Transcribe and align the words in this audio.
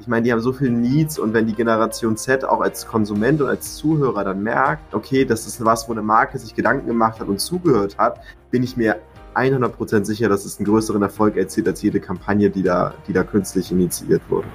Ich 0.00 0.06
meine, 0.06 0.22
die 0.22 0.32
haben 0.32 0.40
so 0.40 0.52
viele 0.52 0.70
Needs 0.70 1.18
und 1.18 1.34
wenn 1.34 1.46
die 1.46 1.54
Generation 1.54 2.16
Z 2.16 2.44
auch 2.44 2.60
als 2.60 2.86
Konsument 2.86 3.40
und 3.40 3.48
als 3.48 3.74
Zuhörer 3.74 4.22
dann 4.22 4.42
merkt, 4.44 4.94
okay, 4.94 5.24
das 5.24 5.46
ist 5.46 5.64
was, 5.64 5.88
wo 5.88 5.92
eine 5.92 6.02
Marke 6.02 6.38
sich 6.38 6.54
Gedanken 6.54 6.86
gemacht 6.86 7.18
hat 7.18 7.26
und 7.26 7.40
zugehört 7.40 7.98
hat, 7.98 8.20
bin 8.52 8.62
ich 8.62 8.76
mir 8.76 9.00
100% 9.34 10.04
sicher, 10.04 10.28
dass 10.28 10.44
es 10.44 10.58
einen 10.58 10.66
größeren 10.66 11.02
Erfolg 11.02 11.36
erzielt 11.36 11.66
als 11.66 11.82
jede 11.82 11.98
Kampagne, 11.98 12.48
die 12.48 12.62
da, 12.62 12.94
die 13.08 13.12
da 13.12 13.24
künstlich 13.24 13.72
initiiert 13.72 14.22
wurde. 14.28 14.46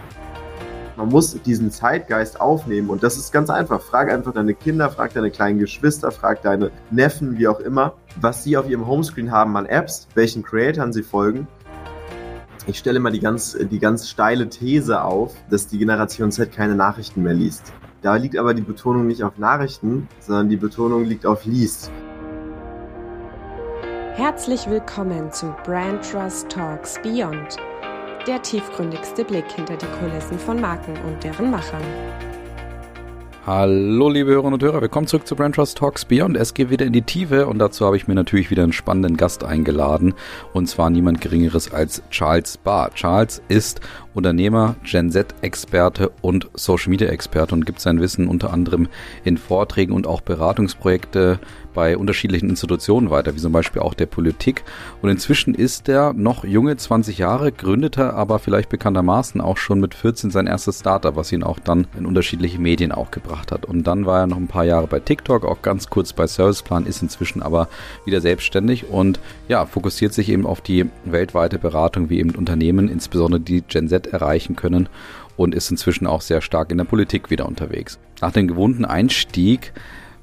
Man 0.96 1.10
muss 1.10 1.34
diesen 1.42 1.72
Zeitgeist 1.72 2.40
aufnehmen 2.40 2.90
und 2.90 3.04
das 3.04 3.18
ist 3.18 3.34
ganz 3.34 3.50
einfach. 3.50 3.82
Frag 3.82 4.12
einfach 4.12 4.32
deine 4.32 4.54
Kinder, 4.54 4.90
frag 4.92 5.14
deine 5.14 5.32
kleinen 5.32 5.60
Geschwister, 5.60 6.12
frag 6.12 6.42
deine 6.44 6.72
Neffen, 6.92 7.38
wie 7.38 7.48
auch 7.48 7.60
immer, 7.60 7.96
was 8.22 8.44
sie 8.44 8.56
auf 8.56 8.70
ihrem 8.70 8.88
Homescreen 8.88 9.32
haben 9.32 9.58
an 9.58 9.66
Apps, 9.66 10.08
welchen 10.14 10.44
Creatoren 10.44 10.94
sie 10.94 11.04
folgen. 11.04 11.48
Ich 12.66 12.78
stelle 12.78 13.00
mal 13.00 13.12
die 13.12 13.20
ganz, 13.20 13.58
die 13.60 13.80
ganz 13.80 14.10
steile 14.10 14.48
These 14.48 15.04
auf, 15.04 15.36
dass 15.50 15.68
die 15.68 15.78
Generation 15.78 16.32
Z 16.32 16.52
keine 16.52 16.76
Nachrichten 16.76 17.22
mehr 17.22 17.34
liest. 17.34 17.74
Da 18.02 18.16
liegt 18.16 18.38
aber 18.38 18.54
die 18.54 18.62
Betonung 18.62 19.06
nicht 19.08 19.24
auf 19.24 19.38
Nachrichten, 19.38 20.08
sondern 20.20 20.50
die 20.50 20.58
Betonung 20.58 21.04
liegt 21.04 21.26
auf 21.26 21.46
liest. 21.46 21.92
Herzlich 24.14 24.70
willkommen 24.70 25.32
zu 25.32 25.54
Brand 25.66 26.10
Trust 26.10 26.50
Talks 26.50 27.02
Beyond 27.02 27.58
der 28.28 28.42
tiefgründigste 28.42 29.26
Blick 29.26 29.52
hinter 29.52 29.76
die 29.76 29.86
Kulissen 30.00 30.40
von 30.40 30.62
Marken 30.62 30.96
und 31.06 31.22
deren 31.24 31.52
Machern. 31.52 31.82
Hallo 33.46 34.08
liebe 34.08 34.32
Hörerinnen 34.32 34.54
und 34.54 34.64
Hörer, 34.64 34.80
willkommen 34.80 35.06
zurück 35.06 35.28
zu 35.28 35.36
Brand 35.36 35.56
Trust 35.56 35.78
Talks 35.78 36.06
Beyond. 36.06 36.38
Es 36.38 36.54
geht 36.54 36.70
wieder 36.70 36.86
in 36.86 36.94
die 36.94 37.02
Tiefe 37.02 37.46
und 37.46 37.60
dazu 37.60 37.86
habe 37.86 37.98
ich 37.98 38.08
mir 38.08 38.16
natürlich 38.16 38.50
wieder 38.50 38.64
einen 38.64 38.72
spannenden 38.72 39.18
Gast 39.18 39.44
eingeladen 39.44 40.14
und 40.54 40.68
zwar 40.68 40.90
niemand 40.90 41.20
geringeres 41.20 41.74
als 41.74 42.04
Charles 42.10 42.56
Barr. 42.56 42.92
Charles 42.94 43.42
ist 43.50 43.82
Unternehmer, 44.14 44.76
Gen 44.84 45.12
Z-Experte 45.12 46.12
und 46.22 46.50
Social 46.54 46.90
Media-Experte 46.90 47.56
und 47.56 47.66
gibt 47.66 47.80
sein 47.80 48.00
Wissen 48.00 48.28
unter 48.28 48.54
anderem 48.54 48.88
in 49.24 49.38
Vorträgen 49.38 49.94
und 49.94 50.08
auch 50.08 50.22
Beratungsprojekte 50.22 51.40
bei 51.74 51.98
unterschiedlichen 51.98 52.50
Institutionen 52.50 53.10
weiter, 53.10 53.36
wie 53.36 53.40
zum 53.40 53.52
Beispiel 53.52 53.82
auch 53.82 53.94
der 53.94 54.06
Politik. 54.06 54.64
Und 55.02 55.10
inzwischen 55.10 55.56
ist 55.56 55.90
er 55.90 56.14
noch 56.14 56.44
junge 56.44 56.78
20 56.78 57.18
Jahre, 57.18 57.52
gründete 57.52 58.14
aber 58.14 58.40
vielleicht 58.40 58.70
bekanntermaßen 58.70 59.42
auch 59.42 59.58
schon 59.58 59.80
mit 59.80 59.96
14 59.96 60.32
sein 60.32 60.48
erstes 60.48 60.80
Startup, 60.80 61.16
was 61.16 61.32
ihn 61.32 61.44
auch 61.44 61.60
dann 61.60 61.88
in 61.98 62.06
unterschiedliche 62.06 62.60
Medien 62.60 62.92
auch 62.92 63.12
gebracht 63.12 63.52
hat. 63.52 63.66
Und 63.66 63.86
dann 63.88 64.06
war 64.06 64.22
er 64.22 64.28
noch 64.28 64.38
ein 64.38 64.48
paar 64.48 64.66
Jahre 64.66 64.88
bei 64.88 65.00
TikTok, 65.00 65.46
auch 65.46 65.62
ganz 65.62 65.90
kurz 65.90 66.14
bei 66.14 66.28
Serviceplan, 66.28 66.86
ist 66.86 67.02
inzwischen 67.02 67.42
aber 67.42 67.68
wieder 68.06 68.22
selbstständig 68.22 68.90
und 68.90 69.20
ja, 69.48 69.66
fokussiert 69.66 70.14
sich 70.14 70.30
eben 70.30 70.46
auf 70.46 70.62
die 70.62 70.86
weltweite 71.06 71.58
Beratung, 71.58 72.10
wie 72.10 72.20
eben 72.20 72.32
Unternehmen, 72.32 72.90
insbesondere 72.90 73.42
die 73.42 73.62
Gen 73.62 73.88
Z 73.88 74.03
erreichen 74.08 74.56
können 74.56 74.90
und 75.38 75.56
ist 75.56 75.72
inzwischen 75.72 76.08
auch 76.08 76.22
sehr 76.22 76.42
stark 76.42 76.72
in 76.72 76.78
der 76.78 76.86
Politik 76.86 77.30
wieder 77.30 77.48
unterwegs. 77.48 78.00
Nach 78.22 78.32
dem 78.32 78.48
gewohnten 78.48 78.86
Einstieg 78.86 79.74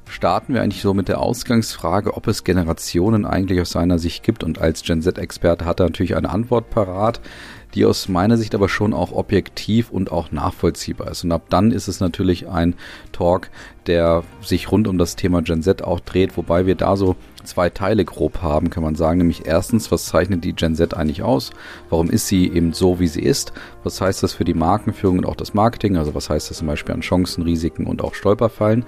starten 0.09 0.55
wir 0.55 0.63
eigentlich 0.63 0.83
so 0.83 0.93
mit 0.95 1.09
der 1.09 1.21
Ausgangsfrage, 1.21 2.17
ob 2.17 2.27
es 2.27 2.45
Generationen 2.45 3.25
eigentlich 3.25 3.61
aus 3.61 3.71
seiner 3.71 3.99
Sicht 3.99 4.23
gibt. 4.23 4.45
Und 4.45 4.59
als 4.59 4.83
Gen 4.83 5.03
Z-Experte 5.03 5.65
hat 5.65 5.81
er 5.81 5.87
natürlich 5.87 6.17
eine 6.17 6.31
Antwort 6.31 6.71
parat, 6.71 7.21
die 7.75 7.85
aus 7.85 8.09
meiner 8.09 8.37
Sicht 8.37 8.55
aber 8.55 8.69
schon 8.69 8.93
auch 8.93 9.13
objektiv 9.13 9.91
und 9.91 10.13
auch 10.13 10.33
nachvollziehbar 10.33 11.11
ist. 11.11 11.25
Und 11.25 11.33
ab 11.33 11.43
dann 11.49 11.73
ist 11.73 11.89
es 11.89 12.01
natürlich 12.01 12.49
ein 12.49 12.75
Talk, 13.13 13.51
der 13.87 14.25
sich 14.43 14.71
rund 14.71 14.89
um 14.89 14.99
das 14.99 15.17
Thema 15.17 15.43
Gen 15.43 15.63
Z 15.63 15.83
auch 15.83 16.01
dreht, 16.01 16.37
wobei 16.37 16.67
wir 16.67 16.75
da 16.75 16.97
so 16.97 17.17
zwei 17.45 17.71
Teile 17.71 18.05
grob 18.05 18.43
haben, 18.43 18.71
kann 18.71 18.83
man 18.83 18.95
sagen. 18.95 19.19
Nämlich 19.19 19.47
erstens, 19.47 19.91
was 19.91 20.07
zeichnet 20.07 20.45
die 20.45 20.53
Gen 20.53 20.75
Z 20.75 20.95
eigentlich 20.95 21.23
aus? 21.23 21.51
Warum 21.89 22.11
ist 22.11 22.27
sie 22.27 22.49
eben 22.49 22.73
so, 22.73 23.01
wie 23.01 23.09
sie 23.09 23.23
ist? 23.23 23.53
Was 23.83 24.01
heißt 24.01 24.23
das 24.23 24.33
für 24.33 24.45
die 24.45 24.55
Markenführung 24.55 25.19
und 25.19 25.27
auch 25.27 25.37
das 25.37 25.55
Marketing? 25.55 25.97
Also 25.97 26.15
was 26.15 26.31
heißt 26.31 26.51
das 26.51 26.59
zum 26.59 26.67
Beispiel 26.67 26.95
an 26.95 27.01
Chancen, 27.01 27.43
Risiken 27.43 27.87
und 27.87 28.03
auch 28.03 28.15
Stolperfallen? 28.15 28.85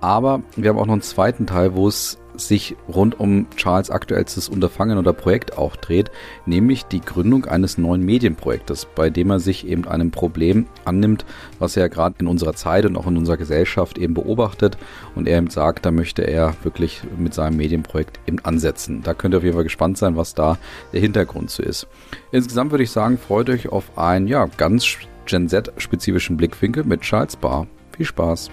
Aber 0.00 0.42
wir 0.56 0.70
haben 0.70 0.78
auch 0.78 0.86
noch 0.86 0.92
einen 0.92 1.02
zweiten 1.02 1.46
Teil, 1.46 1.74
wo 1.74 1.88
es 1.88 2.18
sich 2.38 2.76
rund 2.88 3.18
um 3.18 3.46
Charles 3.56 3.90
aktuellstes 3.90 4.48
Unterfangen 4.48 4.98
oder 4.98 5.12
Projekt 5.12 5.56
auch 5.58 5.76
dreht, 5.76 6.10
nämlich 6.44 6.84
die 6.84 7.00
Gründung 7.00 7.46
eines 7.46 7.78
neuen 7.78 8.02
Medienprojektes, 8.02 8.86
bei 8.94 9.10
dem 9.10 9.30
er 9.30 9.40
sich 9.40 9.66
eben 9.66 9.86
einem 9.86 10.10
Problem 10.10 10.66
annimmt, 10.84 11.24
was 11.58 11.76
er 11.76 11.88
gerade 11.88 12.16
in 12.18 12.26
unserer 12.26 12.54
Zeit 12.54 12.84
und 12.86 12.96
auch 12.96 13.06
in 13.06 13.16
unserer 13.16 13.36
Gesellschaft 13.36 13.98
eben 13.98 14.14
beobachtet 14.14 14.76
und 15.14 15.28
er 15.28 15.38
eben 15.38 15.50
sagt, 15.50 15.86
da 15.86 15.90
möchte 15.90 16.22
er 16.22 16.54
wirklich 16.62 17.02
mit 17.18 17.34
seinem 17.34 17.56
Medienprojekt 17.56 18.20
eben 18.26 18.38
ansetzen. 18.40 19.02
Da 19.02 19.14
könnt 19.14 19.34
ihr 19.34 19.38
auf 19.38 19.44
jeden 19.44 19.54
Fall 19.54 19.64
gespannt 19.64 19.98
sein, 19.98 20.16
was 20.16 20.34
da 20.34 20.58
der 20.92 21.00
Hintergrund 21.00 21.50
zu 21.50 21.62
ist. 21.62 21.86
Insgesamt 22.32 22.70
würde 22.70 22.84
ich 22.84 22.90
sagen, 22.90 23.18
freut 23.18 23.50
euch 23.50 23.68
auf 23.68 23.98
einen 23.98 24.26
ja 24.26 24.46
ganz 24.56 24.86
Gen 25.26 25.48
Z 25.48 25.72
spezifischen 25.76 26.36
Blickwinkel 26.36 26.84
mit 26.84 27.00
Charles 27.00 27.36
Barr. 27.36 27.66
Viel 27.96 28.06
Spaß! 28.06 28.50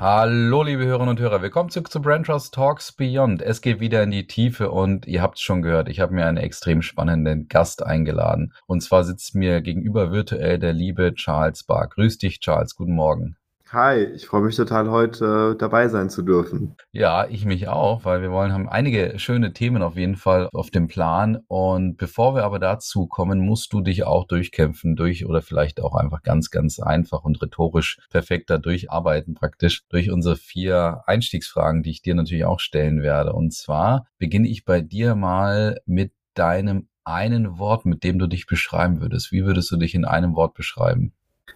Hallo, 0.00 0.62
liebe 0.62 0.84
Hörerinnen 0.84 1.08
und 1.08 1.18
Hörer. 1.18 1.42
Willkommen 1.42 1.70
zurück 1.70 1.90
zu 1.90 2.00
Brand 2.00 2.26
Trust 2.26 2.54
Talks 2.54 2.92
Beyond. 2.92 3.42
Es 3.42 3.60
geht 3.60 3.80
wieder 3.80 4.00
in 4.04 4.12
die 4.12 4.28
Tiefe 4.28 4.70
und 4.70 5.08
ihr 5.08 5.20
habt 5.20 5.38
es 5.38 5.42
schon 5.42 5.60
gehört, 5.60 5.88
ich 5.88 5.98
habe 5.98 6.14
mir 6.14 6.24
einen 6.24 6.36
extrem 6.36 6.82
spannenden 6.82 7.48
Gast 7.48 7.82
eingeladen. 7.82 8.54
Und 8.68 8.80
zwar 8.80 9.02
sitzt 9.02 9.34
mir 9.34 9.60
gegenüber 9.60 10.12
virtuell 10.12 10.60
der 10.60 10.72
liebe 10.72 11.14
Charles 11.14 11.64
Barr. 11.64 11.88
Grüß 11.88 12.18
dich, 12.18 12.38
Charles. 12.38 12.76
Guten 12.76 12.94
Morgen. 12.94 13.38
Hi, 13.70 14.02
ich 14.02 14.24
freue 14.24 14.40
mich 14.40 14.56
total, 14.56 14.88
heute 14.88 15.52
äh, 15.52 15.58
dabei 15.58 15.88
sein 15.88 16.08
zu 16.08 16.22
dürfen. 16.22 16.74
Ja, 16.90 17.26
ich 17.28 17.44
mich 17.44 17.68
auch, 17.68 18.06
weil 18.06 18.22
wir 18.22 18.30
wollen 18.30 18.50
haben 18.50 18.66
einige 18.66 19.18
schöne 19.18 19.52
Themen 19.52 19.82
auf 19.82 19.94
jeden 19.94 20.16
Fall 20.16 20.48
auf 20.54 20.70
dem 20.70 20.88
Plan. 20.88 21.40
Und 21.48 21.98
bevor 21.98 22.34
wir 22.34 22.44
aber 22.44 22.58
dazu 22.58 23.06
kommen, 23.06 23.40
musst 23.40 23.74
du 23.74 23.82
dich 23.82 24.04
auch 24.04 24.26
durchkämpfen, 24.26 24.96
durch 24.96 25.26
oder 25.26 25.42
vielleicht 25.42 25.82
auch 25.82 25.94
einfach 25.94 26.22
ganz, 26.22 26.50
ganz 26.50 26.80
einfach 26.80 27.24
und 27.24 27.42
rhetorisch 27.42 27.98
perfekter 28.08 28.58
durcharbeiten, 28.58 29.34
praktisch 29.34 29.82
durch 29.90 30.10
unsere 30.10 30.36
vier 30.36 31.02
Einstiegsfragen, 31.06 31.82
die 31.82 31.90
ich 31.90 32.00
dir 32.00 32.14
natürlich 32.14 32.46
auch 32.46 32.60
stellen 32.60 33.02
werde. 33.02 33.34
Und 33.34 33.52
zwar 33.52 34.06
beginne 34.16 34.48
ich 34.48 34.64
bei 34.64 34.80
dir 34.80 35.14
mal 35.14 35.78
mit 35.84 36.12
deinem 36.32 36.88
einen 37.04 37.58
Wort, 37.58 37.84
mit 37.84 38.02
dem 38.02 38.18
du 38.18 38.28
dich 38.28 38.46
beschreiben 38.46 39.02
würdest. 39.02 39.30
Wie 39.30 39.44
würdest 39.44 39.70
du 39.70 39.76
dich 39.76 39.94
in 39.94 40.06
einem 40.06 40.34
Wort 40.36 40.54
beschreiben? 40.54 41.12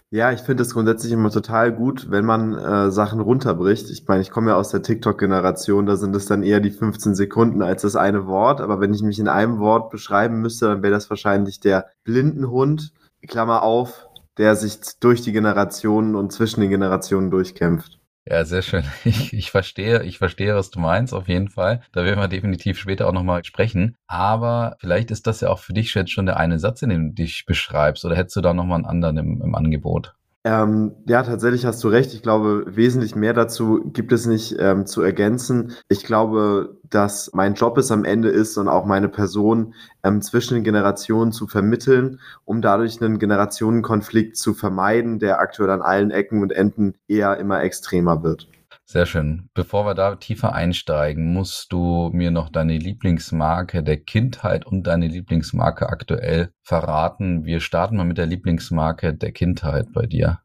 Ja, 0.09 0.31
ich 0.31 0.41
finde 0.41 0.63
es 0.63 0.73
grundsätzlich 0.73 1.11
immer 1.11 1.31
total 1.31 1.71
gut, 1.71 2.11
wenn 2.11 2.25
man 2.25 2.53
äh, 2.53 2.91
Sachen 2.91 3.19
runterbricht. 3.19 3.89
Ich 3.89 4.07
meine, 4.07 4.21
ich 4.21 4.29
komme 4.29 4.51
ja 4.51 4.57
aus 4.57 4.69
der 4.69 4.83
TikTok-Generation, 4.83 5.85
da 5.85 5.95
sind 5.95 6.15
es 6.15 6.25
dann 6.25 6.43
eher 6.43 6.59
die 6.59 6.71
15 6.71 7.15
Sekunden 7.15 7.61
als 7.61 7.81
das 7.81 7.95
eine 7.95 8.27
Wort. 8.27 8.61
Aber 8.61 8.79
wenn 8.79 8.93
ich 8.93 9.01
mich 9.01 9.19
in 9.19 9.27
einem 9.27 9.59
Wort 9.59 9.89
beschreiben 9.89 10.39
müsste, 10.39 10.67
dann 10.67 10.83
wäre 10.83 10.93
das 10.93 11.09
wahrscheinlich 11.09 11.59
der 11.59 11.87
Blindenhund, 12.03 12.93
Klammer 13.27 13.63
auf, 13.63 14.07
der 14.37 14.55
sich 14.55 14.79
durch 14.99 15.21
die 15.21 15.31
Generationen 15.31 16.15
und 16.15 16.31
zwischen 16.31 16.61
den 16.61 16.69
Generationen 16.69 17.31
durchkämpft. 17.31 17.99
Ja, 18.25 18.45
sehr 18.45 18.61
schön. 18.61 18.83
Ich, 19.05 19.33
ich 19.33 19.51
verstehe, 19.51 20.03
ich 20.03 20.17
verstehe, 20.17 20.55
was 20.55 20.71
du 20.71 20.79
meinst, 20.79 21.13
auf 21.13 21.27
jeden 21.27 21.49
Fall. 21.49 21.81
Da 21.91 22.03
werden 22.05 22.19
wir 22.19 22.27
definitiv 22.27 22.79
später 22.79 23.07
auch 23.07 23.11
nochmal 23.13 23.43
sprechen. 23.43 23.97
Aber 24.07 24.75
vielleicht 24.79 25.11
ist 25.11 25.27
das 25.27 25.41
ja 25.41 25.49
auch 25.49 25.59
für 25.59 25.73
dich 25.73 25.93
jetzt 25.93 26.11
schon 26.11 26.25
der 26.25 26.37
eine 26.37 26.59
Satz, 26.59 26.81
in 26.81 26.89
dem 26.89 27.09
du 27.09 27.13
dich 27.23 27.45
beschreibst, 27.45 28.05
oder 28.05 28.15
hättest 28.15 28.35
du 28.37 28.41
da 28.41 28.53
nochmal 28.53 28.77
einen 28.77 28.85
anderen 28.85 29.17
im, 29.17 29.41
im 29.41 29.55
Angebot? 29.55 30.15
Ähm, 30.45 30.95
ja, 31.07 31.23
tatsächlich 31.23 31.65
hast 31.65 31.81
du 31.85 31.87
recht. 31.87 32.13
Ich 32.13 32.21
glaube, 32.21 32.65
wesentlich 32.67 33.15
mehr 33.15 33.33
dazu 33.33 33.81
gibt 33.93 34.11
es 34.11 34.25
nicht 34.25 34.57
ähm, 34.59 34.85
zu 34.85 35.01
ergänzen. 35.01 35.73
Ich 35.87 36.03
glaube, 36.03 36.77
dass 36.89 37.31
mein 37.33 37.53
Job 37.53 37.77
es 37.77 37.91
am 37.91 38.03
Ende 38.03 38.27
ist 38.27 38.57
und 38.57 38.67
auch 38.67 38.83
meine 38.85 39.07
Person 39.07 39.73
ähm, 40.03 40.21
zwischen 40.21 40.55
den 40.55 40.65
Generationen 40.65 41.31
zu 41.31 41.47
vermitteln, 41.47 42.19
um 42.43 42.61
dadurch 42.61 43.01
einen 43.01 43.19
Generationenkonflikt 43.19 44.35
zu 44.35 44.53
vermeiden, 44.53 45.17
der 45.17 45.39
aktuell 45.39 45.69
an 45.69 45.81
allen 45.81 46.11
Ecken 46.11 46.41
und 46.41 46.51
Enden 46.51 46.95
eher 47.07 47.37
immer 47.37 47.61
extremer 47.63 48.21
wird. 48.21 48.49
Sehr 48.93 49.07
schön. 49.07 49.49
Bevor 49.55 49.87
wir 49.87 49.95
da 49.95 50.17
tiefer 50.17 50.53
einsteigen, 50.53 51.33
musst 51.33 51.73
du 51.73 52.11
mir 52.13 52.29
noch 52.29 52.49
deine 52.49 52.77
Lieblingsmarke 52.77 53.81
der 53.81 53.97
Kindheit 53.97 54.67
und 54.67 54.83
deine 54.83 55.07
Lieblingsmarke 55.07 55.89
aktuell 55.89 56.51
verraten. 56.61 57.43
Wir 57.43 57.59
starten 57.59 57.97
mal 57.97 58.03
mit 58.03 58.19
der 58.19 58.27
Lieblingsmarke 58.27 59.15
der 59.15 59.31
Kindheit 59.31 59.87
bei 59.93 60.05
dir. 60.05 60.41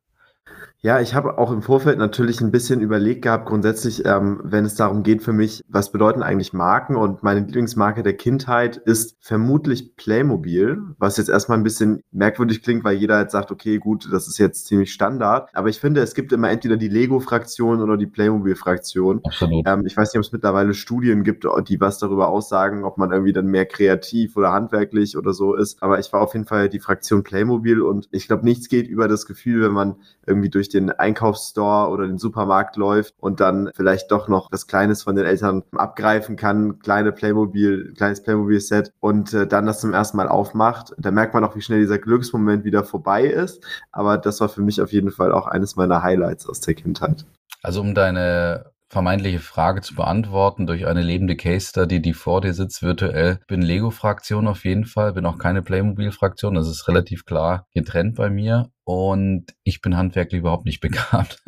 Ja, 0.80 1.00
ich 1.00 1.12
habe 1.12 1.38
auch 1.38 1.50
im 1.50 1.60
Vorfeld 1.60 1.98
natürlich 1.98 2.40
ein 2.40 2.52
bisschen 2.52 2.80
überlegt 2.80 3.22
gehabt, 3.22 3.46
grundsätzlich, 3.46 4.04
ähm, 4.06 4.40
wenn 4.44 4.64
es 4.64 4.76
darum 4.76 5.02
geht 5.02 5.24
für 5.24 5.32
mich, 5.32 5.64
was 5.68 5.90
bedeuten 5.90 6.22
eigentlich 6.22 6.52
Marken? 6.52 6.94
Und 6.94 7.24
meine 7.24 7.40
Lieblingsmarke 7.40 8.04
der 8.04 8.16
Kindheit 8.16 8.76
ist 8.76 9.16
vermutlich 9.20 9.96
Playmobil, 9.96 10.80
was 10.98 11.16
jetzt 11.16 11.30
erstmal 11.30 11.58
ein 11.58 11.64
bisschen 11.64 12.00
merkwürdig 12.12 12.62
klingt, 12.62 12.84
weil 12.84 12.96
jeder 12.96 13.20
jetzt 13.20 13.32
sagt, 13.32 13.50
okay, 13.50 13.78
gut, 13.78 14.08
das 14.12 14.28
ist 14.28 14.38
jetzt 14.38 14.66
ziemlich 14.66 14.92
Standard. 14.92 15.50
Aber 15.52 15.68
ich 15.68 15.80
finde, 15.80 16.00
es 16.00 16.14
gibt 16.14 16.32
immer 16.32 16.48
entweder 16.48 16.76
die 16.76 16.88
Lego-Fraktion 16.88 17.82
oder 17.82 17.96
die 17.96 18.06
Playmobil-Fraktion. 18.06 19.22
Ähm, 19.66 19.84
ich 19.84 19.96
weiß 19.96 20.12
nicht, 20.12 20.18
ob 20.18 20.26
es 20.26 20.32
mittlerweile 20.32 20.74
Studien 20.74 21.24
gibt, 21.24 21.44
die 21.66 21.80
was 21.80 21.98
darüber 21.98 22.28
aussagen, 22.28 22.84
ob 22.84 22.98
man 22.98 23.10
irgendwie 23.10 23.32
dann 23.32 23.46
mehr 23.46 23.66
kreativ 23.66 24.36
oder 24.36 24.52
handwerklich 24.52 25.16
oder 25.16 25.32
so 25.32 25.56
ist. 25.56 25.82
Aber 25.82 25.98
ich 25.98 26.12
war 26.12 26.20
auf 26.20 26.34
jeden 26.34 26.46
Fall 26.46 26.68
die 26.68 26.78
Fraktion 26.78 27.24
Playmobil 27.24 27.82
und 27.82 28.08
ich 28.12 28.28
glaube, 28.28 28.44
nichts 28.44 28.68
geht 28.68 28.86
über 28.86 29.08
das 29.08 29.26
Gefühl, 29.26 29.62
wenn 29.62 29.72
man 29.72 29.96
irgendwie 30.24 30.50
durch 30.50 30.67
durch 30.68 30.80
den 30.82 30.90
Einkaufsstore 30.90 31.90
oder 31.90 32.06
den 32.06 32.18
Supermarkt 32.18 32.76
läuft 32.76 33.14
und 33.18 33.40
dann 33.40 33.70
vielleicht 33.74 34.10
doch 34.10 34.28
noch 34.28 34.50
das 34.50 34.66
Kleines 34.66 35.02
von 35.02 35.16
den 35.16 35.24
Eltern 35.24 35.62
abgreifen 35.72 36.36
kann, 36.36 36.78
kleine 36.78 37.12
Playmobil, 37.12 37.94
kleines 37.96 38.22
Playmobil-Set 38.22 38.92
und 39.00 39.32
äh, 39.34 39.46
dann 39.46 39.66
das 39.66 39.80
zum 39.80 39.92
ersten 39.92 40.16
Mal 40.16 40.28
aufmacht. 40.28 40.94
Da 40.98 41.10
merkt 41.10 41.34
man 41.34 41.44
auch, 41.44 41.56
wie 41.56 41.60
schnell 41.60 41.80
dieser 41.80 41.98
Glücksmoment 41.98 42.64
wieder 42.64 42.84
vorbei 42.84 43.24
ist. 43.24 43.64
Aber 43.92 44.18
das 44.18 44.40
war 44.40 44.48
für 44.48 44.62
mich 44.62 44.80
auf 44.80 44.92
jeden 44.92 45.10
Fall 45.10 45.32
auch 45.32 45.46
eines 45.46 45.76
meiner 45.76 46.02
Highlights 46.02 46.48
aus 46.48 46.60
der 46.60 46.74
Kindheit. 46.74 47.24
Also 47.62 47.80
um 47.80 47.94
deine 47.94 48.66
vermeintliche 48.90 49.40
Frage 49.40 49.82
zu 49.82 49.94
beantworten 49.94 50.66
durch 50.66 50.86
eine 50.86 51.02
lebende 51.02 51.36
Case 51.36 51.68
Study, 51.68 52.00
die 52.00 52.14
vor 52.14 52.40
dir 52.40 52.54
sitzt 52.54 52.82
virtuell. 52.82 53.40
Bin 53.46 53.60
Lego-Fraktion 53.60 54.46
auf 54.46 54.64
jeden 54.64 54.86
Fall, 54.86 55.12
bin 55.12 55.26
auch 55.26 55.38
keine 55.38 55.62
Playmobil-Fraktion. 55.62 56.54
Das 56.54 56.68
ist 56.68 56.88
relativ 56.88 57.26
klar 57.26 57.66
getrennt 57.74 58.16
bei 58.16 58.30
mir 58.30 58.70
und 58.88 59.44
ich 59.64 59.82
bin 59.82 59.98
handwerklich 59.98 60.38
überhaupt 60.38 60.64
nicht 60.64 60.80
begabt. 60.80 61.42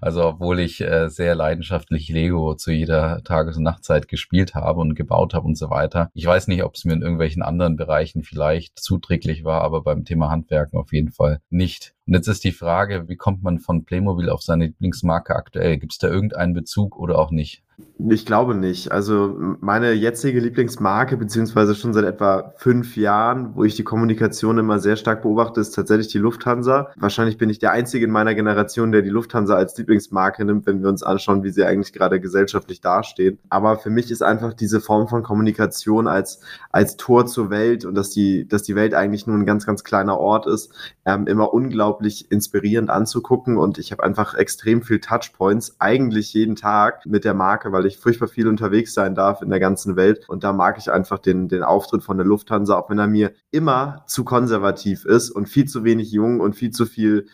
also 0.00 0.24
obwohl 0.24 0.58
ich 0.58 0.80
äh, 0.80 1.08
sehr 1.08 1.36
leidenschaftlich 1.36 2.08
Lego 2.08 2.56
zu 2.56 2.72
jeder 2.72 3.22
Tages- 3.22 3.56
und 3.56 3.62
Nachtzeit 3.62 4.08
gespielt 4.08 4.56
habe 4.56 4.80
und 4.80 4.96
gebaut 4.96 5.32
habe 5.32 5.46
und 5.46 5.56
so 5.56 5.70
weiter. 5.70 6.10
Ich 6.12 6.26
weiß 6.26 6.48
nicht, 6.48 6.64
ob 6.64 6.74
es 6.74 6.84
mir 6.84 6.94
in 6.94 7.02
irgendwelchen 7.02 7.42
anderen 7.42 7.76
Bereichen 7.76 8.24
vielleicht 8.24 8.80
zuträglich 8.80 9.44
war, 9.44 9.60
aber 9.60 9.82
beim 9.82 10.04
Thema 10.04 10.28
Handwerken 10.28 10.76
auf 10.76 10.92
jeden 10.92 11.12
Fall 11.12 11.40
nicht. 11.50 11.94
Und 12.04 12.14
jetzt 12.14 12.26
ist 12.26 12.42
die 12.42 12.50
Frage, 12.50 13.08
wie 13.08 13.16
kommt 13.16 13.44
man 13.44 13.60
von 13.60 13.84
Playmobil 13.84 14.28
auf 14.28 14.42
seine 14.42 14.66
Lieblingsmarke 14.66 15.36
aktuell? 15.36 15.78
Gibt 15.78 15.92
es 15.92 15.98
da 15.98 16.08
irgendeinen 16.08 16.52
Bezug 16.52 16.98
oder 16.98 17.20
auch 17.20 17.30
nicht? 17.30 17.62
Ich 17.98 18.24
glaube 18.24 18.54
nicht. 18.54 18.92
Also 18.92 19.36
meine 19.60 19.92
jetzige 19.92 20.40
Lieblingsmarke, 20.40 21.16
beziehungsweise 21.16 21.74
schon 21.74 21.92
seit 21.92 22.04
etwa 22.04 22.54
fünf 22.56 22.96
Jahren, 22.96 23.54
wo 23.54 23.64
ich 23.64 23.74
die 23.74 23.84
Kommunikation 23.84 24.58
immer 24.58 24.78
sehr 24.78 24.96
stark 24.96 25.22
beobachte, 25.22 25.60
ist 25.60 25.74
tatsächlich 25.74 26.08
die 26.08 26.18
Lufthansa. 26.18 26.90
Wahrscheinlich 26.96 27.36
bin 27.36 27.50
ich 27.50 27.58
der 27.58 27.72
Einzige 27.72 28.04
in 28.04 28.10
meiner 28.10 28.34
Generation, 28.34 28.92
der 28.92 29.02
die 29.02 29.10
Lufthansa 29.10 29.56
als 29.56 29.76
Lieblingsmarke 29.76 30.44
nimmt, 30.44 30.66
wenn 30.66 30.82
wir 30.82 30.88
uns 30.88 31.02
anschauen, 31.02 31.42
wie 31.42 31.50
sie 31.50 31.64
eigentlich 31.64 31.92
gerade 31.92 32.20
gesellschaftlich 32.20 32.80
dastehen. 32.80 33.38
Aber 33.50 33.76
für 33.76 33.90
mich 33.90 34.10
ist 34.10 34.22
einfach 34.22 34.54
diese 34.54 34.80
Form 34.80 35.08
von 35.08 35.22
Kommunikation 35.22 36.06
als, 36.06 36.40
als 36.70 36.96
Tor 36.96 37.26
zur 37.26 37.50
Welt 37.50 37.84
und 37.84 37.94
dass 37.94 38.10
die, 38.10 38.48
dass 38.48 38.62
die 38.62 38.74
Welt 38.74 38.94
eigentlich 38.94 39.26
nur 39.26 39.36
ein 39.36 39.46
ganz, 39.46 39.66
ganz 39.66 39.84
kleiner 39.84 40.18
Ort 40.18 40.46
ist, 40.46 40.72
ähm, 41.04 41.26
immer 41.26 41.52
unglaublich 41.52 42.30
inspirierend 42.30 42.88
anzugucken. 42.88 43.56
Und 43.56 43.78
ich 43.78 43.92
habe 43.92 44.02
einfach 44.02 44.34
extrem 44.34 44.82
viel 44.82 45.00
Touchpoints, 45.00 45.76
eigentlich 45.78 46.32
jeden 46.34 46.56
Tag 46.56 47.04
mit 47.06 47.24
der 47.24 47.34
Marke 47.34 47.65
Marke, 47.66 47.72
weil 47.72 47.86
ich 47.86 47.98
furchtbar 47.98 48.28
viel 48.28 48.48
unterwegs 48.48 48.94
sein 48.94 49.14
darf 49.14 49.42
in 49.42 49.50
der 49.50 49.60
ganzen 49.60 49.96
Welt. 49.96 50.28
Und 50.28 50.44
da 50.44 50.52
mag 50.52 50.78
ich 50.78 50.90
einfach 50.90 51.18
den, 51.18 51.48
den 51.48 51.62
Auftritt 51.62 52.02
von 52.02 52.16
der 52.16 52.26
Lufthansa, 52.26 52.76
auch 52.76 52.90
wenn 52.90 52.98
er 52.98 53.06
mir 53.06 53.32
immer 53.50 54.04
zu 54.06 54.24
konservativ 54.24 55.04
ist 55.04 55.30
und 55.30 55.48
viel 55.48 55.66
zu 55.66 55.84
wenig 55.84 56.10
jung 56.12 56.40
und 56.40 56.54
viel 56.54 56.70
zu 56.70 56.86
viel 56.86 57.26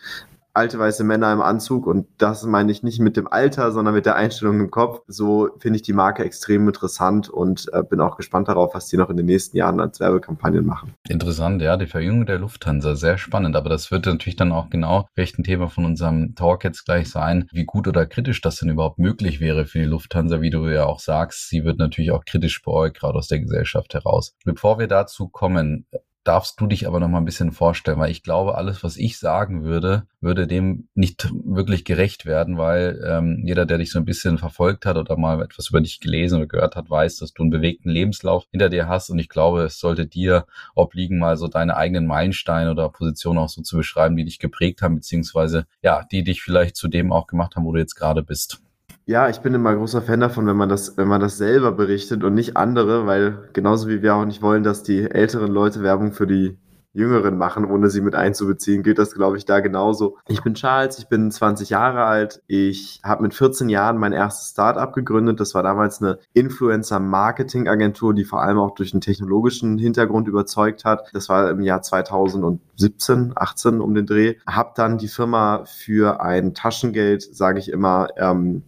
alte 0.53 0.77
weiße 0.77 1.03
Männer 1.03 1.33
im 1.33 1.41
Anzug 1.41 1.87
und 1.87 2.07
das 2.17 2.43
meine 2.43 2.71
ich 2.71 2.83
nicht 2.83 2.99
mit 2.99 3.17
dem 3.17 3.27
Alter, 3.27 3.71
sondern 3.71 3.95
mit 3.95 4.05
der 4.05 4.15
Einstellung 4.15 4.59
im 4.59 4.71
Kopf. 4.71 5.01
So 5.07 5.49
finde 5.59 5.77
ich 5.77 5.81
die 5.81 5.93
Marke 5.93 6.23
extrem 6.23 6.67
interessant 6.67 7.29
und 7.29 7.69
äh, 7.73 7.83
bin 7.83 7.99
auch 7.99 8.17
gespannt 8.17 8.47
darauf, 8.47 8.75
was 8.75 8.87
die 8.87 8.97
noch 8.97 9.09
in 9.09 9.17
den 9.17 9.25
nächsten 9.25 9.57
Jahren 9.57 9.79
als 9.79 9.99
Werbekampagnen 9.99 10.65
machen. 10.65 10.93
Interessant, 11.09 11.61
ja, 11.61 11.75
die 11.77 11.87
Verjüngung 11.87 12.25
der 12.25 12.39
Lufthansa, 12.39 12.95
sehr 12.95 13.17
spannend, 13.17 13.55
aber 13.55 13.69
das 13.69 13.89
wird 13.91 14.05
natürlich 14.05 14.35
dann 14.35 14.51
auch 14.51 14.69
genau 14.69 15.07
vielleicht 15.13 15.39
ein 15.39 15.43
Thema 15.43 15.69
von 15.69 15.85
unserem 15.85 16.35
Talk 16.35 16.63
jetzt 16.63 16.85
gleich 16.85 17.09
sein, 17.09 17.47
wie 17.51 17.65
gut 17.65 17.87
oder 17.87 18.05
kritisch 18.05 18.41
das 18.41 18.57
denn 18.57 18.69
überhaupt 18.69 18.99
möglich 18.99 19.39
wäre 19.39 19.65
für 19.65 19.79
die 19.79 19.85
Lufthansa, 19.85 20.41
wie 20.41 20.51
du 20.51 20.67
ja 20.67 20.85
auch 20.85 20.99
sagst, 20.99 21.49
sie 21.49 21.63
wird 21.63 21.79
natürlich 21.79 22.11
auch 22.11 22.25
kritisch 22.25 22.61
beäugt, 22.61 22.99
gerade 22.99 23.17
aus 23.17 23.27
der 23.27 23.39
Gesellschaft 23.39 23.93
heraus. 23.93 24.35
Bevor 24.45 24.77
wir 24.77 24.87
dazu 24.87 25.27
kommen, 25.29 25.87
darfst 26.23 26.59
du 26.59 26.67
dich 26.67 26.87
aber 26.87 26.99
noch 26.99 27.09
mal 27.09 27.17
ein 27.17 27.25
bisschen 27.25 27.51
vorstellen, 27.51 27.99
weil 27.99 28.11
ich 28.11 28.23
glaube, 28.23 28.55
alles, 28.55 28.83
was 28.83 28.97
ich 28.97 29.19
sagen 29.19 29.63
würde, 29.63 30.07
würde 30.21 30.47
dem 30.47 30.87
nicht 30.95 31.29
wirklich 31.43 31.83
gerecht 31.85 32.25
werden, 32.25 32.57
weil 32.57 33.03
ähm, 33.05 33.43
jeder, 33.45 33.65
der 33.65 33.77
dich 33.77 33.91
so 33.91 33.99
ein 33.99 34.05
bisschen 34.05 34.37
verfolgt 34.37 34.85
hat 34.85 34.95
oder 34.97 35.17
mal 35.17 35.41
etwas 35.41 35.69
über 35.69 35.81
dich 35.81 35.99
gelesen 35.99 36.37
oder 36.37 36.47
gehört 36.47 36.75
hat, 36.75 36.89
weiß, 36.89 37.17
dass 37.17 37.33
du 37.33 37.43
einen 37.43 37.51
bewegten 37.51 37.89
Lebenslauf 37.89 38.45
hinter 38.51 38.69
dir 38.69 38.87
hast 38.87 39.09
und 39.09 39.19
ich 39.19 39.29
glaube, 39.29 39.63
es 39.63 39.79
sollte 39.79 40.07
dir 40.07 40.45
obliegen, 40.75 41.19
mal 41.19 41.37
so 41.37 41.47
deine 41.47 41.75
eigenen 41.75 42.07
Meilensteine 42.07 42.71
oder 42.71 42.89
Positionen 42.89 43.39
auch 43.39 43.49
so 43.49 43.61
zu 43.61 43.77
beschreiben, 43.77 44.15
die 44.15 44.25
dich 44.25 44.39
geprägt 44.39 44.81
haben, 44.81 44.95
beziehungsweise 44.95 45.65
ja, 45.81 46.05
die 46.09 46.23
dich 46.23 46.41
vielleicht 46.41 46.77
zu 46.77 46.87
dem 46.87 47.11
auch 47.11 47.27
gemacht 47.27 47.55
haben, 47.55 47.65
wo 47.65 47.73
du 47.73 47.79
jetzt 47.79 47.95
gerade 47.95 48.23
bist. 48.23 48.62
Ja, 49.05 49.27
ich 49.27 49.39
bin 49.39 49.53
immer 49.53 49.75
großer 49.75 50.01
Fan 50.01 50.21
davon, 50.21 50.47
wenn 50.47 50.55
man 50.55 50.69
das, 50.69 50.95
wenn 50.95 51.09
man 51.09 51.19
das 51.19 51.37
selber 51.37 51.73
berichtet 51.73 52.23
und 52.23 52.35
nicht 52.35 52.55
andere, 52.55 53.05
weil 53.05 53.49
genauso 53.51 53.89
wie 53.89 54.01
wir 54.01 54.15
auch 54.15 54.23
nicht 54.23 54.41
wollen, 54.41 54.63
dass 54.63 54.81
die 54.81 55.01
älteren 55.11 55.51
Leute 55.51 55.83
Werbung 55.83 56.13
für 56.13 56.25
die 56.25 56.57
Jüngeren 56.93 57.37
machen, 57.37 57.65
ohne 57.65 57.89
sie 57.89 58.01
mit 58.01 58.13
einzubeziehen, 58.15 58.83
gilt 58.83 58.99
das, 58.99 59.15
glaube 59.15 59.35
ich, 59.35 59.45
da 59.45 59.59
genauso. 59.59 60.17
Ich 60.27 60.43
bin 60.43 60.53
Charles, 60.53 60.99
ich 60.99 61.09
bin 61.09 61.31
20 61.31 61.71
Jahre 61.71 62.03
alt. 62.03 62.41
Ich 62.47 63.01
habe 63.03 63.23
mit 63.23 63.33
14 63.33 63.67
Jahren 63.67 63.97
mein 63.97 64.13
erstes 64.13 64.51
Startup 64.51 64.93
gegründet. 64.93 65.39
Das 65.39 65.55
war 65.55 65.63
damals 65.63 66.01
eine 66.01 66.19
Influencer-Marketing-Agentur, 66.33 68.13
die 68.13 68.25
vor 68.25 68.43
allem 68.43 68.59
auch 68.59 68.75
durch 68.75 68.93
einen 68.93 69.01
technologischen 69.01 69.79
Hintergrund 69.79 70.27
überzeugt 70.27 70.85
hat. 70.85 71.09
Das 71.13 71.29
war 71.29 71.49
im 71.49 71.61
Jahr 71.61 71.81
2017, 71.81 73.33
18 73.35 73.81
um 73.81 73.95
den 73.95 74.05
Dreh. 74.05 74.35
Hab 74.45 74.75
dann 74.75 74.99
die 74.99 75.07
Firma 75.07 75.65
für 75.65 76.21
ein 76.21 76.53
Taschengeld, 76.53 77.23
sage 77.23 77.57
ich 77.57 77.71
immer, 77.71 78.09
ähm, 78.17 78.61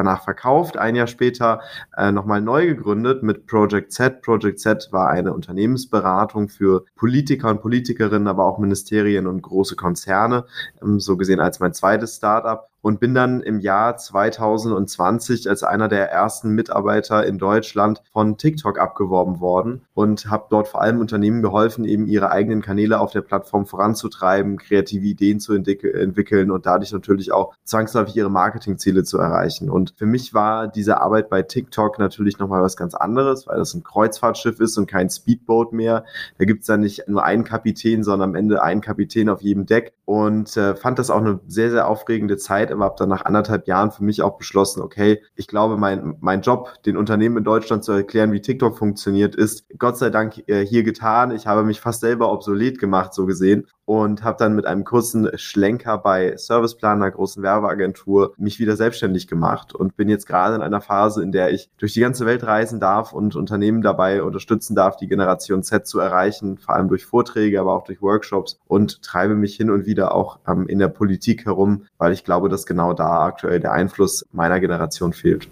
danach 0.00 0.24
verkauft, 0.24 0.76
ein 0.76 0.96
Jahr 0.96 1.06
später 1.06 1.60
äh, 1.96 2.10
nochmal 2.12 2.40
neu 2.40 2.66
gegründet 2.66 3.22
mit 3.22 3.46
Project 3.46 3.92
Z. 3.92 4.22
Project 4.22 4.58
Z 4.58 4.88
war 4.92 5.08
eine 5.08 5.32
Unternehmensberatung 5.32 6.48
für 6.48 6.84
Politiker 6.96 7.50
und 7.50 7.60
Politikerinnen, 7.60 8.28
aber 8.28 8.44
auch 8.46 8.58
Ministerien 8.58 9.26
und 9.26 9.42
große 9.42 9.76
Konzerne, 9.76 10.46
ähm, 10.82 11.00
so 11.00 11.16
gesehen 11.16 11.40
als 11.40 11.60
mein 11.60 11.74
zweites 11.74 12.16
Startup 12.16 12.69
und 12.82 13.00
bin 13.00 13.14
dann 13.14 13.40
im 13.40 13.60
Jahr 13.60 13.96
2020 13.96 15.48
als 15.48 15.62
einer 15.62 15.88
der 15.88 16.10
ersten 16.10 16.50
Mitarbeiter 16.50 17.26
in 17.26 17.38
Deutschland 17.38 18.02
von 18.12 18.36
TikTok 18.36 18.78
abgeworben 18.78 19.40
worden 19.40 19.82
und 19.94 20.30
habe 20.30 20.46
dort 20.50 20.68
vor 20.68 20.80
allem 20.80 21.00
Unternehmen 21.00 21.42
geholfen, 21.42 21.84
eben 21.84 22.06
ihre 22.06 22.30
eigenen 22.30 22.62
Kanäle 22.62 23.00
auf 23.00 23.12
der 23.12 23.22
Plattform 23.22 23.66
voranzutreiben, 23.66 24.58
kreative 24.58 25.06
Ideen 25.06 25.40
zu 25.40 25.54
entwickeln 25.54 26.50
und 26.50 26.66
dadurch 26.66 26.92
natürlich 26.92 27.32
auch 27.32 27.54
zwangsläufig 27.64 28.16
ihre 28.16 28.30
Marketingziele 28.30 29.04
zu 29.04 29.18
erreichen. 29.18 29.70
Und 29.70 29.94
für 29.96 30.06
mich 30.06 30.34
war 30.34 30.68
diese 30.68 31.00
Arbeit 31.00 31.28
bei 31.28 31.42
TikTok 31.42 31.98
natürlich 31.98 32.38
nochmal 32.38 32.62
was 32.62 32.76
ganz 32.76 32.94
anderes, 32.94 33.46
weil 33.46 33.58
das 33.58 33.74
ein 33.74 33.82
Kreuzfahrtschiff 33.82 34.60
ist 34.60 34.78
und 34.78 34.86
kein 34.86 35.10
Speedboat 35.10 35.72
mehr. 35.72 36.04
Da 36.38 36.44
gibt's 36.44 36.66
dann 36.66 36.80
nicht 36.80 37.08
nur 37.08 37.24
einen 37.24 37.44
Kapitän, 37.44 38.02
sondern 38.02 38.30
am 38.30 38.34
Ende 38.34 38.62
einen 38.62 38.80
Kapitän 38.80 39.28
auf 39.28 39.42
jedem 39.42 39.66
Deck 39.66 39.92
und 40.04 40.56
äh, 40.56 40.74
fand 40.74 40.98
das 40.98 41.10
auch 41.10 41.20
eine 41.20 41.40
sehr, 41.46 41.70
sehr 41.70 41.86
aufregende 41.86 42.36
Zeit 42.36 42.69
Zeit, 42.70 42.76
aber 42.76 42.84
habe 42.84 42.96
dann 42.98 43.08
nach 43.08 43.24
anderthalb 43.24 43.66
Jahren 43.66 43.90
für 43.90 44.04
mich 44.04 44.22
auch 44.22 44.38
beschlossen, 44.38 44.82
okay, 44.82 45.22
ich 45.34 45.46
glaube, 45.46 45.76
mein, 45.76 46.16
mein 46.20 46.42
Job, 46.42 46.72
den 46.84 46.96
Unternehmen 46.96 47.38
in 47.38 47.44
Deutschland 47.44 47.84
zu 47.84 47.92
erklären, 47.92 48.32
wie 48.32 48.40
TikTok 48.40 48.78
funktioniert, 48.78 49.34
ist 49.34 49.66
Gott 49.78 49.98
sei 49.98 50.10
Dank 50.10 50.48
äh, 50.48 50.64
hier 50.64 50.82
getan. 50.82 51.30
Ich 51.32 51.46
habe 51.46 51.64
mich 51.64 51.80
fast 51.80 52.00
selber 52.00 52.32
obsolet 52.32 52.78
gemacht, 52.78 53.14
so 53.14 53.26
gesehen, 53.26 53.66
und 53.90 54.22
habe 54.22 54.36
dann 54.38 54.54
mit 54.54 54.66
einem 54.66 54.84
kurzen 54.84 55.36
Schlenker 55.36 55.98
bei 55.98 56.36
Serviceplan, 56.36 57.02
einer 57.02 57.10
großen 57.10 57.42
Werbeagentur, 57.42 58.34
mich 58.36 58.60
wieder 58.60 58.76
selbstständig 58.76 59.26
gemacht 59.26 59.74
und 59.74 59.96
bin 59.96 60.08
jetzt 60.08 60.28
gerade 60.28 60.54
in 60.54 60.62
einer 60.62 60.80
Phase, 60.80 61.24
in 61.24 61.32
der 61.32 61.50
ich 61.50 61.70
durch 61.76 61.94
die 61.94 62.00
ganze 62.00 62.24
Welt 62.24 62.44
reisen 62.44 62.78
darf 62.78 63.12
und 63.12 63.34
Unternehmen 63.34 63.82
dabei 63.82 64.22
unterstützen 64.22 64.76
darf, 64.76 64.96
die 64.96 65.08
Generation 65.08 65.64
Z 65.64 65.88
zu 65.88 65.98
erreichen, 65.98 66.56
vor 66.56 66.76
allem 66.76 66.86
durch 66.86 67.04
Vorträge, 67.04 67.60
aber 67.60 67.74
auch 67.74 67.82
durch 67.82 68.00
Workshops 68.00 68.60
und 68.68 69.02
treibe 69.02 69.34
mich 69.34 69.56
hin 69.56 69.70
und 69.70 69.86
wieder 69.86 70.14
auch 70.14 70.38
ähm, 70.46 70.68
in 70.68 70.78
der 70.78 70.86
Politik 70.86 71.46
herum, 71.46 71.86
weil 71.98 72.12
ich 72.12 72.22
glaube, 72.22 72.48
dass 72.48 72.66
genau 72.66 72.92
da 72.92 73.24
aktuell 73.24 73.58
der 73.58 73.72
Einfluss 73.72 74.24
meiner 74.30 74.60
Generation 74.60 75.12
fehlt. 75.12 75.48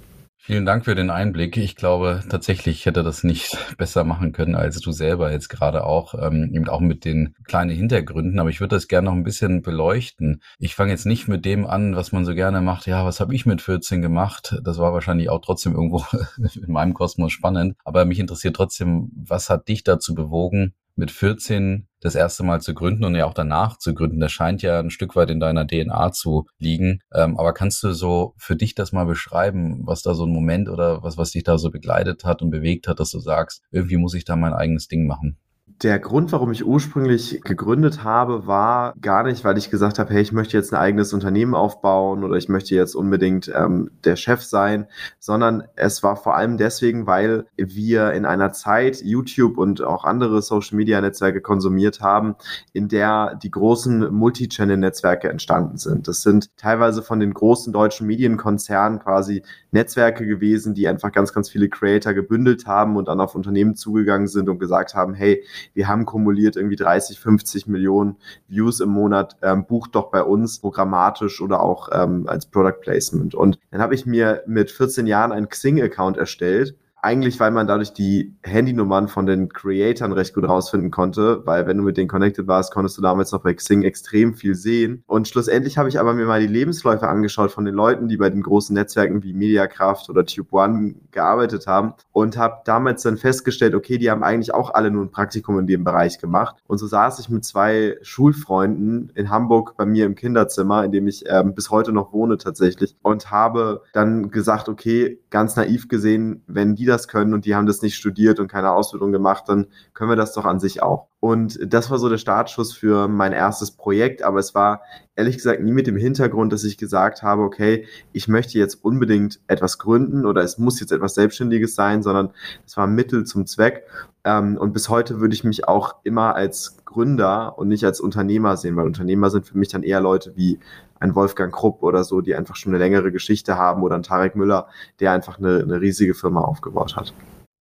Vielen 0.48 0.64
Dank 0.64 0.86
für 0.86 0.94
den 0.94 1.10
Einblick. 1.10 1.58
Ich 1.58 1.76
glaube 1.76 2.22
tatsächlich 2.26 2.86
hätte 2.86 3.02
das 3.02 3.22
nicht 3.22 3.58
besser 3.76 4.02
machen 4.04 4.32
können 4.32 4.54
als 4.54 4.80
du 4.80 4.92
selber 4.92 5.30
jetzt 5.30 5.50
gerade 5.50 5.84
auch, 5.84 6.14
ähm, 6.14 6.54
eben 6.54 6.66
auch 6.70 6.80
mit 6.80 7.04
den 7.04 7.34
kleinen 7.44 7.68
Hintergründen. 7.68 8.38
Aber 8.40 8.48
ich 8.48 8.58
würde 8.58 8.74
das 8.74 8.88
gerne 8.88 9.10
noch 9.10 9.12
ein 9.12 9.24
bisschen 9.24 9.60
beleuchten. 9.60 10.40
Ich 10.58 10.74
fange 10.74 10.92
jetzt 10.92 11.04
nicht 11.04 11.28
mit 11.28 11.44
dem 11.44 11.66
an, 11.66 11.96
was 11.96 12.12
man 12.12 12.24
so 12.24 12.34
gerne 12.34 12.62
macht. 12.62 12.86
Ja, 12.86 13.04
was 13.04 13.20
habe 13.20 13.34
ich 13.34 13.44
mit 13.44 13.60
14 13.60 14.00
gemacht? 14.00 14.58
Das 14.64 14.78
war 14.78 14.94
wahrscheinlich 14.94 15.28
auch 15.28 15.42
trotzdem 15.42 15.74
irgendwo 15.74 16.02
in 16.38 16.72
meinem 16.72 16.94
Kosmos 16.94 17.30
spannend. 17.30 17.76
Aber 17.84 18.06
mich 18.06 18.18
interessiert 18.18 18.56
trotzdem, 18.56 19.10
was 19.14 19.50
hat 19.50 19.68
dich 19.68 19.84
dazu 19.84 20.14
bewogen, 20.14 20.72
mit 20.98 21.12
14 21.12 21.86
das 22.00 22.14
erste 22.14 22.42
Mal 22.42 22.60
zu 22.60 22.74
gründen 22.74 23.04
und 23.04 23.14
ja 23.14 23.24
auch 23.24 23.34
danach 23.34 23.78
zu 23.78 23.94
gründen. 23.94 24.20
Das 24.20 24.32
scheint 24.32 24.62
ja 24.62 24.80
ein 24.80 24.90
Stück 24.90 25.16
weit 25.16 25.30
in 25.30 25.40
deiner 25.40 25.66
DNA 25.66 26.12
zu 26.12 26.46
liegen. 26.58 27.00
Ähm, 27.14 27.38
aber 27.38 27.54
kannst 27.54 27.82
du 27.82 27.92
so 27.92 28.34
für 28.36 28.56
dich 28.56 28.74
das 28.74 28.92
mal 28.92 29.04
beschreiben, 29.04 29.82
was 29.86 30.02
da 30.02 30.14
so 30.14 30.26
ein 30.26 30.32
Moment 30.32 30.68
oder 30.68 31.02
was, 31.02 31.16
was 31.16 31.30
dich 31.30 31.44
da 31.44 31.56
so 31.56 31.70
begleitet 31.70 32.24
hat 32.24 32.42
und 32.42 32.50
bewegt 32.50 32.88
hat, 32.88 33.00
dass 33.00 33.10
du 33.10 33.20
sagst, 33.20 33.62
irgendwie 33.70 33.96
muss 33.96 34.14
ich 34.14 34.24
da 34.24 34.36
mein 34.36 34.52
eigenes 34.52 34.88
Ding 34.88 35.06
machen? 35.06 35.38
Der 35.82 36.00
Grund, 36.00 36.32
warum 36.32 36.50
ich 36.50 36.66
ursprünglich 36.66 37.40
gegründet 37.44 38.02
habe, 38.02 38.48
war 38.48 38.94
gar 39.00 39.22
nicht, 39.22 39.44
weil 39.44 39.56
ich 39.58 39.70
gesagt 39.70 40.00
habe, 40.00 40.12
hey, 40.12 40.20
ich 40.20 40.32
möchte 40.32 40.56
jetzt 40.56 40.74
ein 40.74 40.80
eigenes 40.80 41.12
Unternehmen 41.12 41.54
aufbauen 41.54 42.24
oder 42.24 42.34
ich 42.34 42.48
möchte 42.48 42.74
jetzt 42.74 42.96
unbedingt 42.96 43.48
ähm, 43.54 43.92
der 44.02 44.16
Chef 44.16 44.42
sein, 44.42 44.88
sondern 45.20 45.62
es 45.76 46.02
war 46.02 46.16
vor 46.16 46.34
allem 46.34 46.56
deswegen, 46.56 47.06
weil 47.06 47.46
wir 47.56 48.10
in 48.10 48.24
einer 48.26 48.52
Zeit 48.52 49.02
YouTube 49.04 49.56
und 49.56 49.80
auch 49.80 50.04
andere 50.04 50.42
Social-Media-Netzwerke 50.42 51.40
konsumiert 51.40 52.00
haben, 52.00 52.34
in 52.72 52.88
der 52.88 53.36
die 53.40 53.52
großen 53.52 54.12
Multichannel-Netzwerke 54.12 55.28
entstanden 55.28 55.76
sind. 55.76 56.08
Das 56.08 56.22
sind 56.22 56.56
teilweise 56.56 57.04
von 57.04 57.20
den 57.20 57.32
großen 57.32 57.72
deutschen 57.72 58.08
Medienkonzernen 58.08 58.98
quasi 58.98 59.44
Netzwerke 59.70 60.26
gewesen, 60.26 60.74
die 60.74 60.88
einfach 60.88 61.12
ganz, 61.12 61.32
ganz 61.32 61.48
viele 61.48 61.68
Creator 61.68 62.14
gebündelt 62.14 62.66
haben 62.66 62.96
und 62.96 63.06
dann 63.06 63.20
auf 63.20 63.36
Unternehmen 63.36 63.76
zugegangen 63.76 64.26
sind 64.26 64.48
und 64.48 64.58
gesagt 64.58 64.96
haben, 64.96 65.14
hey, 65.14 65.44
wir 65.74 65.88
haben 65.88 66.06
kumuliert 66.06 66.56
irgendwie 66.56 66.76
30, 66.76 67.18
50 67.18 67.66
Millionen 67.66 68.16
Views 68.48 68.80
im 68.80 68.90
Monat, 68.90 69.36
ähm, 69.42 69.64
bucht 69.66 69.94
doch 69.94 70.10
bei 70.10 70.22
uns 70.22 70.58
programmatisch 70.58 71.40
oder 71.40 71.60
auch 71.60 71.88
ähm, 71.92 72.28
als 72.28 72.46
Product 72.46 72.80
Placement. 72.80 73.34
Und 73.34 73.58
dann 73.70 73.80
habe 73.80 73.94
ich 73.94 74.06
mir 74.06 74.42
mit 74.46 74.70
14 74.70 75.06
Jahren 75.06 75.32
einen 75.32 75.48
Xing-Account 75.48 76.16
erstellt 76.16 76.74
eigentlich, 77.02 77.38
weil 77.38 77.50
man 77.50 77.66
dadurch 77.66 77.92
die 77.92 78.34
Handynummern 78.42 79.08
von 79.08 79.26
den 79.26 79.48
Creatoren 79.48 80.12
recht 80.12 80.34
gut 80.34 80.48
rausfinden 80.48 80.90
konnte, 80.90 81.46
weil 81.46 81.66
wenn 81.66 81.76
du 81.76 81.82
mit 81.82 81.96
denen 81.96 82.08
connected 82.08 82.46
warst, 82.46 82.72
konntest 82.72 82.98
du 82.98 83.02
damals 83.02 83.32
noch 83.32 83.42
bei 83.42 83.54
Xing 83.54 83.82
extrem 83.82 84.34
viel 84.34 84.54
sehen. 84.54 85.04
Und 85.06 85.28
schlussendlich 85.28 85.78
habe 85.78 85.88
ich 85.88 86.00
aber 86.00 86.14
mir 86.14 86.26
mal 86.26 86.40
die 86.40 86.46
Lebensläufe 86.46 87.08
angeschaut 87.08 87.52
von 87.52 87.64
den 87.64 87.74
Leuten, 87.74 88.08
die 88.08 88.16
bei 88.16 88.30
den 88.30 88.42
großen 88.42 88.74
Netzwerken 88.74 89.22
wie 89.22 89.32
Mediakraft 89.32 90.10
oder 90.10 90.24
Tube 90.24 90.52
One 90.52 90.96
gearbeitet 91.12 91.66
haben 91.66 91.94
und 92.12 92.36
habe 92.36 92.62
damals 92.64 93.02
dann 93.02 93.16
festgestellt, 93.16 93.74
okay, 93.74 93.98
die 93.98 94.10
haben 94.10 94.22
eigentlich 94.22 94.52
auch 94.52 94.74
alle 94.74 94.90
nur 94.90 95.04
ein 95.04 95.10
Praktikum 95.10 95.58
in 95.58 95.66
dem 95.66 95.84
Bereich 95.84 96.18
gemacht. 96.18 96.56
Und 96.66 96.78
so 96.78 96.86
saß 96.86 97.20
ich 97.20 97.28
mit 97.28 97.44
zwei 97.44 97.96
Schulfreunden 98.02 99.12
in 99.14 99.30
Hamburg 99.30 99.76
bei 99.76 99.86
mir 99.86 100.04
im 100.04 100.14
Kinderzimmer, 100.14 100.84
in 100.84 100.92
dem 100.92 101.06
ich 101.06 101.24
ähm, 101.28 101.54
bis 101.54 101.70
heute 101.70 101.92
noch 101.92 102.12
wohne 102.12 102.38
tatsächlich 102.38 102.96
und 103.02 103.30
habe 103.30 103.82
dann 103.92 104.30
gesagt, 104.30 104.68
okay, 104.68 105.20
ganz 105.30 105.56
naiv 105.56 105.88
gesehen, 105.88 106.42
wenn 106.46 106.74
die 106.74 106.87
das 106.88 107.08
können 107.08 107.34
und 107.34 107.44
die 107.44 107.54
haben 107.54 107.66
das 107.66 107.82
nicht 107.82 107.94
studiert 107.94 108.40
und 108.40 108.48
keine 108.48 108.72
Ausbildung 108.72 109.12
gemacht, 109.12 109.44
dann 109.46 109.68
können 109.94 110.10
wir 110.10 110.16
das 110.16 110.32
doch 110.32 110.44
an 110.44 110.58
sich 110.58 110.82
auch. 110.82 111.08
Und 111.20 111.58
das 111.62 111.90
war 111.90 111.98
so 111.98 112.08
der 112.08 112.18
Startschuss 112.18 112.72
für 112.72 113.08
mein 113.08 113.32
erstes 113.32 113.72
Projekt, 113.72 114.22
aber 114.22 114.38
es 114.38 114.54
war 114.54 114.82
ehrlich 115.16 115.36
gesagt 115.36 115.60
nie 115.60 115.72
mit 115.72 115.88
dem 115.88 115.96
Hintergrund, 115.96 116.52
dass 116.52 116.62
ich 116.62 116.78
gesagt 116.78 117.24
habe, 117.24 117.42
okay, 117.42 117.86
ich 118.12 118.28
möchte 118.28 118.56
jetzt 118.56 118.84
unbedingt 118.84 119.40
etwas 119.48 119.78
gründen 119.78 120.24
oder 120.24 120.42
es 120.42 120.58
muss 120.58 120.78
jetzt 120.78 120.92
etwas 120.92 121.14
Selbstständiges 121.14 121.74
sein, 121.74 122.04
sondern 122.04 122.30
es 122.64 122.76
war 122.76 122.86
Mittel 122.86 123.24
zum 123.24 123.46
Zweck. 123.46 123.84
Ähm, 124.22 124.56
und 124.56 124.72
bis 124.72 124.88
heute 124.88 125.20
würde 125.20 125.34
ich 125.34 125.42
mich 125.42 125.66
auch 125.66 125.96
immer 126.04 126.36
als 126.36 126.76
Gründer 126.84 127.58
und 127.58 127.66
nicht 127.66 127.84
als 127.84 128.00
Unternehmer 128.00 128.56
sehen, 128.56 128.76
weil 128.76 128.86
Unternehmer 128.86 129.30
sind 129.30 129.44
für 129.44 129.58
mich 129.58 129.68
dann 129.68 129.82
eher 129.82 130.00
Leute 130.00 130.34
wie 130.36 130.60
ein 131.00 131.14
Wolfgang 131.14 131.52
Krupp 131.54 131.82
oder 131.82 132.04
so, 132.04 132.20
die 132.20 132.34
einfach 132.34 132.56
schon 132.56 132.72
eine 132.72 132.82
längere 132.82 133.12
Geschichte 133.12 133.56
haben 133.56 133.82
oder 133.82 133.96
ein 133.96 134.02
Tarek 134.02 134.36
Müller, 134.36 134.68
der 135.00 135.12
einfach 135.12 135.38
eine, 135.38 135.60
eine 135.60 135.80
riesige 135.80 136.14
Firma 136.14 136.40
aufgebaut 136.40 136.96
hat. 136.96 137.12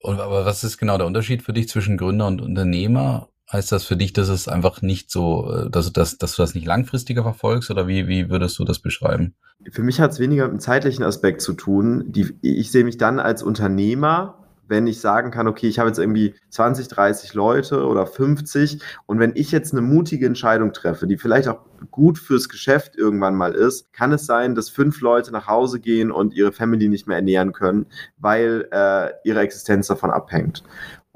Aber 0.03 0.45
was 0.45 0.63
ist 0.63 0.77
genau 0.77 0.97
der 0.97 1.07
Unterschied 1.07 1.41
für 1.41 1.53
dich 1.53 1.69
zwischen 1.69 1.97
Gründer 1.97 2.27
und 2.27 2.41
Unternehmer? 2.41 3.29
Heißt 3.51 3.71
das 3.71 3.85
für 3.85 3.95
dich, 3.95 4.11
dass 4.11 4.27
es 4.27 4.49
einfach 4.49 4.81
nicht 4.81 5.09
so, 5.09 5.49
äh, 5.51 5.69
dass, 5.69 5.91
dass, 5.93 6.17
dass 6.17 6.35
du 6.35 6.41
das 6.41 6.53
nicht 6.53 6.67
langfristiger 6.67 7.23
verfolgst 7.23 7.71
oder 7.71 7.87
wie, 7.87 8.07
wie 8.07 8.29
würdest 8.29 8.59
du 8.59 8.65
das 8.65 8.79
beschreiben? 8.79 9.35
Für 9.71 9.83
mich 9.83 10.01
hat 10.01 10.11
es 10.11 10.19
weniger 10.19 10.43
mit 10.45 10.53
dem 10.53 10.59
zeitlichen 10.59 11.03
Aspekt 11.03 11.41
zu 11.41 11.53
tun. 11.53 12.03
Die, 12.07 12.37
ich 12.41 12.71
sehe 12.71 12.83
mich 12.83 12.97
dann 12.97 13.19
als 13.19 13.43
Unternehmer 13.43 14.46
wenn 14.67 14.87
ich 14.87 14.99
sagen 14.99 15.31
kann, 15.31 15.47
okay, 15.47 15.67
ich 15.67 15.79
habe 15.79 15.89
jetzt 15.89 15.99
irgendwie 15.99 16.35
20, 16.49 16.87
30 16.87 17.33
Leute 17.33 17.85
oder 17.85 18.05
50 18.05 18.81
und 19.05 19.19
wenn 19.19 19.33
ich 19.35 19.51
jetzt 19.51 19.73
eine 19.73 19.81
mutige 19.81 20.25
Entscheidung 20.25 20.73
treffe, 20.73 21.07
die 21.07 21.17
vielleicht 21.17 21.47
auch 21.47 21.59
gut 21.91 22.17
fürs 22.17 22.49
Geschäft 22.49 22.95
irgendwann 22.95 23.35
mal 23.35 23.53
ist, 23.53 23.93
kann 23.93 24.11
es 24.11 24.25
sein, 24.25 24.55
dass 24.55 24.69
fünf 24.69 25.01
Leute 25.01 25.31
nach 25.31 25.47
Hause 25.47 25.79
gehen 25.79 26.11
und 26.11 26.33
ihre 26.33 26.51
Family 26.51 26.89
nicht 26.89 27.07
mehr 27.07 27.17
ernähren 27.17 27.53
können, 27.53 27.85
weil 28.17 28.67
äh, 28.71 29.11
ihre 29.23 29.41
Existenz 29.41 29.87
davon 29.87 30.11
abhängt. 30.11 30.63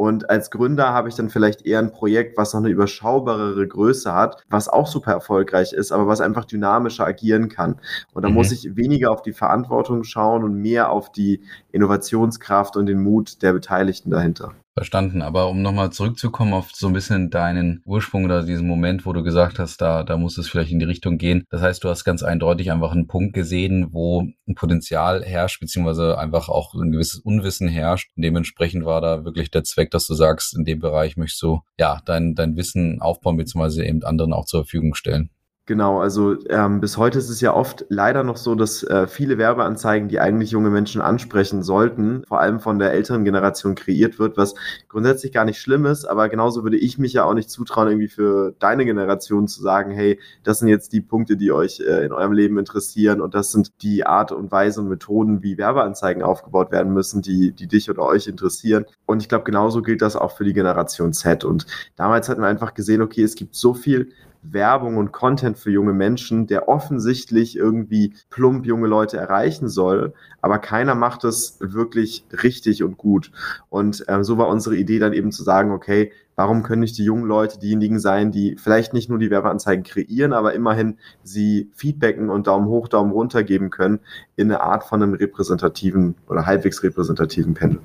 Und 0.01 0.31
als 0.31 0.49
Gründer 0.49 0.93
habe 0.93 1.09
ich 1.09 1.15
dann 1.15 1.29
vielleicht 1.29 1.63
eher 1.63 1.77
ein 1.77 1.91
Projekt, 1.91 2.35
was 2.35 2.55
noch 2.55 2.61
eine 2.61 2.69
überschaubarere 2.69 3.67
Größe 3.67 4.11
hat, 4.11 4.43
was 4.49 4.67
auch 4.67 4.87
super 4.87 5.11
erfolgreich 5.11 5.73
ist, 5.73 5.91
aber 5.91 6.07
was 6.07 6.21
einfach 6.21 6.45
dynamischer 6.45 7.05
agieren 7.05 7.49
kann. 7.49 7.79
Und 8.11 8.23
da 8.23 8.29
mhm. 8.29 8.33
muss 8.33 8.51
ich 8.51 8.75
weniger 8.75 9.11
auf 9.11 9.21
die 9.21 9.31
Verantwortung 9.31 10.03
schauen 10.03 10.43
und 10.43 10.55
mehr 10.55 10.89
auf 10.89 11.11
die 11.11 11.41
Innovationskraft 11.71 12.77
und 12.77 12.87
den 12.87 13.03
Mut 13.03 13.43
der 13.43 13.53
Beteiligten 13.53 14.09
dahinter. 14.09 14.55
Verstanden. 14.73 15.21
Aber 15.21 15.49
um 15.49 15.61
nochmal 15.61 15.91
zurückzukommen 15.91 16.53
auf 16.53 16.71
so 16.73 16.87
ein 16.87 16.93
bisschen 16.93 17.29
deinen 17.29 17.81
Ursprung 17.85 18.25
oder 18.25 18.43
diesen 18.43 18.67
Moment, 18.67 19.05
wo 19.05 19.11
du 19.11 19.21
gesagt 19.21 19.59
hast, 19.59 19.81
da, 19.81 20.03
da 20.03 20.17
muss 20.17 20.37
es 20.37 20.47
vielleicht 20.47 20.71
in 20.71 20.79
die 20.79 20.85
Richtung 20.85 21.17
gehen. 21.17 21.43
Das 21.49 21.61
heißt, 21.61 21.83
du 21.83 21.89
hast 21.89 22.05
ganz 22.05 22.23
eindeutig 22.23 22.71
einfach 22.71 22.91
einen 22.91 23.07
Punkt 23.07 23.33
gesehen, 23.33 23.87
wo 23.91 24.21
ein 24.47 24.55
Potenzial 24.55 25.23
herrscht, 25.23 25.59
beziehungsweise 25.59 26.17
einfach 26.17 26.47
auch 26.47 26.73
ein 26.73 26.91
gewisses 26.91 27.19
Unwissen 27.19 27.67
herrscht. 27.67 28.11
Und 28.15 28.23
dementsprechend 28.23 28.85
war 28.85 29.01
da 29.01 29.25
wirklich 29.25 29.51
der 29.51 29.63
Zweck, 29.63 29.91
dass 29.91 30.07
du 30.07 30.13
sagst, 30.13 30.55
in 30.55 30.63
dem 30.63 30.79
Bereich 30.79 31.17
möchtest 31.17 31.41
du, 31.41 31.61
ja, 31.77 32.01
dein, 32.05 32.35
dein 32.35 32.55
Wissen 32.55 33.01
aufbauen, 33.01 33.37
beziehungsweise 33.37 33.85
eben 33.85 34.03
anderen 34.03 34.31
auch 34.31 34.45
zur 34.45 34.63
Verfügung 34.63 34.95
stellen. 34.95 35.31
Genau, 35.71 36.01
also 36.01 36.35
ähm, 36.49 36.81
bis 36.81 36.97
heute 36.97 37.17
ist 37.17 37.29
es 37.29 37.39
ja 37.39 37.53
oft 37.53 37.85
leider 37.87 38.23
noch 38.25 38.35
so, 38.35 38.55
dass 38.55 38.83
äh, 38.83 39.07
viele 39.07 39.37
Werbeanzeigen, 39.37 40.09
die 40.09 40.19
eigentlich 40.19 40.51
junge 40.51 40.69
Menschen 40.69 40.99
ansprechen 40.99 41.63
sollten, 41.63 42.25
vor 42.27 42.41
allem 42.41 42.59
von 42.59 42.77
der 42.77 42.91
älteren 42.91 43.23
Generation 43.23 43.75
kreiert 43.75 44.19
wird, 44.19 44.35
was 44.35 44.53
grundsätzlich 44.89 45.31
gar 45.31 45.45
nicht 45.45 45.61
schlimm 45.61 45.85
ist, 45.85 46.03
aber 46.03 46.27
genauso 46.27 46.63
würde 46.63 46.75
ich 46.75 46.97
mich 46.97 47.13
ja 47.13 47.23
auch 47.23 47.33
nicht 47.33 47.49
zutrauen, 47.49 47.87
irgendwie 47.87 48.09
für 48.09 48.53
deine 48.59 48.83
Generation 48.83 49.47
zu 49.47 49.61
sagen, 49.61 49.91
hey, 49.91 50.19
das 50.43 50.59
sind 50.59 50.67
jetzt 50.67 50.91
die 50.91 50.99
Punkte, 50.99 51.37
die 51.37 51.53
euch 51.53 51.79
äh, 51.79 52.05
in 52.05 52.11
eurem 52.11 52.33
Leben 52.33 52.57
interessieren 52.59 53.21
und 53.21 53.33
das 53.33 53.53
sind 53.53 53.81
die 53.81 54.05
Art 54.05 54.33
und 54.33 54.51
Weise 54.51 54.81
und 54.81 54.89
Methoden, 54.89 55.41
wie 55.41 55.57
Werbeanzeigen 55.57 56.21
aufgebaut 56.21 56.73
werden 56.73 56.91
müssen, 56.91 57.21
die, 57.21 57.53
die 57.53 57.67
dich 57.67 57.89
oder 57.89 58.01
euch 58.01 58.27
interessieren. 58.27 58.83
Und 59.05 59.21
ich 59.21 59.29
glaube, 59.29 59.45
genauso 59.45 59.81
gilt 59.81 60.01
das 60.01 60.17
auch 60.17 60.35
für 60.35 60.43
die 60.43 60.51
Generation 60.51 61.13
Z. 61.13 61.45
Und 61.45 61.65
damals 61.95 62.27
hatten 62.27 62.41
wir 62.41 62.49
einfach 62.49 62.73
gesehen, 62.73 63.01
okay, 63.01 63.23
es 63.23 63.35
gibt 63.35 63.55
so 63.55 63.73
viel 63.73 64.11
Werbung 64.43 64.97
und 64.97 65.11
Content 65.11 65.57
für 65.57 65.71
junge 65.71 65.93
Menschen, 65.93 66.47
der 66.47 66.67
offensichtlich 66.67 67.55
irgendwie 67.55 68.13
plump 68.29 68.65
junge 68.65 68.87
Leute 68.87 69.17
erreichen 69.17 69.69
soll, 69.69 70.13
aber 70.41 70.59
keiner 70.59 70.95
macht 70.95 71.23
es 71.23 71.57
wirklich 71.59 72.25
richtig 72.43 72.83
und 72.83 72.97
gut. 72.97 73.31
Und 73.69 74.05
ähm, 74.07 74.23
so 74.23 74.37
war 74.37 74.47
unsere 74.47 74.75
Idee 74.75 74.99
dann 74.99 75.13
eben 75.13 75.31
zu 75.31 75.43
sagen, 75.43 75.71
okay, 75.71 76.11
warum 76.35 76.63
können 76.63 76.81
nicht 76.81 76.97
die 76.97 77.03
jungen 77.03 77.25
Leute 77.25 77.59
diejenigen 77.59 77.99
sein, 77.99 78.31
die 78.31 78.55
vielleicht 78.57 78.93
nicht 78.93 79.09
nur 79.09 79.19
die 79.19 79.29
Werbeanzeigen 79.29 79.83
kreieren, 79.83 80.33
aber 80.33 80.53
immerhin 80.53 80.97
sie 81.23 81.69
feedbacken 81.73 82.29
und 82.29 82.47
Daumen 82.47 82.67
hoch, 82.67 82.87
Daumen 82.87 83.11
runter 83.11 83.43
geben 83.43 83.69
können 83.69 83.99
in 84.35 84.49
eine 84.49 84.61
Art 84.61 84.83
von 84.83 85.03
einem 85.03 85.13
repräsentativen 85.13 86.15
oder 86.27 86.45
halbwegs 86.45 86.81
repräsentativen 86.83 87.53
Pendel. 87.53 87.79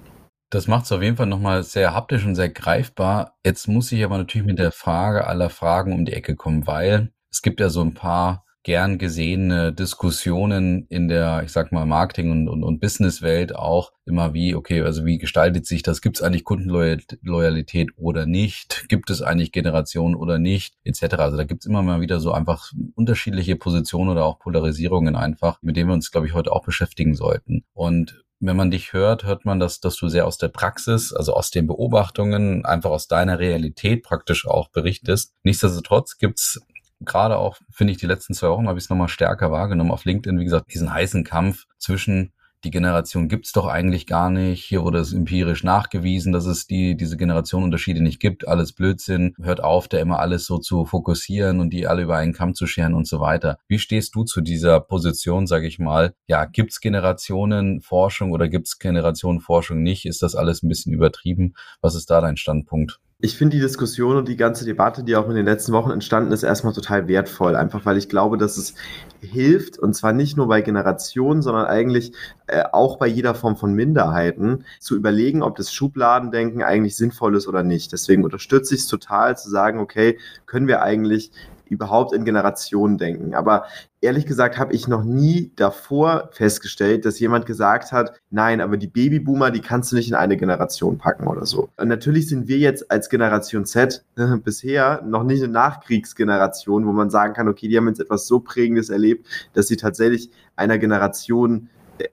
Das 0.50 0.68
macht 0.68 0.84
es 0.84 0.92
auf 0.92 1.02
jeden 1.02 1.16
Fall 1.16 1.26
nochmal 1.26 1.64
sehr 1.64 1.92
haptisch 1.92 2.24
und 2.24 2.36
sehr 2.36 2.48
greifbar. 2.48 3.36
Jetzt 3.44 3.66
muss 3.66 3.90
ich 3.90 4.04
aber 4.04 4.18
natürlich 4.18 4.46
mit 4.46 4.58
der 4.58 4.72
Frage 4.72 5.26
aller 5.26 5.50
Fragen 5.50 5.92
um 5.92 6.04
die 6.04 6.12
Ecke 6.12 6.36
kommen, 6.36 6.66
weil 6.66 7.12
es 7.30 7.42
gibt 7.42 7.58
ja 7.60 7.68
so 7.68 7.82
ein 7.82 7.94
paar 7.94 8.46
gern 8.66 8.98
gesehene 8.98 9.72
Diskussionen 9.72 10.86
in 10.88 11.06
der, 11.06 11.42
ich 11.44 11.52
sag 11.52 11.70
mal, 11.70 11.86
Marketing- 11.86 12.32
und, 12.32 12.48
und, 12.48 12.64
und 12.64 12.80
Businesswelt 12.80 13.54
auch 13.54 13.92
immer 14.04 14.34
wie, 14.34 14.56
okay, 14.56 14.82
also 14.82 15.04
wie 15.04 15.18
gestaltet 15.18 15.66
sich 15.66 15.84
das? 15.84 16.00
Gibt 16.00 16.16
es 16.16 16.22
eigentlich 16.22 16.42
Kundenloyalität 16.42 17.90
oder 17.96 18.26
nicht? 18.26 18.86
Gibt 18.88 19.10
es 19.10 19.22
eigentlich 19.22 19.52
Generationen 19.52 20.16
oder 20.16 20.40
nicht? 20.40 20.74
Etc. 20.82 21.14
Also 21.14 21.36
da 21.36 21.44
gibt 21.44 21.62
es 21.62 21.66
immer 21.66 21.82
mal 21.82 22.00
wieder 22.00 22.18
so 22.18 22.32
einfach 22.32 22.72
unterschiedliche 22.96 23.54
Positionen 23.54 24.10
oder 24.10 24.24
auch 24.24 24.40
Polarisierungen 24.40 25.14
einfach, 25.14 25.62
mit 25.62 25.76
denen 25.76 25.90
wir 25.90 25.94
uns, 25.94 26.10
glaube 26.10 26.26
ich, 26.26 26.34
heute 26.34 26.50
auch 26.50 26.64
beschäftigen 26.64 27.14
sollten. 27.14 27.64
Und 27.72 28.25
wenn 28.40 28.56
man 28.56 28.70
dich 28.70 28.92
hört, 28.92 29.24
hört 29.24 29.44
man, 29.44 29.60
dass, 29.60 29.80
dass 29.80 29.96
du 29.96 30.08
sehr 30.08 30.26
aus 30.26 30.38
der 30.38 30.48
Praxis, 30.48 31.12
also 31.12 31.32
aus 31.32 31.50
den 31.50 31.66
Beobachtungen, 31.66 32.64
einfach 32.64 32.90
aus 32.90 33.08
deiner 33.08 33.38
Realität 33.38 34.02
praktisch 34.02 34.46
auch 34.46 34.68
berichtest. 34.68 35.32
Nichtsdestotrotz 35.42 36.18
gibt's 36.18 36.60
gerade 37.00 37.38
auch, 37.38 37.56
finde 37.70 37.92
ich, 37.92 37.98
die 37.98 38.06
letzten 38.06 38.34
zwei 38.34 38.48
Wochen 38.48 38.68
habe 38.68 38.78
ich 38.78 38.84
es 38.84 38.90
nochmal 38.90 39.08
stärker 39.08 39.50
wahrgenommen 39.50 39.90
auf 39.90 40.04
LinkedIn, 40.04 40.38
wie 40.38 40.44
gesagt, 40.44 40.72
diesen 40.72 40.92
heißen 40.92 41.24
Kampf 41.24 41.64
zwischen 41.78 42.32
die 42.64 42.70
Generation 42.70 43.28
gibt's 43.28 43.52
doch 43.52 43.66
eigentlich 43.66 44.06
gar 44.06 44.30
nicht. 44.30 44.64
Hier 44.64 44.82
wurde 44.82 44.98
es 44.98 45.12
empirisch 45.12 45.62
nachgewiesen, 45.62 46.32
dass 46.32 46.46
es 46.46 46.66
die, 46.66 46.96
diese 46.96 47.16
Generationenunterschiede 47.16 48.02
nicht 48.02 48.20
gibt. 48.20 48.48
Alles 48.48 48.72
Blödsinn. 48.72 49.34
Hört 49.40 49.62
auf, 49.62 49.88
da 49.88 49.98
immer 49.98 50.18
alles 50.18 50.46
so 50.46 50.58
zu 50.58 50.84
fokussieren 50.84 51.60
und 51.60 51.70
die 51.70 51.86
alle 51.86 52.02
über 52.02 52.16
einen 52.16 52.32
Kamm 52.32 52.54
zu 52.54 52.66
scheren 52.66 52.94
und 52.94 53.06
so 53.06 53.20
weiter. 53.20 53.58
Wie 53.68 53.78
stehst 53.78 54.14
du 54.14 54.24
zu 54.24 54.40
dieser 54.40 54.80
Position, 54.80 55.46
sage 55.46 55.66
ich 55.66 55.78
mal? 55.78 56.14
Ja, 56.26 56.44
gibt's 56.44 56.80
Generationenforschung 56.80 58.32
oder 58.32 58.48
gibt's 58.48 58.78
Generationenforschung 58.78 59.82
nicht? 59.82 60.06
Ist 60.06 60.22
das 60.22 60.34
alles 60.34 60.62
ein 60.62 60.68
bisschen 60.68 60.92
übertrieben? 60.92 61.54
Was 61.80 61.94
ist 61.94 62.10
da 62.10 62.20
dein 62.20 62.36
Standpunkt? 62.36 63.00
Ich 63.18 63.38
finde 63.38 63.56
die 63.56 63.62
Diskussion 63.62 64.18
und 64.18 64.28
die 64.28 64.36
ganze 64.36 64.66
Debatte, 64.66 65.02
die 65.02 65.16
auch 65.16 65.26
in 65.30 65.36
den 65.36 65.46
letzten 65.46 65.72
Wochen 65.72 65.90
entstanden 65.90 66.32
ist, 66.32 66.42
erstmal 66.42 66.74
total 66.74 67.08
wertvoll. 67.08 67.56
Einfach 67.56 67.86
weil 67.86 67.96
ich 67.96 68.10
glaube, 68.10 68.36
dass 68.36 68.58
es 68.58 68.74
hilft, 69.22 69.78
und 69.78 69.94
zwar 69.94 70.12
nicht 70.12 70.36
nur 70.36 70.48
bei 70.48 70.60
Generationen, 70.60 71.40
sondern 71.40 71.64
eigentlich 71.64 72.12
äh, 72.46 72.64
auch 72.72 72.98
bei 72.98 73.06
jeder 73.06 73.34
Form 73.34 73.56
von 73.56 73.72
Minderheiten, 73.72 74.66
zu 74.80 74.94
überlegen, 74.96 75.42
ob 75.42 75.56
das 75.56 75.72
Schubladendenken 75.72 76.62
eigentlich 76.62 76.94
sinnvoll 76.94 77.36
ist 77.36 77.48
oder 77.48 77.62
nicht. 77.62 77.90
Deswegen 77.90 78.22
unterstütze 78.22 78.74
ich 78.74 78.82
es 78.82 78.86
total 78.86 79.38
zu 79.38 79.48
sagen, 79.48 79.78
okay, 79.78 80.18
können 80.44 80.66
wir 80.68 80.82
eigentlich 80.82 81.32
überhaupt 81.68 82.12
in 82.12 82.24
Generationen 82.24 82.98
denken. 82.98 83.34
Aber 83.34 83.64
ehrlich 84.00 84.26
gesagt 84.26 84.58
habe 84.58 84.72
ich 84.72 84.88
noch 84.88 85.04
nie 85.04 85.52
davor 85.56 86.28
festgestellt, 86.32 87.04
dass 87.04 87.18
jemand 87.18 87.46
gesagt 87.46 87.92
hat, 87.92 88.20
nein, 88.30 88.60
aber 88.60 88.76
die 88.76 88.86
Babyboomer, 88.86 89.50
die 89.50 89.60
kannst 89.60 89.92
du 89.92 89.96
nicht 89.96 90.08
in 90.08 90.14
eine 90.14 90.36
Generation 90.36 90.98
packen 90.98 91.26
oder 91.26 91.46
so. 91.46 91.68
Und 91.76 91.88
natürlich 91.88 92.28
sind 92.28 92.48
wir 92.48 92.58
jetzt 92.58 92.90
als 92.90 93.08
Generation 93.08 93.64
Z 93.64 94.04
äh, 94.16 94.36
bisher 94.36 95.02
noch 95.02 95.24
nicht 95.24 95.42
eine 95.42 95.52
Nachkriegsgeneration, 95.52 96.86
wo 96.86 96.92
man 96.92 97.10
sagen 97.10 97.34
kann, 97.34 97.48
okay, 97.48 97.68
die 97.68 97.76
haben 97.76 97.88
jetzt 97.88 98.00
etwas 98.00 98.26
so 98.26 98.40
Prägendes 98.40 98.90
erlebt, 98.90 99.26
dass 99.54 99.68
sie 99.68 99.76
tatsächlich 99.76 100.30
einer 100.56 100.78
Generation 100.78 101.68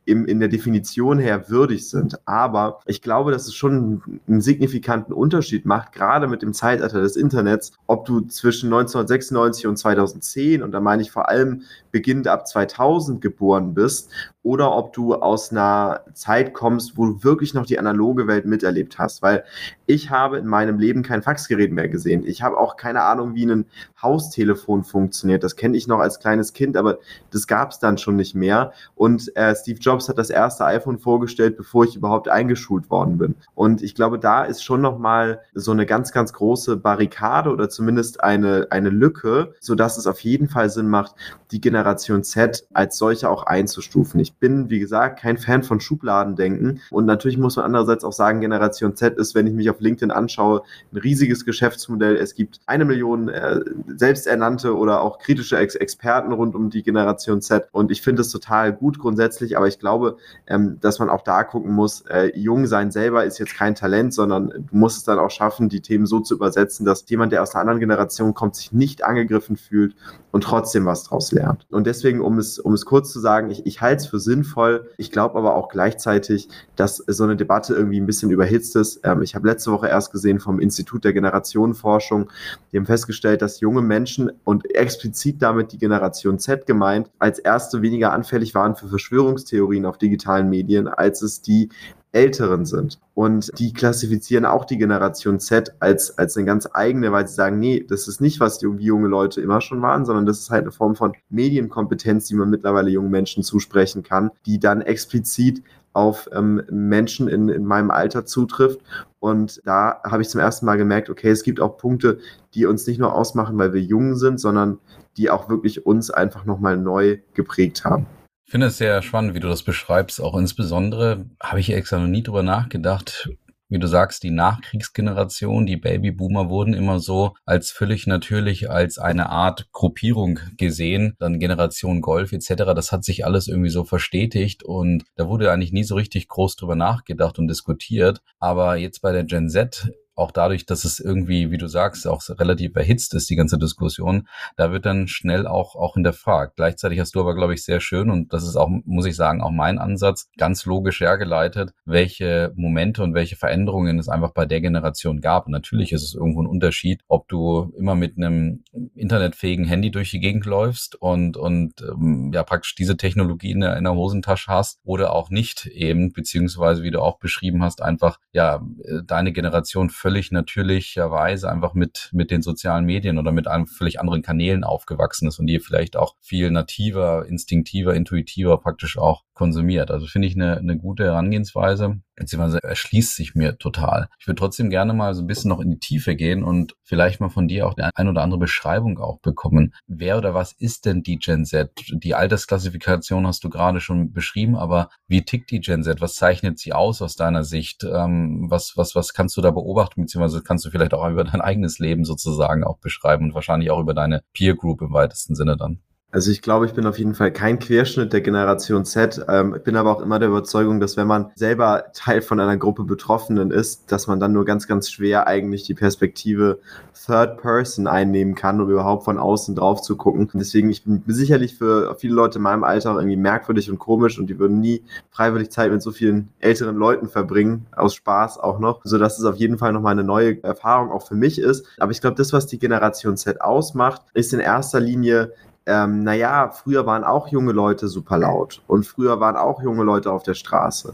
im, 0.06 0.26
in 0.26 0.40
der 0.40 0.50
Definition 0.50 1.20
her 1.20 1.50
würdig 1.50 1.90
sind. 1.90 2.20
Aber 2.26 2.80
ich 2.86 3.02
glaube, 3.02 3.32
dass 3.32 3.48
es 3.48 3.54
schon 3.54 4.02
einen 4.28 4.42
signifikanten 4.42 5.14
Unterschied 5.14 5.66
macht, 5.66 5.92
gerade 5.94 6.28
mit 6.28 6.42
dem 6.42 6.54
Zeitalter 6.54 7.02
des 7.02 7.16
Internets, 7.16 7.74
ob 7.88 8.06
du 8.06 8.22
zwischen 8.22 8.68
1996 8.68 9.68
und 9.68 9.78
2010, 9.78 10.64
und 10.64 10.72
da 10.72 10.80
meine 10.80 11.02
ich 11.02 11.12
vor 11.12 11.30
allem 11.30 11.64
beginnend 11.92 12.28
ab 12.28 12.48
2000 12.48 13.22
geboren 13.22 13.74
bist, 13.74 14.10
oder 14.44 14.76
ob 14.76 14.92
du 14.92 15.16
aus 15.16 15.52
einer 15.52 16.02
Zeit 16.14 16.54
kommst, 16.54 16.98
wo 16.98 17.06
du 17.06 17.24
wirklich 17.24 17.54
noch 17.54 17.66
die 17.66 17.80
analoge 17.80 18.28
Welt 18.28 18.46
miterlebt 18.46 19.00
hast. 19.00 19.22
Weil 19.22 19.46
ich 19.86 20.10
habe 20.10 20.38
in 20.38 20.48
meinem 20.48 20.80
Leben 20.80 21.02
kein 21.02 21.24
Faxgerät 21.24 21.72
mehr 21.72 21.88
gesehen. 21.88 22.26
Ich 22.26 22.42
habe 22.42 22.58
auch 22.58 22.76
keine 22.76 23.04
Ahnung, 23.04 23.36
wie 23.36 23.46
ein 23.46 23.66
Haustelefon 24.02 24.84
funktioniert. 24.84 25.44
Das 25.44 25.56
kenne 25.56 25.78
ich 25.78 25.88
noch 25.88 26.00
als 26.00 26.20
kleines 26.20 26.52
Kind, 26.52 26.76
aber 26.76 27.00
das 27.32 27.48
gab 27.48 27.72
es 27.72 27.80
dann 27.80 27.98
schon 27.98 28.18
nicht 28.18 28.36
mehr. 28.36 28.74
Und 28.96 29.34
äh, 29.38 29.56
Steve 29.56 29.73
Jobs 29.80 30.10
hat 30.10 30.18
das 30.18 30.30
erste 30.30 30.66
iPhone 30.66 30.98
vorgestellt, 30.98 31.58
bevor 31.58 31.86
ich 31.86 31.96
überhaupt 31.96 32.30
eingeschult 32.30 32.90
worden 32.90 33.18
bin. 33.18 33.36
Und 33.56 33.82
ich 33.82 33.96
glaube, 33.96 34.20
da 34.20 34.44
ist 34.44 34.64
schon 34.64 34.82
nochmal 34.82 35.42
so 35.54 35.72
eine 35.72 35.86
ganz, 35.86 36.12
ganz 36.12 36.34
große 36.34 36.78
Barrikade 36.78 37.52
oder 37.52 37.70
zumindest 37.70 38.24
eine, 38.24 38.68
eine 38.70 38.90
Lücke, 38.90 39.54
sodass 39.60 39.98
es 39.98 40.08
auf 40.08 40.20
jeden 40.22 40.48
Fall 40.48 40.70
Sinn 40.70 40.88
macht, 40.88 41.16
die 41.52 41.62
Generation 41.62 42.24
Z 42.24 42.68
als 42.74 42.98
solche 42.98 43.30
auch 43.30 43.44
einzustufen. 43.44 44.20
Ich 44.20 44.36
bin, 44.36 44.70
wie 44.70 44.80
gesagt, 44.80 45.20
kein 45.20 45.38
Fan 45.38 45.64
von 45.64 45.80
Schubladendenken. 45.80 46.82
Und 46.90 47.06
natürlich 47.06 47.38
muss 47.38 47.56
man 47.56 47.66
andererseits 47.66 48.04
auch 48.04 48.14
sagen, 48.14 48.42
Generation 48.42 48.96
Z 48.96 49.18
ist, 49.18 49.36
wenn 49.36 49.48
ich 49.48 49.54
mich 49.54 49.70
auf 49.70 49.80
LinkedIn 49.80 50.12
anschaue, 50.12 50.64
ein 50.92 50.98
riesiges 50.98 51.46
Geschäftsmodell. 51.46 52.16
Es 52.16 52.36
gibt 52.36 52.60
eine 52.66 52.86
Million 52.86 53.30
äh, 53.30 53.62
selbsternannte 53.96 54.76
oder 54.76 55.02
auch 55.02 55.20
kritische 55.20 55.58
Ex 55.58 55.76
Experten 55.76 56.32
rund 56.32 56.56
um 56.56 56.70
die 56.70 56.84
Generation 56.84 57.42
Z. 57.42 57.68
Und 57.72 57.92
ich 57.92 58.02
finde 58.02 58.22
es 58.22 58.30
total 58.30 58.74
gut 58.74 59.00
grundsätzlich, 59.00 59.58
aber 59.58 59.63
ich 59.68 59.80
glaube, 59.80 60.18
ähm, 60.48 60.80
dass 60.82 61.00
man 61.00 61.10
auch 61.10 61.24
da 61.24 61.44
gucken 61.44 61.72
muss, 61.74 62.02
äh, 62.10 62.32
jung 62.36 62.66
sein 62.68 62.92
selber 62.92 63.26
ist 63.26 63.40
jetzt 63.40 63.56
kein 63.56 63.76
Talent, 63.76 64.14
sondern 64.14 64.50
du 64.50 64.76
musst 64.76 64.98
es 64.98 65.04
dann 65.04 65.20
auch 65.20 65.32
schaffen, 65.32 65.70
die 65.70 65.82
Themen 65.82 66.06
so 66.06 66.20
zu 66.20 66.36
übersetzen, 66.36 66.86
dass 66.86 67.06
jemand, 67.10 67.32
der 67.32 67.42
aus 67.42 67.54
einer 67.54 67.62
anderen 67.62 67.80
Generation 67.80 68.34
kommt, 68.34 68.56
sich 68.56 68.72
nicht 68.72 69.04
angegriffen 69.04 69.58
fühlt 69.58 69.96
und 70.32 70.44
trotzdem 70.44 70.86
was 70.86 71.04
draus 71.04 71.32
lernt. 71.32 71.66
Und 71.70 71.86
deswegen, 71.86 72.22
um 72.22 72.40
es, 72.40 72.58
um 72.60 72.74
es 72.74 72.86
kurz 72.86 73.12
zu 73.12 73.20
sagen, 73.20 73.52
ich, 73.52 73.66
ich 73.66 73.82
halte 73.82 74.02
es 74.02 74.08
für 74.08 74.20
sinnvoll. 74.20 74.90
Ich 74.98 75.12
glaube 75.12 75.38
aber 75.38 75.56
auch 75.56 75.70
gleichzeitig, 75.70 76.50
dass 76.76 76.98
so 76.98 77.24
eine 77.24 77.36
Debatte 77.36 77.76
irgendwie 77.76 78.00
ein 78.00 78.06
bisschen 78.06 78.32
überhitzt 78.32 78.76
ist. 78.76 79.02
Ähm, 79.04 79.22
ich 79.22 79.36
habe 79.36 79.48
letzte 79.48 79.72
Woche 79.72 79.88
erst 79.88 80.12
gesehen 80.12 80.40
vom 80.40 80.60
Institut 80.60 81.04
der 81.04 81.14
Generationenforschung, 81.14 82.30
die 82.72 82.78
haben 82.78 82.86
festgestellt, 82.86 83.42
dass 83.42 83.60
junge 83.60 83.82
Menschen 83.82 84.32
und 84.44 84.74
explizit 84.74 85.42
damit 85.42 85.72
die 85.72 85.78
Generation 85.78 86.40
Z 86.40 86.66
gemeint, 86.66 87.12
als 87.20 87.40
erste 87.40 87.82
weniger 87.82 88.12
anfällig 88.12 88.56
waren 88.56 88.76
für 88.76 88.88
Verschwörungstheorien 88.88 89.53
auf 89.62 89.98
digitalen 89.98 90.50
Medien, 90.50 90.88
als 90.88 91.22
es 91.22 91.42
die 91.42 91.70
Älteren 92.14 92.66
sind. 92.66 93.00
Und 93.16 93.52
die 93.60 93.74
klassifizieren 93.74 94.46
auch 94.46 94.66
die 94.66 94.78
Generation 94.78 95.40
Z 95.40 95.76
als, 95.80 96.18
als 96.18 96.38
eine 96.38 96.46
ganz 96.46 96.70
eigene, 96.72 97.12
weil 97.12 97.28
sie 97.28 97.34
sagen, 97.34 97.60
nee, 97.60 97.84
das 97.88 98.08
ist 98.08 98.22
nicht, 98.22 98.40
was 98.40 98.60
die 98.60 98.68
junge 98.68 99.08
Leute 99.08 99.42
immer 99.42 99.62
schon 99.62 99.82
waren, 99.82 100.06
sondern 100.06 100.26
das 100.26 100.40
ist 100.40 100.52
halt 100.52 100.64
eine 100.64 100.72
Form 100.72 100.96
von 100.96 101.14
Medienkompetenz, 101.30 102.28
die 102.28 102.36
man 102.36 102.52
mittlerweile 102.52 102.92
jungen 102.92 103.12
Menschen 103.12 103.44
zusprechen 103.44 104.04
kann, 104.04 104.30
die 104.46 104.60
dann 104.60 104.82
explizit 104.82 105.64
auf 105.94 106.30
ähm, 106.34 106.64
Menschen 106.70 107.28
in, 107.28 107.50
in 107.50 107.66
meinem 107.66 107.92
Alter 107.92 108.26
zutrifft. 108.26 108.82
Und 109.20 109.62
da 109.66 110.02
habe 110.04 110.22
ich 110.22 110.30
zum 110.30 110.42
ersten 110.42 110.66
Mal 110.66 110.78
gemerkt, 110.78 111.10
okay, 111.10 111.30
es 111.30 111.44
gibt 111.44 111.60
auch 111.60 111.78
Punkte, 111.78 112.20
die 112.54 112.66
uns 112.66 112.86
nicht 112.88 113.00
nur 113.00 113.14
ausmachen, 113.14 113.58
weil 113.58 113.74
wir 113.74 113.82
jung 113.82 114.16
sind, 114.16 114.40
sondern 114.40 114.80
die 115.18 115.30
auch 115.30 115.50
wirklich 115.50 115.86
uns 115.86 116.10
einfach 116.10 116.46
nochmal 116.46 116.78
neu 116.78 117.20
geprägt 117.34 117.86
haben. 117.86 118.06
Finde 118.54 118.68
es 118.68 118.78
sehr 118.78 119.02
spannend, 119.02 119.34
wie 119.34 119.40
du 119.40 119.48
das 119.48 119.64
beschreibst. 119.64 120.22
Auch 120.22 120.38
insbesondere 120.38 121.26
habe 121.42 121.60
ich 121.60 121.74
extra 121.74 121.98
noch 121.98 122.06
nie 122.06 122.22
drüber 122.22 122.44
nachgedacht, 122.44 123.32
wie 123.68 123.80
du 123.80 123.88
sagst, 123.88 124.22
die 124.22 124.30
Nachkriegsgeneration, 124.30 125.66
die 125.66 125.78
Babyboomer 125.78 126.50
wurden 126.50 126.76
immer 126.76 127.00
so 127.00 127.34
als 127.46 127.72
völlig 127.72 128.06
natürlich 128.06 128.70
als 128.70 129.00
eine 129.00 129.32
Art 129.32 129.72
Gruppierung 129.72 130.40
gesehen, 130.56 131.16
dann 131.18 131.40
Generation 131.40 132.02
Golf 132.02 132.32
etc. 132.32 132.76
Das 132.76 132.92
hat 132.92 133.04
sich 133.04 133.26
alles 133.26 133.48
irgendwie 133.48 133.72
so 133.72 133.86
verstetigt 133.86 134.62
und 134.62 135.04
da 135.16 135.28
wurde 135.28 135.52
eigentlich 135.52 135.72
nie 135.72 135.84
so 135.84 135.96
richtig 135.96 136.28
groß 136.28 136.56
drüber 136.56 136.76
nachgedacht 136.76 137.40
und 137.40 137.48
diskutiert. 137.48 138.22
Aber 138.38 138.76
jetzt 138.76 139.02
bei 139.02 139.12
der 139.12 139.24
Gen 139.24 139.50
Z 139.50 139.90
auch 140.16 140.32
dadurch, 140.32 140.66
dass 140.66 140.86
es 140.86 141.00
irgendwie, 141.00 141.52
wie 141.52 141.58
du 141.58 141.68
sagst, 141.68 142.08
auch 142.08 142.22
relativ 142.30 142.76
erhitzt 142.76 143.14
ist, 143.14 143.30
die 143.30 143.36
ganze 143.36 143.58
Diskussion, 143.58 144.28
da 144.56 144.72
wird 144.72 144.86
dann 144.86 145.08
schnell 145.08 145.48
auch, 145.48 145.76
auch 145.76 145.96
hinterfragt. 145.96 146.56
Gleichzeitig 146.56 147.00
hast 147.00 147.16
du 147.16 147.20
aber, 147.20 147.36
glaube 147.36 147.54
ich, 147.54 147.64
sehr 147.64 147.80
schön, 147.80 148.10
und 148.10 148.34
das 148.34 148.44
ist 148.44 148.56
auch, 148.56 148.70
muss 148.70 149.06
ich 149.06 149.16
sagen, 149.16 149.42
auch 149.42 149.52
mein 149.52 149.80
Ansatz, 149.80 150.30
ganz 150.38 150.66
logisch 150.66 151.00
hergeleitet, 151.02 151.74
welche 151.86 152.52
Momente 152.56 153.04
und 153.04 153.14
welche 153.14 153.36
Veränderungen 153.36 154.00
es 154.00 154.10
einfach 154.10 154.32
bei 154.32 154.46
der 154.46 154.62
Generation 154.62 155.22
gab. 155.22 155.48
Und 155.48 155.52
natürlich 155.52 155.92
ist 155.92 156.04
es 156.04 156.14
irgendwo 156.14 156.42
ein 156.42 156.48
Unterschied, 156.48 157.02
ob 157.08 157.28
du 157.28 157.74
immer 157.78 157.96
mit 157.96 158.18
einem 158.18 158.64
internetfähigen 158.96 159.66
Handy 159.66 159.92
durch 159.92 160.12
die 160.12 160.20
Gegend 160.20 160.46
läufst 160.46 160.96
und, 160.96 161.38
und 161.38 161.82
ähm, 161.82 162.32
ja 162.34 162.44
praktisch 162.44 162.76
diese 162.76 162.98
Technologie 162.98 163.52
in 163.52 163.62
der, 163.62 163.78
in 163.78 163.84
der 163.84 163.96
Hosentasche 163.96 164.52
hast 164.52 164.80
oder 164.84 165.14
auch 165.14 165.30
nicht 165.30 165.66
eben, 165.68 166.14
beziehungsweise 166.14 166.84
wie 166.84 166.92
du 166.92 167.02
auch 167.02 167.20
beschrieben 167.20 167.64
hast, 167.64 167.82
einfach 167.82 168.20
ja 168.32 168.64
äh, 168.84 169.04
deine 169.06 169.32
Generation 169.32 169.90
völlig 170.04 170.34
natürlicherweise 170.34 171.50
einfach 171.50 171.76
mit, 171.76 172.10
mit 172.12 172.30
den 172.30 172.42
sozialen 172.42 172.84
Medien 172.84 173.18
oder 173.18 173.32
mit 173.32 173.48
einem 173.48 173.68
völlig 173.68 174.02
anderen 174.02 174.22
Kanälen 174.22 174.66
aufgewachsen 174.66 175.30
ist 175.30 175.40
und 175.40 175.48
die 175.48 175.60
vielleicht 175.60 175.96
auch 175.96 176.18
viel 176.20 176.52
nativer, 176.52 177.26
instinktiver, 177.26 177.94
intuitiver 177.96 178.58
praktisch 178.58 178.98
auch 178.98 179.24
konsumiert. 179.34 179.92
Also 179.92 180.06
finde 180.08 180.28
ich 180.28 180.36
eine, 180.36 180.58
eine 180.58 180.78
gute 180.78 181.06
Herangehensweise, 181.06 182.02
beziehungsweise 182.16 182.64
erschließt 182.64 183.16
sich 183.16 183.36
mir 183.36 183.58
total. 183.58 184.08
Ich 184.20 184.28
würde 184.28 184.40
trotzdem 184.40 184.70
gerne 184.70 184.94
mal 184.94 185.14
so 185.14 185.22
ein 185.22 185.28
bisschen 185.28 185.50
noch 185.50 185.60
in 185.60 185.72
die 185.72 185.80
Tiefe 185.80 186.16
gehen 186.16 186.44
und 186.44 186.76
vielleicht 186.84 187.20
mal 187.20 187.30
von 187.30 187.48
dir 187.48 187.68
auch 187.68 187.74
die 187.74 187.84
ein 187.84 188.08
oder 188.08 188.22
andere 188.22 188.40
Beschreibung 188.40 189.00
auch 189.00 189.20
bekommen. 189.20 189.74
Wer 189.88 190.18
oder 190.18 190.34
was 190.34 190.54
ist 190.54 190.86
denn 190.86 191.04
die 191.04 191.18
Gen 191.18 191.46
Z? 191.46 191.72
Die 191.92 192.16
Altersklassifikation 192.16 193.28
hast 193.28 193.44
du 193.44 193.50
gerade 193.50 193.80
schon 193.80 194.12
beschrieben, 194.14 194.56
aber 194.56 194.90
wie 195.08 195.24
tickt 195.24 195.52
die 195.52 195.60
Gen 195.60 195.84
Z? 195.84 196.02
Was 196.02 196.16
zeichnet 196.16 196.60
sie 196.60 196.74
aus 196.74 197.02
aus 197.02 197.16
deiner 197.16 197.44
Sicht? 197.44 197.84
Ähm, 197.84 198.48
was, 198.50 198.74
was, 198.76 198.96
was 198.96 199.14
kannst 199.14 199.38
du 199.38 199.42
da 199.42 199.52
beobachten, 199.52 200.02
beziehungsweise 200.02 200.44
kannst 200.44 200.66
du 200.66 200.70
vielleicht 200.70 200.94
auch 200.94 201.10
über 201.10 201.24
dein 201.24 201.42
eigenes 201.42 201.80
Leben 201.80 202.06
sozusagen 202.06 202.64
auch 202.64 202.78
beschreiben 202.80 203.26
und 203.26 203.34
wahrscheinlich 203.34 203.72
auch 203.72 203.80
über 203.80 203.94
deine 203.94 204.22
Peer 204.34 204.56
Group 204.56 204.82
im 204.82 204.94
weitesten 204.94 205.36
Sinne 205.36 205.58
dann? 205.58 205.82
Also 206.14 206.30
ich 206.30 206.44
glaube, 206.44 206.68
ich 206.68 206.74
bin 206.74 206.86
auf 206.86 207.00
jeden 207.00 207.16
Fall 207.16 207.32
kein 207.32 207.58
Querschnitt 207.58 208.14
der 208.14 208.22
Generation 208.22 208.86
Z. 208.86 209.26
Ähm, 209.28 209.58
bin 209.64 209.76
aber 209.76 209.92
auch 209.92 210.00
immer 210.00 210.20
der 210.20 210.30
Überzeugung, 210.30 210.80
dass 210.80 210.96
wenn 210.96 211.08
man 211.08 211.32
selber 211.34 211.86
Teil 211.96 212.22
von 212.22 212.40
einer 212.40 212.56
Gruppe 212.56 212.84
Betroffenen 212.84 213.50
ist, 213.50 213.92
dass 213.92 214.06
man 214.06 214.20
dann 214.20 214.32
nur 214.32 214.46
ganz, 214.46 214.68
ganz 214.68 214.92
schwer 214.92 215.26
eigentlich 215.26 215.64
die 215.64 215.74
Perspektive 215.74 216.60
Third 216.94 217.42
Person 217.42 217.88
einnehmen 217.88 218.36
kann, 218.36 218.62
um 218.62 218.70
überhaupt 218.70 219.06
von 219.06 219.18
außen 219.18 219.56
drauf 219.56 219.82
zu 219.82 219.98
gucken. 219.98 220.30
Deswegen, 220.36 220.70
ich 220.70 220.84
bin 220.84 221.02
sicherlich 221.08 221.58
für 221.58 221.96
viele 221.96 222.14
Leute 222.14 222.38
in 222.38 222.44
meinem 222.44 222.64
Alter 222.64 222.94
irgendwie 222.94 223.18
merkwürdig 223.18 223.72
und 223.72 223.80
komisch 223.80 224.20
und 224.20 224.28
die 224.28 224.38
würden 224.38 224.60
nie 224.60 224.84
freiwillig 225.10 225.50
Zeit 225.50 225.72
mit 225.72 225.82
so 225.82 225.92
vielen 225.92 226.30
älteren 226.40 226.76
Leuten 226.76 227.10
verbringen, 227.10 227.66
aus 227.76 227.96
Spaß 227.96 228.38
auch 228.38 228.60
noch, 228.60 228.82
so 228.84 229.00
dass 229.00 229.18
es 229.18 229.26
auf 229.26 229.38
jeden 229.38 229.58
Fall 229.58 229.74
nochmal 229.74 229.94
eine 229.94 230.04
neue 230.04 230.44
Erfahrung 230.44 230.92
auch 230.92 231.08
für 231.08 231.16
mich 231.16 231.40
ist. 231.40 231.66
Aber 231.80 231.92
ich 231.92 232.02
glaube, 232.02 232.18
das, 232.18 232.34
was 232.34 232.46
die 232.46 232.60
Generation 232.60 233.18
Z 233.18 233.42
ausmacht, 233.42 234.04
ist 234.14 234.32
in 234.32 234.40
erster 234.40 234.80
Linie 234.80 235.34
ähm, 235.66 236.04
naja, 236.04 236.50
früher 236.50 236.86
waren 236.86 237.04
auch 237.04 237.28
junge 237.30 237.54
Leute 237.54 237.88
super 237.88 238.18
laut 238.18 238.62
und 238.68 238.86
früher 238.86 239.20
waren 239.20 239.36
auch 239.36 239.62
junge 239.62 239.84
Leute 239.84 240.12
auf 240.12 240.24
der 240.24 240.34
Straße. 240.34 240.94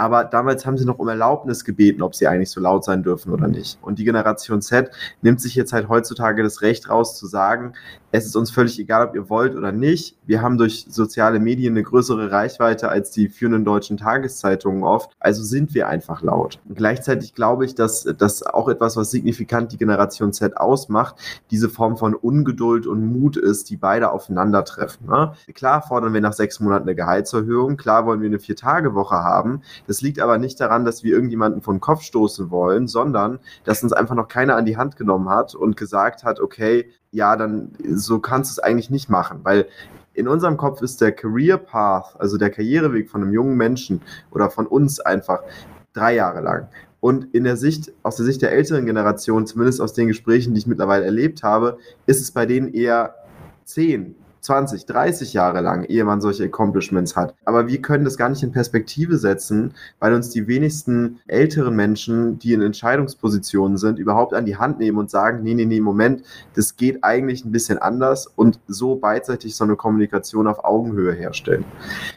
Aber 0.00 0.24
damals 0.24 0.64
haben 0.64 0.78
sie 0.78 0.86
noch 0.86 0.98
um 0.98 1.08
Erlaubnis 1.08 1.62
gebeten, 1.62 2.00
ob 2.00 2.14
sie 2.14 2.26
eigentlich 2.26 2.48
so 2.48 2.58
laut 2.58 2.84
sein 2.84 3.02
dürfen 3.02 3.34
oder 3.34 3.48
nicht. 3.48 3.78
Und 3.82 3.98
die 3.98 4.04
Generation 4.04 4.62
Z 4.62 4.90
nimmt 5.20 5.42
sich 5.42 5.54
jetzt 5.54 5.74
halt 5.74 5.90
heutzutage 5.90 6.42
das 6.42 6.62
Recht 6.62 6.88
raus 6.88 7.18
zu 7.18 7.26
sagen, 7.26 7.74
es 8.12 8.26
ist 8.26 8.34
uns 8.34 8.50
völlig 8.50 8.78
egal, 8.80 9.06
ob 9.06 9.14
ihr 9.14 9.30
wollt 9.30 9.54
oder 9.54 9.70
nicht. 9.70 10.16
Wir 10.26 10.42
haben 10.42 10.58
durch 10.58 10.86
soziale 10.88 11.38
Medien 11.38 11.74
eine 11.74 11.84
größere 11.84 12.32
Reichweite 12.32 12.88
als 12.88 13.10
die 13.12 13.28
führenden 13.28 13.64
deutschen 13.64 13.98
Tageszeitungen 13.98 14.82
oft. 14.82 15.12
Also 15.20 15.44
sind 15.44 15.74
wir 15.74 15.86
einfach 15.86 16.22
laut. 16.22 16.58
Und 16.68 16.76
gleichzeitig 16.76 17.34
glaube 17.34 17.64
ich, 17.66 17.76
dass 17.76 18.08
das 18.18 18.42
auch 18.42 18.68
etwas, 18.68 18.96
was 18.96 19.10
signifikant 19.10 19.70
die 19.70 19.78
Generation 19.78 20.32
Z 20.32 20.56
ausmacht, 20.56 21.16
diese 21.50 21.68
Form 21.68 21.96
von 21.96 22.14
Ungeduld 22.14 22.86
und 22.86 23.06
Mut 23.06 23.36
ist, 23.36 23.70
die 23.70 23.76
beide 23.76 24.10
aufeinandertreffen. 24.10 25.06
Ne? 25.06 25.34
Klar 25.54 25.82
fordern 25.82 26.12
wir 26.12 26.20
nach 26.20 26.32
sechs 26.32 26.58
Monaten 26.58 26.88
eine 26.88 26.96
Gehaltserhöhung. 26.96 27.76
Klar 27.76 28.06
wollen 28.06 28.20
wir 28.20 28.28
eine 28.28 28.40
Vier-Tage-Woche 28.40 29.16
haben. 29.16 29.62
Das 29.90 30.02
liegt 30.02 30.20
aber 30.20 30.38
nicht 30.38 30.60
daran, 30.60 30.84
dass 30.84 31.02
wir 31.02 31.12
irgendjemanden 31.12 31.62
von 31.62 31.80
Kopf 31.80 32.02
stoßen 32.02 32.52
wollen, 32.52 32.86
sondern 32.86 33.40
dass 33.64 33.82
uns 33.82 33.92
einfach 33.92 34.14
noch 34.14 34.28
keiner 34.28 34.54
an 34.54 34.64
die 34.64 34.76
Hand 34.76 34.94
genommen 34.94 35.28
hat 35.28 35.56
und 35.56 35.76
gesagt 35.76 36.22
hat, 36.22 36.38
okay, 36.38 36.92
ja, 37.10 37.34
dann 37.34 37.72
so 37.96 38.20
kannst 38.20 38.52
du 38.52 38.60
es 38.60 38.64
eigentlich 38.64 38.90
nicht 38.90 39.10
machen, 39.10 39.40
weil 39.42 39.66
in 40.14 40.28
unserem 40.28 40.56
Kopf 40.56 40.80
ist 40.80 41.00
der 41.00 41.10
Career 41.10 41.58
Path, 41.58 42.14
also 42.20 42.38
der 42.38 42.50
Karriereweg 42.50 43.10
von 43.10 43.20
einem 43.20 43.32
jungen 43.32 43.56
Menschen 43.56 44.00
oder 44.30 44.48
von 44.48 44.68
uns 44.68 45.00
einfach 45.00 45.40
drei 45.92 46.14
Jahre 46.14 46.40
lang. 46.40 46.68
Und 47.00 47.34
in 47.34 47.42
der 47.42 47.56
Sicht, 47.56 47.92
aus 48.04 48.14
der 48.14 48.26
Sicht 48.26 48.42
der 48.42 48.52
älteren 48.52 48.86
Generation, 48.86 49.44
zumindest 49.44 49.80
aus 49.80 49.92
den 49.92 50.06
Gesprächen, 50.06 50.54
die 50.54 50.60
ich 50.60 50.68
mittlerweile 50.68 51.04
erlebt 51.04 51.42
habe, 51.42 51.78
ist 52.06 52.20
es 52.20 52.30
bei 52.30 52.46
denen 52.46 52.72
eher 52.72 53.16
zehn, 53.64 54.14
20, 54.40 54.86
30 54.86 55.32
Jahre 55.32 55.60
lang, 55.60 55.84
ehe 55.84 56.04
man 56.04 56.20
solche 56.20 56.44
Accomplishments 56.44 57.16
hat. 57.16 57.34
Aber 57.44 57.68
wir 57.68 57.80
können 57.82 58.04
das 58.04 58.16
gar 58.16 58.28
nicht 58.28 58.42
in 58.42 58.52
Perspektive 58.52 59.18
setzen, 59.18 59.74
weil 59.98 60.14
uns 60.14 60.30
die 60.30 60.46
wenigsten 60.46 61.20
älteren 61.26 61.76
Menschen, 61.76 62.38
die 62.38 62.52
in 62.52 62.62
Entscheidungspositionen 62.62 63.76
sind, 63.76 63.98
überhaupt 63.98 64.34
an 64.34 64.46
die 64.46 64.56
Hand 64.56 64.78
nehmen 64.78 64.98
und 64.98 65.10
sagen, 65.10 65.42
nee, 65.42 65.54
nee, 65.54 65.66
nee, 65.66 65.80
Moment, 65.80 66.22
das 66.54 66.76
geht 66.76 67.04
eigentlich 67.04 67.44
ein 67.44 67.52
bisschen 67.52 67.78
anders 67.78 68.26
und 68.26 68.60
so 68.66 68.96
beidseitig 68.96 69.54
so 69.54 69.64
eine 69.64 69.76
Kommunikation 69.76 70.46
auf 70.46 70.64
Augenhöhe 70.64 71.12
herstellen. 71.12 71.64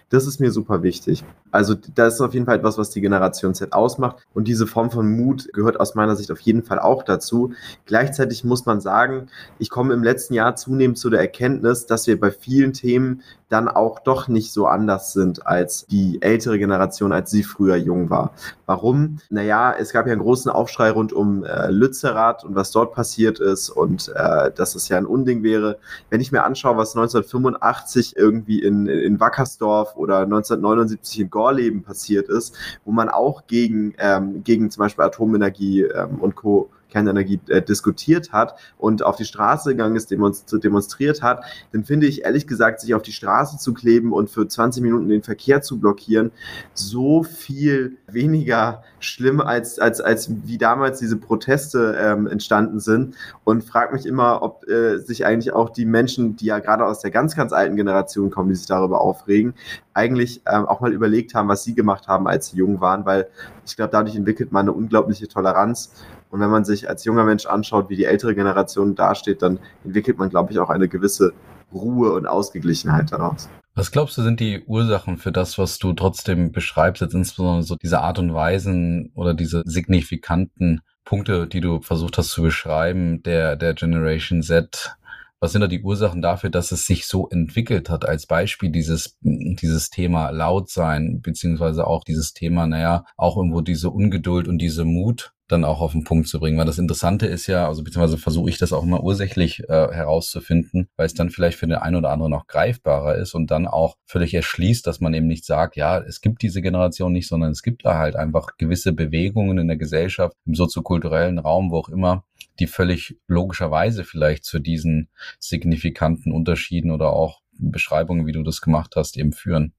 Das 0.09 0.27
ist 0.27 0.39
mir 0.39 0.51
super 0.51 0.83
wichtig. 0.83 1.23
Also 1.53 1.75
das 1.75 2.15
ist 2.15 2.21
auf 2.21 2.33
jeden 2.33 2.47
Fall 2.47 2.57
etwas, 2.57 2.79
was 2.79 2.89
die 2.89 2.99
Generation 2.99 3.53
Z 3.53 3.73
ausmacht 3.73 4.25
und 4.33 4.47
diese 4.47 4.65
Form 4.65 4.89
von 4.89 5.15
Mut 5.15 5.47
gehört 5.53 5.79
aus 5.79 5.93
meiner 5.93 6.15
Sicht 6.15 6.31
auf 6.31 6.39
jeden 6.39 6.63
Fall 6.63 6.79
auch 6.79 7.03
dazu. 7.03 7.53
Gleichzeitig 7.85 8.43
muss 8.43 8.65
man 8.65 8.81
sagen, 8.81 9.27
ich 9.59 9.69
komme 9.69 9.93
im 9.93 10.03
letzten 10.03 10.33
Jahr 10.33 10.55
zunehmend 10.55 10.97
zu 10.97 11.11
der 11.11 11.19
Erkenntnis, 11.19 11.85
dass 11.85 12.07
wir 12.07 12.19
bei 12.19 12.31
vielen 12.31 12.73
Themen 12.73 13.21
dann 13.53 13.67
auch 13.67 13.99
doch 13.99 14.27
nicht 14.27 14.51
so 14.51 14.65
anders 14.65 15.13
sind 15.13 15.45
als 15.45 15.85
die 15.85 16.21
ältere 16.21 16.57
Generation, 16.57 17.13
als 17.13 17.29
sie 17.29 17.43
früher 17.43 17.75
jung 17.75 18.09
war. 18.09 18.31
Warum? 18.65 19.19
Naja, 19.29 19.75
es 19.77 19.93
gab 19.93 20.07
ja 20.07 20.13
einen 20.13 20.23
großen 20.23 20.51
Aufschrei 20.51 20.89
rund 20.89 21.13
um 21.13 21.43
äh, 21.43 21.69
Lützerath 21.69 22.43
und 22.43 22.55
was 22.55 22.71
dort 22.71 22.93
passiert 22.93 23.39
ist 23.39 23.69
und 23.69 24.11
äh, 24.15 24.51
dass 24.51 24.73
es 24.73 24.89
ja 24.89 24.97
ein 24.97 25.05
Unding 25.05 25.43
wäre. 25.43 25.77
Wenn 26.09 26.19
ich 26.19 26.31
mir 26.31 26.43
anschaue, 26.43 26.77
was 26.77 26.95
1985 26.95 28.17
irgendwie 28.17 28.59
in, 28.59 28.87
in 28.87 29.19
Wackersdorf 29.19 29.95
oder 29.95 30.19
1979 30.19 31.19
in 31.19 31.29
Gorleben 31.29 31.83
passiert 31.83 32.29
ist, 32.29 32.55
wo 32.85 32.91
man 32.91 33.07
auch 33.07 33.45
gegen, 33.45 33.93
ähm, 33.99 34.43
gegen 34.43 34.71
zum 34.71 34.81
Beispiel 34.81 35.05
Atomenergie 35.05 35.83
ähm, 35.83 36.19
und 36.19 36.35
Co 36.35 36.71
Kernenergie 36.93 37.39
äh, 37.47 37.62
diskutiert 37.62 38.32
hat 38.32 38.58
und 38.77 39.03
auf 39.03 39.15
die 39.15 39.25
Straße 39.25 39.71
gegangen 39.71 39.95
ist, 39.95 40.12
demonstriert 40.12 41.21
hat, 41.21 41.43
dann 41.71 41.84
finde 41.84 42.08
ich 42.08 42.23
ehrlich 42.23 42.47
gesagt, 42.47 42.82
sich 42.82 42.93
auf 42.93 43.01
die 43.01 43.12
Straße 43.12 43.58
zu 43.58 43.73
kleben 43.73 44.13
und 44.13 44.29
für 44.29 44.47
20 44.47 44.84
Minuten 44.84 45.10
den 45.10 45.23
Verkehr 45.23 45.62
zu 45.62 45.79
blockieren, 45.79 46.32
so 46.73 47.23
viel 47.23 47.97
weniger 48.08 48.84
schlimm 48.99 49.41
als, 49.41 49.79
als, 49.79 49.99
als 49.99 50.29
wie 50.45 50.58
damals 50.58 50.99
diese 50.99 51.17
Proteste 51.17 51.97
ähm, 51.99 52.27
entstanden 52.27 52.79
sind. 52.79 53.15
Und 53.43 53.63
frage 53.63 53.93
mich 53.93 54.06
immer, 54.06 54.41
ob 54.41 54.67
äh, 54.69 54.99
sich 54.99 55.25
eigentlich 55.25 55.53
auch 55.53 55.69
die 55.69 55.86
Menschen, 55.86 56.36
die 56.36 56.45
ja 56.45 56.60
gerade 56.60 56.86
aus 56.86 57.01
der 57.01 57.12
ganz, 57.12 57.36
ganz 57.36 57.51
alten 57.51 57.75
Generation 57.75 58.29
kommen, 58.29 58.49
die 58.49 58.56
sich 58.56 58.67
darüber 58.67 59.01
aufregen, 59.01 59.56
eigentlich 59.93 60.41
ähm, 60.47 60.65
auch 60.65 60.79
mal 60.79 60.93
überlegt 60.93 61.34
haben, 61.34 61.47
was 61.47 61.63
sie 61.63 61.73
gemacht 61.73 62.08
haben, 62.08 62.27
als 62.27 62.47
sie 62.47 62.58
jung 62.58 62.79
waren, 62.82 63.06
weil 63.06 63.27
ich 63.65 63.75
glaube, 63.75 63.91
dadurch 63.91 64.15
entwickelt 64.15 64.51
man 64.51 64.63
eine 64.63 64.73
unglaubliche 64.73 65.27
Toleranz 65.27 65.91
und 66.33 66.39
wenn 66.39 66.49
man 66.49 66.65
sich 66.65 66.89
als 66.89 67.05
junger 67.05 67.25
Mensch 67.25 67.45
anschaut, 67.45 67.91
wie 67.91 67.95
die 67.95 68.05
ältere 68.05 68.33
Generation 68.33 68.95
dasteht, 68.95 69.43
dann 69.43 69.59
entwickelt 69.83 70.17
man, 70.17 70.31
glaube 70.31 70.51
ich, 70.51 70.57
auch 70.57 70.71
eine 70.71 70.87
gewisse 70.87 71.31
Ruhe 71.71 72.11
und 72.11 72.25
Ausgeglichenheit 72.25 73.11
daraus. 73.11 73.49
Was 73.75 73.91
glaubst 73.91 74.17
du, 74.17 74.23
sind 74.23 74.39
die 74.39 74.63
Ursachen 74.65 75.17
für 75.17 75.31
das, 75.31 75.59
was 75.59 75.77
du 75.77 75.93
trotzdem 75.93 76.51
beschreibst, 76.51 77.03
jetzt 77.03 77.13
insbesondere 77.13 77.61
so 77.61 77.75
diese 77.75 78.01
Art 78.01 78.17
und 78.17 78.33
Weisen 78.33 79.11
oder 79.13 79.35
diese 79.35 79.61
signifikanten 79.65 80.81
Punkte, 81.05 81.45
die 81.45 81.61
du 81.61 81.81
versucht 81.81 82.17
hast 82.17 82.31
zu 82.31 82.41
beschreiben, 82.41 83.21
der, 83.21 83.55
der 83.55 83.75
Generation 83.75 84.41
Z? 84.41 84.95
Was 85.39 85.51
sind 85.51 85.61
da 85.61 85.67
die 85.67 85.83
Ursachen 85.83 86.23
dafür, 86.23 86.49
dass 86.49 86.71
es 86.71 86.87
sich 86.87 87.05
so 87.05 87.29
entwickelt 87.29 87.91
hat? 87.91 88.07
Als 88.07 88.25
Beispiel 88.25 88.71
dieses, 88.71 89.19
dieses 89.21 89.91
Thema 89.91 90.31
laut 90.31 90.71
sein, 90.71 91.21
beziehungsweise 91.21 91.85
auch 91.85 92.03
dieses 92.03 92.33
Thema, 92.33 92.65
naja, 92.65 93.05
auch 93.17 93.37
irgendwo 93.37 93.61
diese 93.61 93.91
Ungeduld 93.91 94.47
und 94.47 94.57
diese 94.57 94.83
Mut, 94.83 95.32
dann 95.47 95.65
auch 95.65 95.82
auf 95.82 95.91
den 95.91 96.03
Punkt 96.03 96.27
zu 96.27 96.39
bringen. 96.39 96.58
Weil 96.58 96.65
das 96.65 96.77
Interessante 96.77 97.25
ist 97.25 97.47
ja, 97.47 97.67
also 97.67 97.84
beziehungsweise 97.84 98.17
versuche 98.17 98.49
ich 98.49 98.58
das 98.58 98.73
auch 98.73 98.84
immer 98.84 99.03
ursächlich 99.03 99.62
äh, 99.69 99.88
herauszufinden, 99.91 100.88
weil 100.95 101.06
es 101.06 101.13
dann 101.13 101.29
vielleicht 101.29 101.58
für 101.58 101.67
den 101.67 101.77
einen 101.77 101.97
oder 101.97 102.12
anderen 102.12 102.32
noch 102.32 102.47
greifbarer 102.47 103.15
ist 103.15 103.34
und 103.34 103.51
dann 103.51 103.67
auch 103.67 103.97
völlig 104.06 104.34
erschließt, 104.34 104.86
dass 104.88 104.99
man 104.99 105.13
eben 105.13 105.27
nicht 105.27 105.45
sagt, 105.45 105.75
ja, 105.75 105.99
es 105.99 106.21
gibt 106.21 106.41
diese 106.41 106.62
Generation 106.62 107.12
nicht, 107.12 107.27
sondern 107.27 107.51
es 107.51 107.62
gibt 107.62 107.86
da 107.86 107.97
halt 107.97 108.15
einfach 108.15 108.58
gewisse 108.58 108.93
Bewegungen 108.93 109.58
in 109.58 109.67
der 109.67 109.77
Gesellschaft, 109.77 110.36
im 110.45 110.56
soziokulturellen 110.56 111.39
Raum, 111.39 111.71
wo 111.71 111.77
auch 111.77 111.89
immer, 111.89 112.23
die 112.60 112.67
völlig 112.67 113.17
logischerweise 113.27 114.03
vielleicht 114.03 114.45
zu 114.45 114.60
diesen 114.60 115.10
signifikanten 115.39 116.32
Unterschieden 116.32 116.91
oder 116.91 117.12
auch 117.12 117.41
Beschreibungen, 117.58 118.25
wie 118.25 118.32
du 118.32 118.43
das 118.43 118.62
gemacht 118.62 118.93
hast, 118.95 119.17
eben 119.17 119.34
führen. 119.34 119.73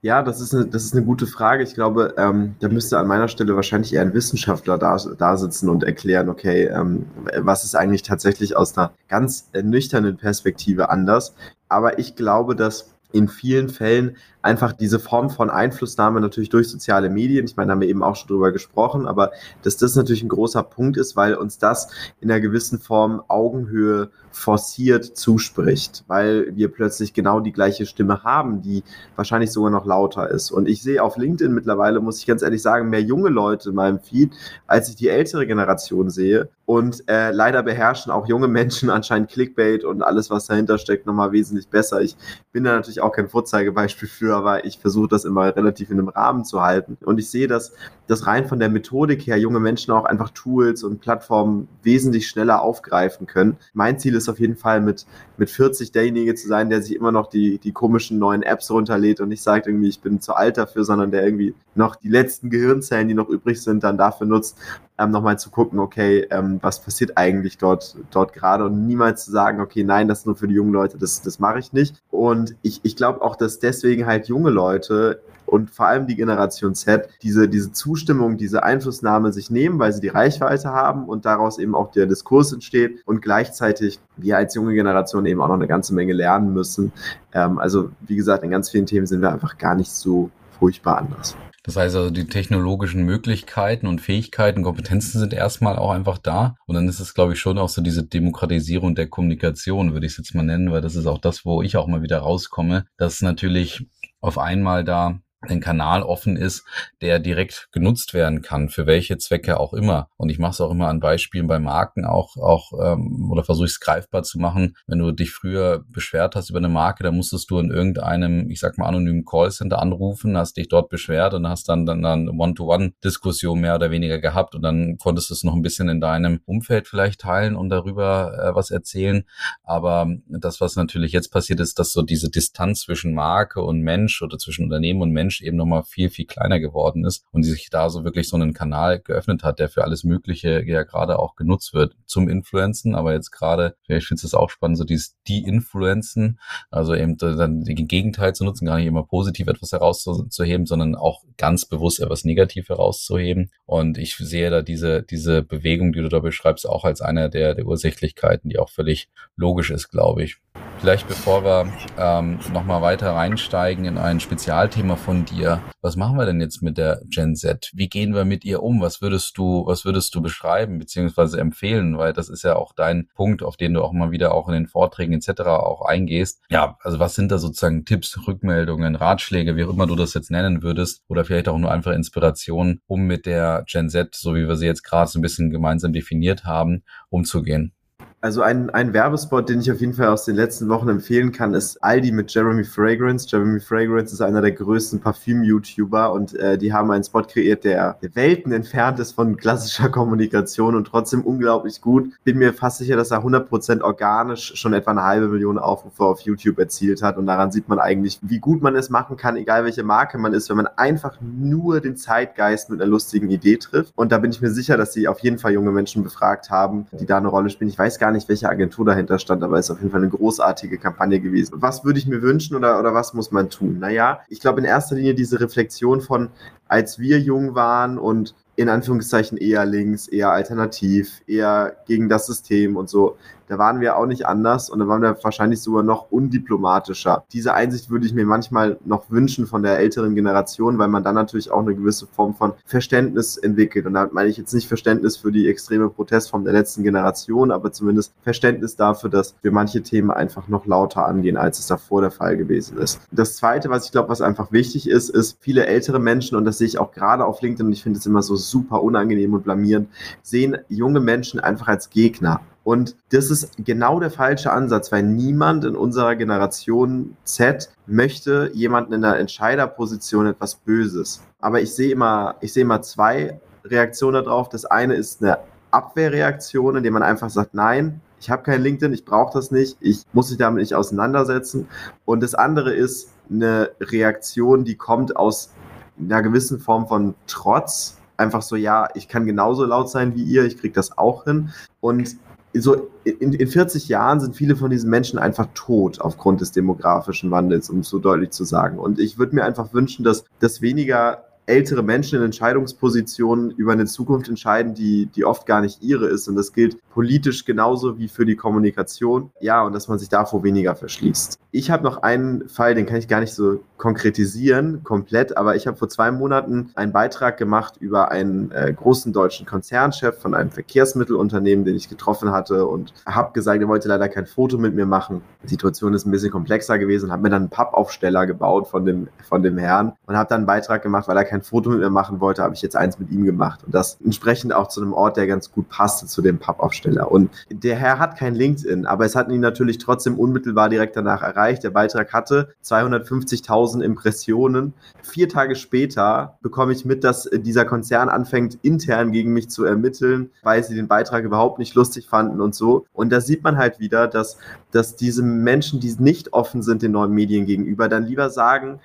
Ja, 0.00 0.22
das 0.22 0.40
ist 0.40 0.54
eine, 0.54 0.66
das 0.66 0.84
ist 0.84 0.94
eine 0.94 1.04
gute 1.04 1.26
Frage. 1.26 1.64
Ich 1.64 1.74
glaube, 1.74 2.14
ähm, 2.18 2.54
da 2.60 2.68
müsste 2.68 2.98
an 2.98 3.08
meiner 3.08 3.26
Stelle 3.26 3.56
wahrscheinlich 3.56 3.92
eher 3.92 4.02
ein 4.02 4.14
Wissenschaftler 4.14 4.78
da, 4.78 4.96
da 4.96 5.36
sitzen 5.36 5.68
und 5.68 5.82
erklären, 5.82 6.28
okay, 6.28 6.66
ähm, 6.66 7.06
was 7.36 7.64
ist 7.64 7.74
eigentlich 7.74 8.02
tatsächlich 8.02 8.56
aus 8.56 8.78
einer 8.78 8.92
ganz 9.08 9.50
nüchternen 9.60 10.16
Perspektive 10.16 10.90
anders. 10.90 11.34
Aber 11.68 11.98
ich 11.98 12.14
glaube, 12.14 12.54
dass 12.54 12.94
in 13.10 13.26
vielen 13.26 13.70
Fällen 13.70 14.16
einfach 14.42 14.72
diese 14.72 14.98
Form 14.98 15.30
von 15.30 15.50
Einflussnahme 15.50 16.20
natürlich 16.20 16.48
durch 16.48 16.68
soziale 16.68 17.10
Medien, 17.10 17.44
ich 17.44 17.56
meine, 17.56 17.68
da 17.68 17.72
haben 17.72 17.80
wir 17.80 17.88
eben 17.88 18.02
auch 18.02 18.16
schon 18.16 18.28
drüber 18.28 18.52
gesprochen, 18.52 19.06
aber 19.06 19.32
dass 19.62 19.76
das 19.76 19.96
natürlich 19.96 20.22
ein 20.22 20.28
großer 20.28 20.62
Punkt 20.62 20.96
ist, 20.96 21.16
weil 21.16 21.34
uns 21.34 21.58
das 21.58 21.88
in 22.20 22.30
einer 22.30 22.40
gewissen 22.40 22.78
Form 22.78 23.22
Augenhöhe 23.28 24.10
forciert 24.30 25.04
zuspricht, 25.04 26.04
weil 26.06 26.54
wir 26.54 26.70
plötzlich 26.70 27.12
genau 27.12 27.40
die 27.40 27.52
gleiche 27.52 27.86
Stimme 27.86 28.22
haben, 28.22 28.62
die 28.62 28.84
wahrscheinlich 29.16 29.52
sogar 29.52 29.70
noch 29.70 29.84
lauter 29.84 30.30
ist. 30.30 30.50
Und 30.50 30.68
ich 30.68 30.82
sehe 30.82 31.02
auf 31.02 31.16
LinkedIn 31.16 31.52
mittlerweile, 31.52 32.00
muss 32.00 32.20
ich 32.20 32.26
ganz 32.26 32.42
ehrlich 32.42 32.62
sagen, 32.62 32.88
mehr 32.88 33.02
junge 33.02 33.30
Leute 33.30 33.70
in 33.70 33.74
meinem 33.74 33.98
Feed, 33.98 34.32
als 34.66 34.88
ich 34.88 34.96
die 34.96 35.08
ältere 35.08 35.46
Generation 35.46 36.10
sehe. 36.10 36.48
Und 36.66 37.08
äh, 37.08 37.30
leider 37.30 37.62
beherrschen 37.62 38.12
auch 38.12 38.28
junge 38.28 38.46
Menschen 38.46 38.90
anscheinend 38.90 39.30
Clickbait 39.30 39.84
und 39.84 40.02
alles, 40.02 40.28
was 40.28 40.46
dahinter 40.46 40.76
steckt, 40.76 41.06
nochmal 41.06 41.32
wesentlich 41.32 41.68
besser. 41.68 42.02
Ich 42.02 42.16
bin 42.52 42.64
da 42.64 42.74
natürlich 42.74 43.00
auch 43.00 43.12
kein 43.12 43.28
Vorzeigebeispiel 43.28 44.08
für, 44.08 44.27
aber 44.34 44.64
ich 44.64 44.78
versuche 44.78 45.08
das 45.08 45.24
immer 45.24 45.54
relativ 45.54 45.90
in 45.90 45.98
einem 45.98 46.08
Rahmen 46.08 46.44
zu 46.44 46.62
halten. 46.62 46.96
Und 47.04 47.18
ich 47.18 47.30
sehe, 47.30 47.46
dass 47.46 47.72
das 48.06 48.26
rein 48.26 48.46
von 48.46 48.58
der 48.58 48.68
Methodik 48.68 49.26
her 49.26 49.38
junge 49.38 49.60
Menschen 49.60 49.92
auch 49.92 50.04
einfach 50.04 50.30
Tools 50.30 50.82
und 50.82 51.00
Plattformen 51.00 51.68
wesentlich 51.82 52.28
schneller 52.28 52.62
aufgreifen 52.62 53.26
können. 53.26 53.56
Mein 53.74 53.98
Ziel 53.98 54.14
ist 54.14 54.28
auf 54.28 54.40
jeden 54.40 54.56
Fall 54.56 54.80
mit, 54.80 55.06
mit 55.36 55.50
40 55.50 55.92
derjenige 55.92 56.34
zu 56.34 56.48
sein, 56.48 56.70
der 56.70 56.82
sich 56.82 56.96
immer 56.96 57.12
noch 57.12 57.28
die, 57.28 57.58
die 57.58 57.72
komischen 57.72 58.18
neuen 58.18 58.42
Apps 58.42 58.70
runterlädt 58.70 59.20
und 59.20 59.28
nicht 59.28 59.42
sagt 59.42 59.66
irgendwie, 59.66 59.88
ich 59.88 60.00
bin 60.00 60.20
zu 60.20 60.34
alt 60.34 60.56
dafür, 60.56 60.84
sondern 60.84 61.10
der 61.10 61.24
irgendwie 61.24 61.54
noch 61.74 61.96
die 61.96 62.08
letzten 62.08 62.50
Gehirnzellen, 62.50 63.08
die 63.08 63.14
noch 63.14 63.28
übrig 63.28 63.62
sind, 63.62 63.84
dann 63.84 63.98
dafür 63.98 64.26
nutzt, 64.26 64.58
ähm, 64.98 65.10
nochmal 65.10 65.38
zu 65.38 65.50
gucken, 65.50 65.78
okay, 65.78 66.26
ähm, 66.30 66.58
was 66.60 66.82
passiert 66.82 67.16
eigentlich 67.16 67.56
dort, 67.56 67.96
dort 68.10 68.32
gerade 68.32 68.64
und 68.64 68.86
niemals 68.86 69.24
zu 69.24 69.30
sagen, 69.30 69.60
okay, 69.60 69.84
nein, 69.84 70.08
das 70.08 70.20
ist 70.20 70.26
nur 70.26 70.36
für 70.36 70.48
die 70.48 70.54
jungen 70.54 70.72
Leute, 70.72 70.98
das, 70.98 71.22
das 71.22 71.38
mache 71.38 71.60
ich 71.60 71.72
nicht. 71.72 72.02
Und 72.10 72.56
ich, 72.62 72.80
ich 72.82 72.96
glaube 72.96 73.22
auch, 73.22 73.36
dass 73.36 73.60
deswegen 73.60 74.06
halt 74.06 74.17
junge 74.26 74.50
Leute 74.50 75.20
und 75.46 75.70
vor 75.70 75.86
allem 75.86 76.06
die 76.06 76.16
Generation 76.16 76.74
Z 76.74 77.08
diese, 77.22 77.48
diese 77.48 77.72
Zustimmung, 77.72 78.36
diese 78.36 78.62
Einflussnahme 78.62 79.32
sich 79.32 79.50
nehmen, 79.50 79.78
weil 79.78 79.92
sie 79.92 80.00
die 80.00 80.08
Reichweite 80.08 80.70
haben 80.70 81.04
und 81.04 81.24
daraus 81.24 81.58
eben 81.58 81.74
auch 81.74 81.90
der 81.90 82.06
Diskurs 82.06 82.52
entsteht 82.52 83.00
und 83.06 83.22
gleichzeitig 83.22 83.98
wir 84.16 84.36
als 84.36 84.54
junge 84.54 84.74
Generation 84.74 85.24
eben 85.26 85.40
auch 85.40 85.48
noch 85.48 85.54
eine 85.54 85.68
ganze 85.68 85.94
Menge 85.94 86.12
lernen 86.12 86.52
müssen. 86.52 86.92
Ähm, 87.32 87.58
also 87.58 87.90
wie 88.00 88.16
gesagt, 88.16 88.42
in 88.44 88.50
ganz 88.50 88.68
vielen 88.70 88.86
Themen 88.86 89.06
sind 89.06 89.22
wir 89.22 89.32
einfach 89.32 89.56
gar 89.56 89.74
nicht 89.74 89.90
so 89.90 90.30
furchtbar 90.58 90.98
anders. 90.98 91.36
Das 91.68 91.76
heißt 91.76 91.96
also, 91.96 92.08
die 92.08 92.26
technologischen 92.26 93.02
Möglichkeiten 93.02 93.88
und 93.88 94.00
Fähigkeiten, 94.00 94.62
Kompetenzen 94.62 95.18
sind 95.18 95.34
erstmal 95.34 95.76
auch 95.76 95.90
einfach 95.90 96.16
da. 96.16 96.56
Und 96.66 96.76
dann 96.76 96.88
ist 96.88 96.98
es, 96.98 97.12
glaube 97.12 97.34
ich, 97.34 97.40
schon 97.40 97.58
auch 97.58 97.68
so 97.68 97.82
diese 97.82 98.04
Demokratisierung 98.04 98.94
der 98.94 99.10
Kommunikation, 99.10 99.92
würde 99.92 100.06
ich 100.06 100.12
es 100.12 100.16
jetzt 100.16 100.34
mal 100.34 100.44
nennen, 100.44 100.72
weil 100.72 100.80
das 100.80 100.96
ist 100.96 101.04
auch 101.04 101.18
das, 101.18 101.44
wo 101.44 101.60
ich 101.60 101.76
auch 101.76 101.86
mal 101.86 102.00
wieder 102.00 102.20
rauskomme, 102.20 102.86
dass 102.96 103.20
natürlich 103.20 103.86
auf 104.22 104.38
einmal 104.38 104.82
da 104.82 105.20
ein 105.40 105.60
Kanal 105.60 106.02
offen 106.02 106.36
ist, 106.36 106.64
der 107.00 107.20
direkt 107.20 107.68
genutzt 107.70 108.12
werden 108.12 108.42
kann, 108.42 108.68
für 108.68 108.86
welche 108.86 109.18
Zwecke 109.18 109.60
auch 109.60 109.72
immer. 109.72 110.08
Und 110.16 110.30
ich 110.30 110.38
mache 110.38 110.50
es 110.50 110.60
auch 110.60 110.70
immer 110.70 110.88
an 110.88 111.00
Beispielen 111.00 111.46
bei 111.46 111.60
Marken 111.60 112.04
auch, 112.04 112.36
auch 112.36 112.72
ähm, 112.82 113.30
oder 113.30 113.44
versuche 113.44 113.66
es 113.66 113.78
greifbar 113.78 114.24
zu 114.24 114.38
machen. 114.38 114.76
Wenn 114.86 114.98
du 114.98 115.12
dich 115.12 115.30
früher 115.30 115.84
beschwert 115.88 116.34
hast 116.34 116.50
über 116.50 116.58
eine 116.58 116.68
Marke, 116.68 117.04
dann 117.04 117.14
musstest 117.14 117.50
du 117.50 117.58
in 117.60 117.70
irgendeinem, 117.70 118.50
ich 118.50 118.58
sag 118.58 118.78
mal, 118.78 118.86
anonymen 118.86 119.24
Callcenter 119.24 119.78
anrufen, 119.78 120.36
hast 120.36 120.56
dich 120.56 120.68
dort 120.68 120.88
beschwert 120.88 121.34
und 121.34 121.48
hast 121.48 121.68
dann 121.68 121.86
dann 121.86 122.04
eine 122.04 122.32
One-to-One-Diskussion 122.32 123.60
mehr 123.60 123.76
oder 123.76 123.90
weniger 123.90 124.18
gehabt 124.18 124.56
und 124.56 124.62
dann 124.62 124.96
konntest 124.98 125.30
du 125.30 125.34
es 125.34 125.44
noch 125.44 125.54
ein 125.54 125.62
bisschen 125.62 125.88
in 125.88 126.00
deinem 126.00 126.40
Umfeld 126.46 126.88
vielleicht 126.88 127.20
teilen 127.20 127.54
und 127.54 127.68
darüber 127.68 128.32
äh, 128.42 128.54
was 128.54 128.70
erzählen. 128.70 129.24
Aber 129.62 130.08
das, 130.26 130.60
was 130.60 130.74
natürlich 130.74 131.12
jetzt 131.12 131.30
passiert 131.30 131.60
ist, 131.60 131.78
dass 131.78 131.92
so 131.92 132.02
diese 132.02 132.28
Distanz 132.30 132.80
zwischen 132.80 133.14
Marke 133.14 133.62
und 133.62 133.82
Mensch 133.82 134.20
oder 134.22 134.38
zwischen 134.38 134.64
Unternehmen 134.64 135.02
und 135.02 135.12
Mensch 135.12 135.27
Mensch 135.28 135.42
eben 135.42 135.58
nochmal 135.58 135.82
viel, 135.82 136.08
viel 136.08 136.24
kleiner 136.24 136.58
geworden 136.58 137.04
ist 137.04 137.24
und 137.32 137.44
die 137.44 137.50
sich 137.50 137.68
da 137.68 137.90
so 137.90 138.02
wirklich 138.02 138.28
so 138.28 138.36
einen 138.36 138.54
Kanal 138.54 138.98
geöffnet 138.98 139.44
hat, 139.44 139.58
der 139.58 139.68
für 139.68 139.84
alles 139.84 140.02
Mögliche 140.02 140.64
ja 140.64 140.84
gerade 140.84 141.18
auch 141.18 141.36
genutzt 141.36 141.74
wird 141.74 141.94
zum 142.06 142.30
Influenzen, 142.30 142.94
aber 142.94 143.12
jetzt 143.12 143.30
gerade, 143.30 143.76
ich 143.86 144.06
finde 144.06 144.24
es 144.24 144.32
auch 144.32 144.48
spannend, 144.48 144.78
so 144.78 144.84
dieses 144.84 145.16
Die-Influenzen, 145.28 146.40
also 146.70 146.94
eben 146.94 147.18
dann 147.18 147.62
den 147.62 147.86
Gegenteil 147.86 148.34
zu 148.34 148.44
nutzen, 148.44 148.64
gar 148.64 148.78
nicht 148.78 148.86
immer 148.86 149.04
positiv 149.04 149.48
etwas 149.48 149.72
herauszuheben, 149.72 150.64
sondern 150.64 150.94
auch 150.94 151.22
ganz 151.36 151.66
bewusst 151.66 152.00
etwas 152.00 152.24
negativ 152.24 152.70
herauszuheben. 152.70 153.50
Und 153.66 153.98
ich 153.98 154.16
sehe 154.16 154.50
da 154.50 154.62
diese, 154.62 155.02
diese 155.02 155.42
Bewegung, 155.42 155.92
die 155.92 156.00
du 156.00 156.08
da 156.08 156.20
beschreibst, 156.20 156.66
auch 156.66 156.84
als 156.84 157.02
eine 157.02 157.28
der, 157.28 157.54
der 157.54 157.66
Ursächlichkeiten, 157.66 158.48
die 158.48 158.58
auch 158.58 158.70
völlig 158.70 159.10
logisch 159.36 159.70
ist, 159.70 159.90
glaube 159.90 160.22
ich. 160.22 160.38
Vielleicht 160.80 161.08
bevor 161.08 161.44
wir 161.44 161.72
ähm, 161.98 162.38
nochmal 162.52 162.82
weiter 162.82 163.10
reinsteigen 163.10 163.84
in 163.84 163.98
ein 163.98 164.20
Spezialthema 164.20 164.94
von 164.94 165.24
dir, 165.24 165.60
was 165.82 165.96
machen 165.96 166.16
wir 166.16 166.24
denn 166.24 166.40
jetzt 166.40 166.62
mit 166.62 166.78
der 166.78 167.02
Gen 167.06 167.34
Z? 167.34 167.72
Wie 167.74 167.88
gehen 167.88 168.14
wir 168.14 168.24
mit 168.24 168.44
ihr 168.44 168.62
um? 168.62 168.80
Was 168.80 169.02
würdest 169.02 169.36
du, 169.38 169.66
was 169.66 169.84
würdest 169.84 170.14
du 170.14 170.22
beschreiben 170.22 170.78
beziehungsweise 170.78 171.40
empfehlen? 171.40 171.98
Weil 171.98 172.12
das 172.12 172.28
ist 172.28 172.44
ja 172.44 172.54
auch 172.54 172.72
dein 172.74 173.08
Punkt, 173.16 173.42
auf 173.42 173.56
den 173.56 173.74
du 173.74 173.82
auch 173.82 173.92
mal 173.92 174.12
wieder 174.12 174.32
auch 174.34 174.46
in 174.46 174.54
den 174.54 174.68
Vorträgen 174.68 175.14
etc. 175.14 175.40
auch 175.40 175.82
eingehst. 175.82 176.42
Ja, 176.48 176.78
also 176.80 177.00
was 177.00 177.16
sind 177.16 177.32
da 177.32 177.38
sozusagen 177.38 177.84
Tipps, 177.84 178.16
Rückmeldungen, 178.28 178.94
Ratschläge, 178.94 179.56
wie 179.56 179.64
auch 179.64 179.72
immer 179.72 179.88
du 179.88 179.96
das 179.96 180.14
jetzt 180.14 180.30
nennen 180.30 180.62
würdest, 180.62 181.02
oder 181.08 181.24
vielleicht 181.24 181.48
auch 181.48 181.58
nur 181.58 181.72
einfach 181.72 181.92
Inspiration, 181.92 182.80
um 182.86 183.02
mit 183.02 183.26
der 183.26 183.64
Gen 183.66 183.88
Z, 183.88 184.14
so 184.14 184.36
wie 184.36 184.46
wir 184.46 184.54
sie 184.54 184.66
jetzt 184.66 184.84
gerade 184.84 185.10
so 185.10 185.18
ein 185.18 185.22
bisschen 185.22 185.50
gemeinsam 185.50 185.92
definiert 185.92 186.44
haben, 186.44 186.84
umzugehen? 187.10 187.72
Also 188.20 188.42
ein, 188.42 188.68
ein 188.70 188.92
Werbespot, 188.92 189.48
den 189.48 189.60
ich 189.60 189.70
auf 189.70 189.80
jeden 189.80 189.94
Fall 189.94 190.08
aus 190.08 190.24
den 190.24 190.34
letzten 190.34 190.68
Wochen 190.68 190.88
empfehlen 190.88 191.30
kann, 191.30 191.54
ist 191.54 191.78
Aldi 191.84 192.10
mit 192.10 192.34
Jeremy 192.34 192.64
Fragrance. 192.64 193.28
Jeremy 193.30 193.60
Fragrance 193.60 194.12
ist 194.12 194.20
einer 194.20 194.40
der 194.40 194.50
größten 194.50 195.00
Parfüm-YouTuber 195.00 196.12
und 196.12 196.34
äh, 196.34 196.58
die 196.58 196.72
haben 196.72 196.90
einen 196.90 197.04
Spot 197.04 197.22
kreiert, 197.22 197.62
der 197.62 197.96
Welten 198.14 198.50
entfernt 198.50 198.98
ist 198.98 199.12
von 199.12 199.36
klassischer 199.36 199.88
Kommunikation 199.90 200.74
und 200.74 200.88
trotzdem 200.88 201.20
unglaublich 201.22 201.80
gut. 201.80 202.12
Bin 202.24 202.38
mir 202.38 202.52
fast 202.52 202.78
sicher, 202.78 202.96
dass 202.96 203.12
er 203.12 203.24
100% 203.24 203.82
organisch 203.82 204.52
schon 204.56 204.72
etwa 204.72 204.90
eine 204.90 205.04
halbe 205.04 205.28
Million 205.28 205.56
Aufrufe 205.56 206.02
auf 206.02 206.20
YouTube 206.22 206.58
erzielt 206.58 207.02
hat 207.02 207.18
und 207.18 207.26
daran 207.26 207.52
sieht 207.52 207.68
man 207.68 207.78
eigentlich, 207.78 208.18
wie 208.22 208.40
gut 208.40 208.62
man 208.62 208.74
es 208.74 208.90
machen 208.90 209.16
kann, 209.16 209.36
egal 209.36 209.62
welche 209.62 209.84
Marke 209.84 210.18
man 210.18 210.34
ist, 210.34 210.48
wenn 210.50 210.56
man 210.56 210.66
einfach 210.76 211.18
nur 211.20 211.80
den 211.80 211.96
Zeitgeist 211.96 212.68
mit 212.68 212.80
einer 212.80 212.90
lustigen 212.90 213.30
Idee 213.30 213.58
trifft. 213.58 213.92
Und 213.94 214.10
da 214.10 214.18
bin 214.18 214.32
ich 214.32 214.40
mir 214.40 214.50
sicher, 214.50 214.76
dass 214.76 214.92
sie 214.92 215.06
auf 215.06 215.20
jeden 215.20 215.38
Fall 215.38 215.52
junge 215.52 215.70
Menschen 215.70 216.02
befragt 216.02 216.50
haben, 216.50 216.88
die 216.98 217.06
da 217.06 217.18
eine 217.18 217.28
Rolle 217.28 217.50
spielen. 217.50 217.70
Ich 217.70 217.78
weiß 217.78 218.00
gar 218.00 218.07
gar 218.08 218.12
nicht, 218.12 218.28
welche 218.30 218.48
Agentur 218.48 218.86
dahinter 218.86 219.18
stand, 219.18 219.42
aber 219.42 219.58
es 219.58 219.66
ist 219.66 219.70
auf 219.70 219.80
jeden 219.80 219.90
Fall 219.90 220.00
eine 220.00 220.08
großartige 220.08 220.78
Kampagne 220.78 221.20
gewesen. 221.20 221.56
Was 221.60 221.84
würde 221.84 221.98
ich 221.98 222.06
mir 222.06 222.22
wünschen 222.22 222.56
oder, 222.56 222.80
oder 222.80 222.94
was 222.94 223.12
muss 223.12 223.32
man 223.32 223.50
tun? 223.50 223.78
Naja, 223.78 224.20
ich 224.30 224.40
glaube 224.40 224.60
in 224.60 224.64
erster 224.64 224.94
Linie 224.94 225.14
diese 225.14 225.40
Reflexion 225.40 226.00
von, 226.00 226.30
als 226.68 226.98
wir 226.98 227.20
jung 227.20 227.54
waren 227.54 227.98
und 227.98 228.34
in 228.56 228.70
Anführungszeichen 228.70 229.36
eher 229.36 229.66
links, 229.66 230.08
eher 230.08 230.30
alternativ, 230.30 231.20
eher 231.26 231.76
gegen 231.86 232.08
das 232.08 232.26
System 232.26 232.78
und 232.78 232.88
so 232.88 233.18
da 233.48 233.58
waren 233.58 233.80
wir 233.80 233.96
auch 233.96 234.06
nicht 234.06 234.26
anders 234.26 234.70
und 234.70 234.78
da 234.78 234.88
waren 234.88 235.02
wir 235.02 235.16
wahrscheinlich 235.22 235.60
sogar 235.60 235.82
noch 235.82 236.10
undiplomatischer. 236.10 237.24
Diese 237.32 237.54
Einsicht 237.54 237.90
würde 237.90 238.06
ich 238.06 238.14
mir 238.14 238.26
manchmal 238.26 238.78
noch 238.84 239.10
wünschen 239.10 239.46
von 239.46 239.62
der 239.62 239.78
älteren 239.78 240.14
Generation, 240.14 240.78
weil 240.78 240.88
man 240.88 241.02
dann 241.02 241.14
natürlich 241.14 241.50
auch 241.50 241.60
eine 241.60 241.74
gewisse 241.74 242.06
Form 242.06 242.34
von 242.34 242.52
Verständnis 242.64 243.36
entwickelt. 243.36 243.86
Und 243.86 243.94
da 243.94 244.08
meine 244.12 244.28
ich 244.28 244.36
jetzt 244.36 244.52
nicht 244.52 244.68
Verständnis 244.68 245.16
für 245.16 245.32
die 245.32 245.48
extreme 245.48 245.88
Protestform 245.88 246.44
der 246.44 246.52
letzten 246.52 246.82
Generation, 246.82 247.50
aber 247.50 247.72
zumindest 247.72 248.12
Verständnis 248.22 248.76
dafür, 248.76 249.10
dass 249.10 249.34
wir 249.42 249.52
manche 249.52 249.82
Themen 249.82 250.10
einfach 250.10 250.48
noch 250.48 250.66
lauter 250.66 251.06
angehen, 251.06 251.36
als 251.36 251.58
es 251.58 251.66
davor 251.66 252.00
der 252.02 252.10
Fall 252.10 252.36
gewesen 252.36 252.78
ist. 252.78 253.00
Das 253.10 253.36
Zweite, 253.36 253.70
was 253.70 253.86
ich 253.86 253.92
glaube, 253.92 254.08
was 254.08 254.20
einfach 254.20 254.52
wichtig 254.52 254.88
ist, 254.88 255.08
ist 255.08 255.38
viele 255.40 255.66
ältere 255.66 255.98
Menschen, 255.98 256.36
und 256.36 256.44
das 256.44 256.58
sehe 256.58 256.66
ich 256.66 256.78
auch 256.78 256.92
gerade 256.92 257.24
auf 257.24 257.40
LinkedIn, 257.40 257.66
und 257.66 257.72
ich 257.72 257.82
finde 257.82 257.98
es 257.98 258.06
immer 258.06 258.22
so 258.22 258.36
super 258.36 258.82
unangenehm 258.82 259.34
und 259.34 259.44
blamierend, 259.44 259.88
sehen 260.22 260.58
junge 260.68 261.00
Menschen 261.00 261.40
einfach 261.40 261.68
als 261.68 261.90
Gegner. 261.90 262.40
Und 262.68 262.96
das 263.12 263.30
ist 263.30 263.52
genau 263.64 263.98
der 263.98 264.10
falsche 264.10 264.52
Ansatz, 264.52 264.92
weil 264.92 265.02
niemand 265.02 265.64
in 265.64 265.74
unserer 265.74 266.16
Generation 266.16 267.16
Z 267.24 267.70
möchte 267.86 268.50
jemanden 268.52 268.92
in 268.92 269.00
der 269.00 269.18
Entscheiderposition 269.18 270.26
etwas 270.26 270.56
Böses. 270.56 271.22
Aber 271.40 271.62
ich 271.62 271.74
sehe 271.74 271.90
immer, 271.90 272.34
ich 272.42 272.52
sehe 272.52 272.64
immer 272.64 272.82
zwei 272.82 273.40
Reaktionen 273.64 274.22
darauf. 274.22 274.50
Das 274.50 274.66
eine 274.66 274.96
ist 274.96 275.22
eine 275.22 275.38
Abwehrreaktion, 275.70 276.76
indem 276.76 276.92
man 276.92 277.02
einfach 277.02 277.30
sagt, 277.30 277.54
nein, 277.54 278.02
ich 278.20 278.28
habe 278.28 278.42
kein 278.42 278.60
LinkedIn, 278.60 278.92
ich 278.92 279.06
brauche 279.06 279.32
das 279.32 279.50
nicht, 279.50 279.78
ich 279.80 280.02
muss 280.12 280.28
mich 280.28 280.38
damit 280.38 280.60
nicht 280.60 280.74
auseinandersetzen. 280.74 281.68
Und 282.04 282.22
das 282.22 282.34
andere 282.34 282.74
ist 282.74 283.08
eine 283.30 283.70
Reaktion, 283.80 284.66
die 284.66 284.74
kommt 284.74 285.16
aus 285.16 285.54
einer 285.98 286.20
gewissen 286.20 286.60
Form 286.60 286.86
von 286.86 287.14
Trotz. 287.26 287.96
Einfach 288.18 288.42
so, 288.42 288.56
ja, 288.56 288.88
ich 288.92 289.08
kann 289.08 289.24
genauso 289.24 289.64
laut 289.64 289.88
sein 289.88 290.14
wie 290.14 290.22
ihr, 290.22 290.44
ich 290.44 290.58
kriege 290.58 290.74
das 290.74 290.98
auch 290.98 291.24
hin. 291.24 291.48
Und 291.80 292.18
so 292.60 292.90
in, 293.04 293.32
in 293.32 293.48
40 293.48 293.88
Jahren 293.88 294.20
sind 294.20 294.36
viele 294.36 294.56
von 294.56 294.70
diesen 294.70 294.90
Menschen 294.90 295.18
einfach 295.18 295.48
tot 295.54 296.00
aufgrund 296.00 296.40
des 296.40 296.52
demografischen 296.52 297.30
Wandels, 297.30 297.70
um 297.70 297.80
es 297.80 297.88
so 297.88 297.98
deutlich 297.98 298.30
zu 298.30 298.44
sagen. 298.44 298.78
Und 298.78 298.98
ich 298.98 299.18
würde 299.18 299.34
mir 299.34 299.44
einfach 299.44 299.72
wünschen, 299.72 300.04
dass 300.04 300.24
das 300.40 300.62
weniger 300.62 301.24
ältere 301.48 301.82
Menschen 301.82 302.18
in 302.18 302.24
Entscheidungspositionen 302.24 303.50
über 303.52 303.72
eine 303.72 303.86
Zukunft 303.86 304.28
entscheiden, 304.28 304.74
die, 304.74 305.06
die 305.06 305.24
oft 305.24 305.46
gar 305.46 305.60
nicht 305.60 305.82
ihre 305.82 306.06
ist. 306.06 306.28
Und 306.28 306.36
das 306.36 306.52
gilt 306.52 306.76
politisch 306.90 307.44
genauso 307.44 307.98
wie 307.98 308.08
für 308.08 308.26
die 308.26 308.36
Kommunikation. 308.36 309.30
Ja, 309.40 309.62
und 309.62 309.72
dass 309.72 309.88
man 309.88 309.98
sich 309.98 310.08
davor 310.08 310.44
weniger 310.44 310.74
verschließt. 310.74 311.38
Ich 311.50 311.70
habe 311.70 311.82
noch 311.82 312.02
einen 312.02 312.48
Fall, 312.48 312.74
den 312.74 312.84
kann 312.84 312.98
ich 312.98 313.08
gar 313.08 313.20
nicht 313.20 313.32
so 313.32 313.60
konkretisieren, 313.78 314.82
komplett, 314.84 315.36
aber 315.36 315.56
ich 315.56 315.66
habe 315.66 315.76
vor 315.76 315.88
zwei 315.88 316.10
Monaten 316.10 316.70
einen 316.74 316.92
Beitrag 316.92 317.38
gemacht 317.38 317.76
über 317.80 318.10
einen 318.10 318.50
äh, 318.50 318.72
großen 318.72 319.12
deutschen 319.12 319.46
Konzernchef 319.46 320.18
von 320.18 320.34
einem 320.34 320.50
Verkehrsmittelunternehmen, 320.50 321.64
den 321.64 321.76
ich 321.76 321.88
getroffen 321.88 322.32
hatte 322.32 322.66
und 322.66 322.92
habe 323.06 323.32
gesagt, 323.32 323.62
er 323.62 323.68
wollte 323.68 323.88
leider 323.88 324.08
kein 324.08 324.26
Foto 324.26 324.58
mit 324.58 324.74
mir 324.74 324.84
machen. 324.84 325.22
Die 325.44 325.48
Situation 325.48 325.94
ist 325.94 326.06
ein 326.06 326.10
bisschen 326.10 326.30
komplexer 326.30 326.78
gewesen, 326.78 327.10
habe 327.10 327.22
mir 327.22 327.30
dann 327.30 327.42
einen 327.42 327.50
Pappaufsteller 327.50 328.26
gebaut 328.26 328.68
von 328.68 328.84
dem, 328.84 329.08
von 329.26 329.42
dem 329.42 329.56
Herrn 329.56 329.92
und 330.06 330.16
habe 330.16 330.28
dann 330.28 330.40
einen 330.40 330.46
Beitrag 330.46 330.82
gemacht, 330.82 331.08
weil 331.08 331.16
er 331.16 331.24
kein 331.24 331.37
Foto 331.42 331.70
mit 331.70 331.80
mir 331.80 331.90
machen 331.90 332.20
wollte, 332.20 332.42
habe 332.42 332.54
ich 332.54 332.62
jetzt 332.62 332.76
eins 332.76 332.98
mit 332.98 333.10
ihm 333.10 333.24
gemacht 333.24 333.60
und 333.64 333.74
das 333.74 333.98
entsprechend 334.04 334.52
auch 334.52 334.68
zu 334.68 334.80
einem 334.80 334.92
Ort, 334.92 335.16
der 335.16 335.26
ganz 335.26 335.52
gut 335.52 335.68
passte 335.68 336.06
zu 336.06 336.22
dem 336.22 336.38
Pappaufsteller. 336.38 337.10
Und 337.10 337.30
der 337.50 337.76
Herr 337.76 337.98
hat 337.98 338.18
kein 338.18 338.34
LinkedIn, 338.34 338.86
aber 338.86 339.04
es 339.04 339.14
hat 339.14 339.30
ihn 339.30 339.40
natürlich 339.40 339.78
trotzdem 339.78 340.18
unmittelbar 340.18 340.68
direkt 340.68 340.96
danach 340.96 341.22
erreicht. 341.22 341.64
Der 341.64 341.70
Beitrag 341.70 342.12
hatte 342.12 342.54
250.000 342.64 343.58
1000 343.58 343.84
Impressionen. 343.84 344.72
Vier 345.02 345.28
Tage 345.28 345.56
später 345.56 346.38
bekomme 346.42 346.72
ich 346.72 346.84
mit, 346.84 347.04
dass 347.04 347.28
dieser 347.32 347.64
Konzern 347.64 348.08
anfängt, 348.08 348.58
intern 348.62 349.12
gegen 349.12 349.32
mich 349.32 349.50
zu 349.50 349.64
ermitteln, 349.64 350.30
weil 350.42 350.62
sie 350.64 350.74
den 350.74 350.88
Beitrag 350.88 351.24
überhaupt 351.24 351.58
nicht 351.58 351.74
lustig 351.74 352.06
fanden 352.08 352.40
und 352.40 352.54
so. 352.54 352.86
Und 352.92 353.10
da 353.10 353.20
sieht 353.20 353.42
man 353.42 353.56
halt 353.56 353.80
wieder, 353.80 354.06
dass, 354.08 354.38
dass 354.70 354.96
diese 354.96 355.22
Menschen, 355.22 355.80
die 355.80 355.94
nicht 355.98 356.32
offen 356.32 356.62
sind 356.62 356.82
den 356.82 356.92
neuen 356.92 357.12
Medien 357.12 357.46
gegenüber, 357.46 357.88
dann 357.88 358.06
lieber 358.06 358.30
sagen, 358.30 358.80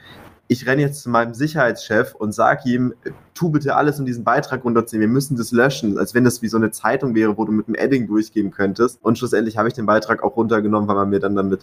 ich 0.47 0.65
renne 0.65 0.82
jetzt 0.82 1.01
zu 1.03 1.10
meinem 1.10 1.34
Sicherheitschef 1.34 2.15
und 2.15 2.34
sage 2.34 2.69
ihm, 2.69 2.93
tu 3.34 3.50
bitte 3.50 3.76
alles, 3.76 4.00
um 4.00 4.06
diesen 4.06 4.24
Beitrag 4.24 4.63
runterzunehmen. 4.63 5.10
Wir 5.10 5.13
müssen 5.13 5.38
das 5.38 5.52
löschen, 5.52 5.98
als 5.98 6.13
wenn 6.13 6.24
das 6.24 6.41
wie 6.41 6.48
so 6.48 6.58
eine 6.58 6.72
Zeitung 6.72 7.15
wäre, 7.15 7.38
wo 7.38 7.46
du 7.46 7.52
mit 7.52 7.67
einem 7.67 7.76
Edding 7.76 8.08
durchgehen 8.08 8.52
könntest. 8.52 9.00
Und 9.02 9.17
schlussendlich 9.17 9.58
habe 9.58 9.67
ich 9.67 9.74
den 9.74 9.86
Beitrag 9.86 10.24
auch 10.24 10.36
runtergenommen, 10.36 10.88
weil 10.88 10.96
man 10.96 11.10
mir 11.10 11.19
dann 11.19 11.36
damit 11.36 11.62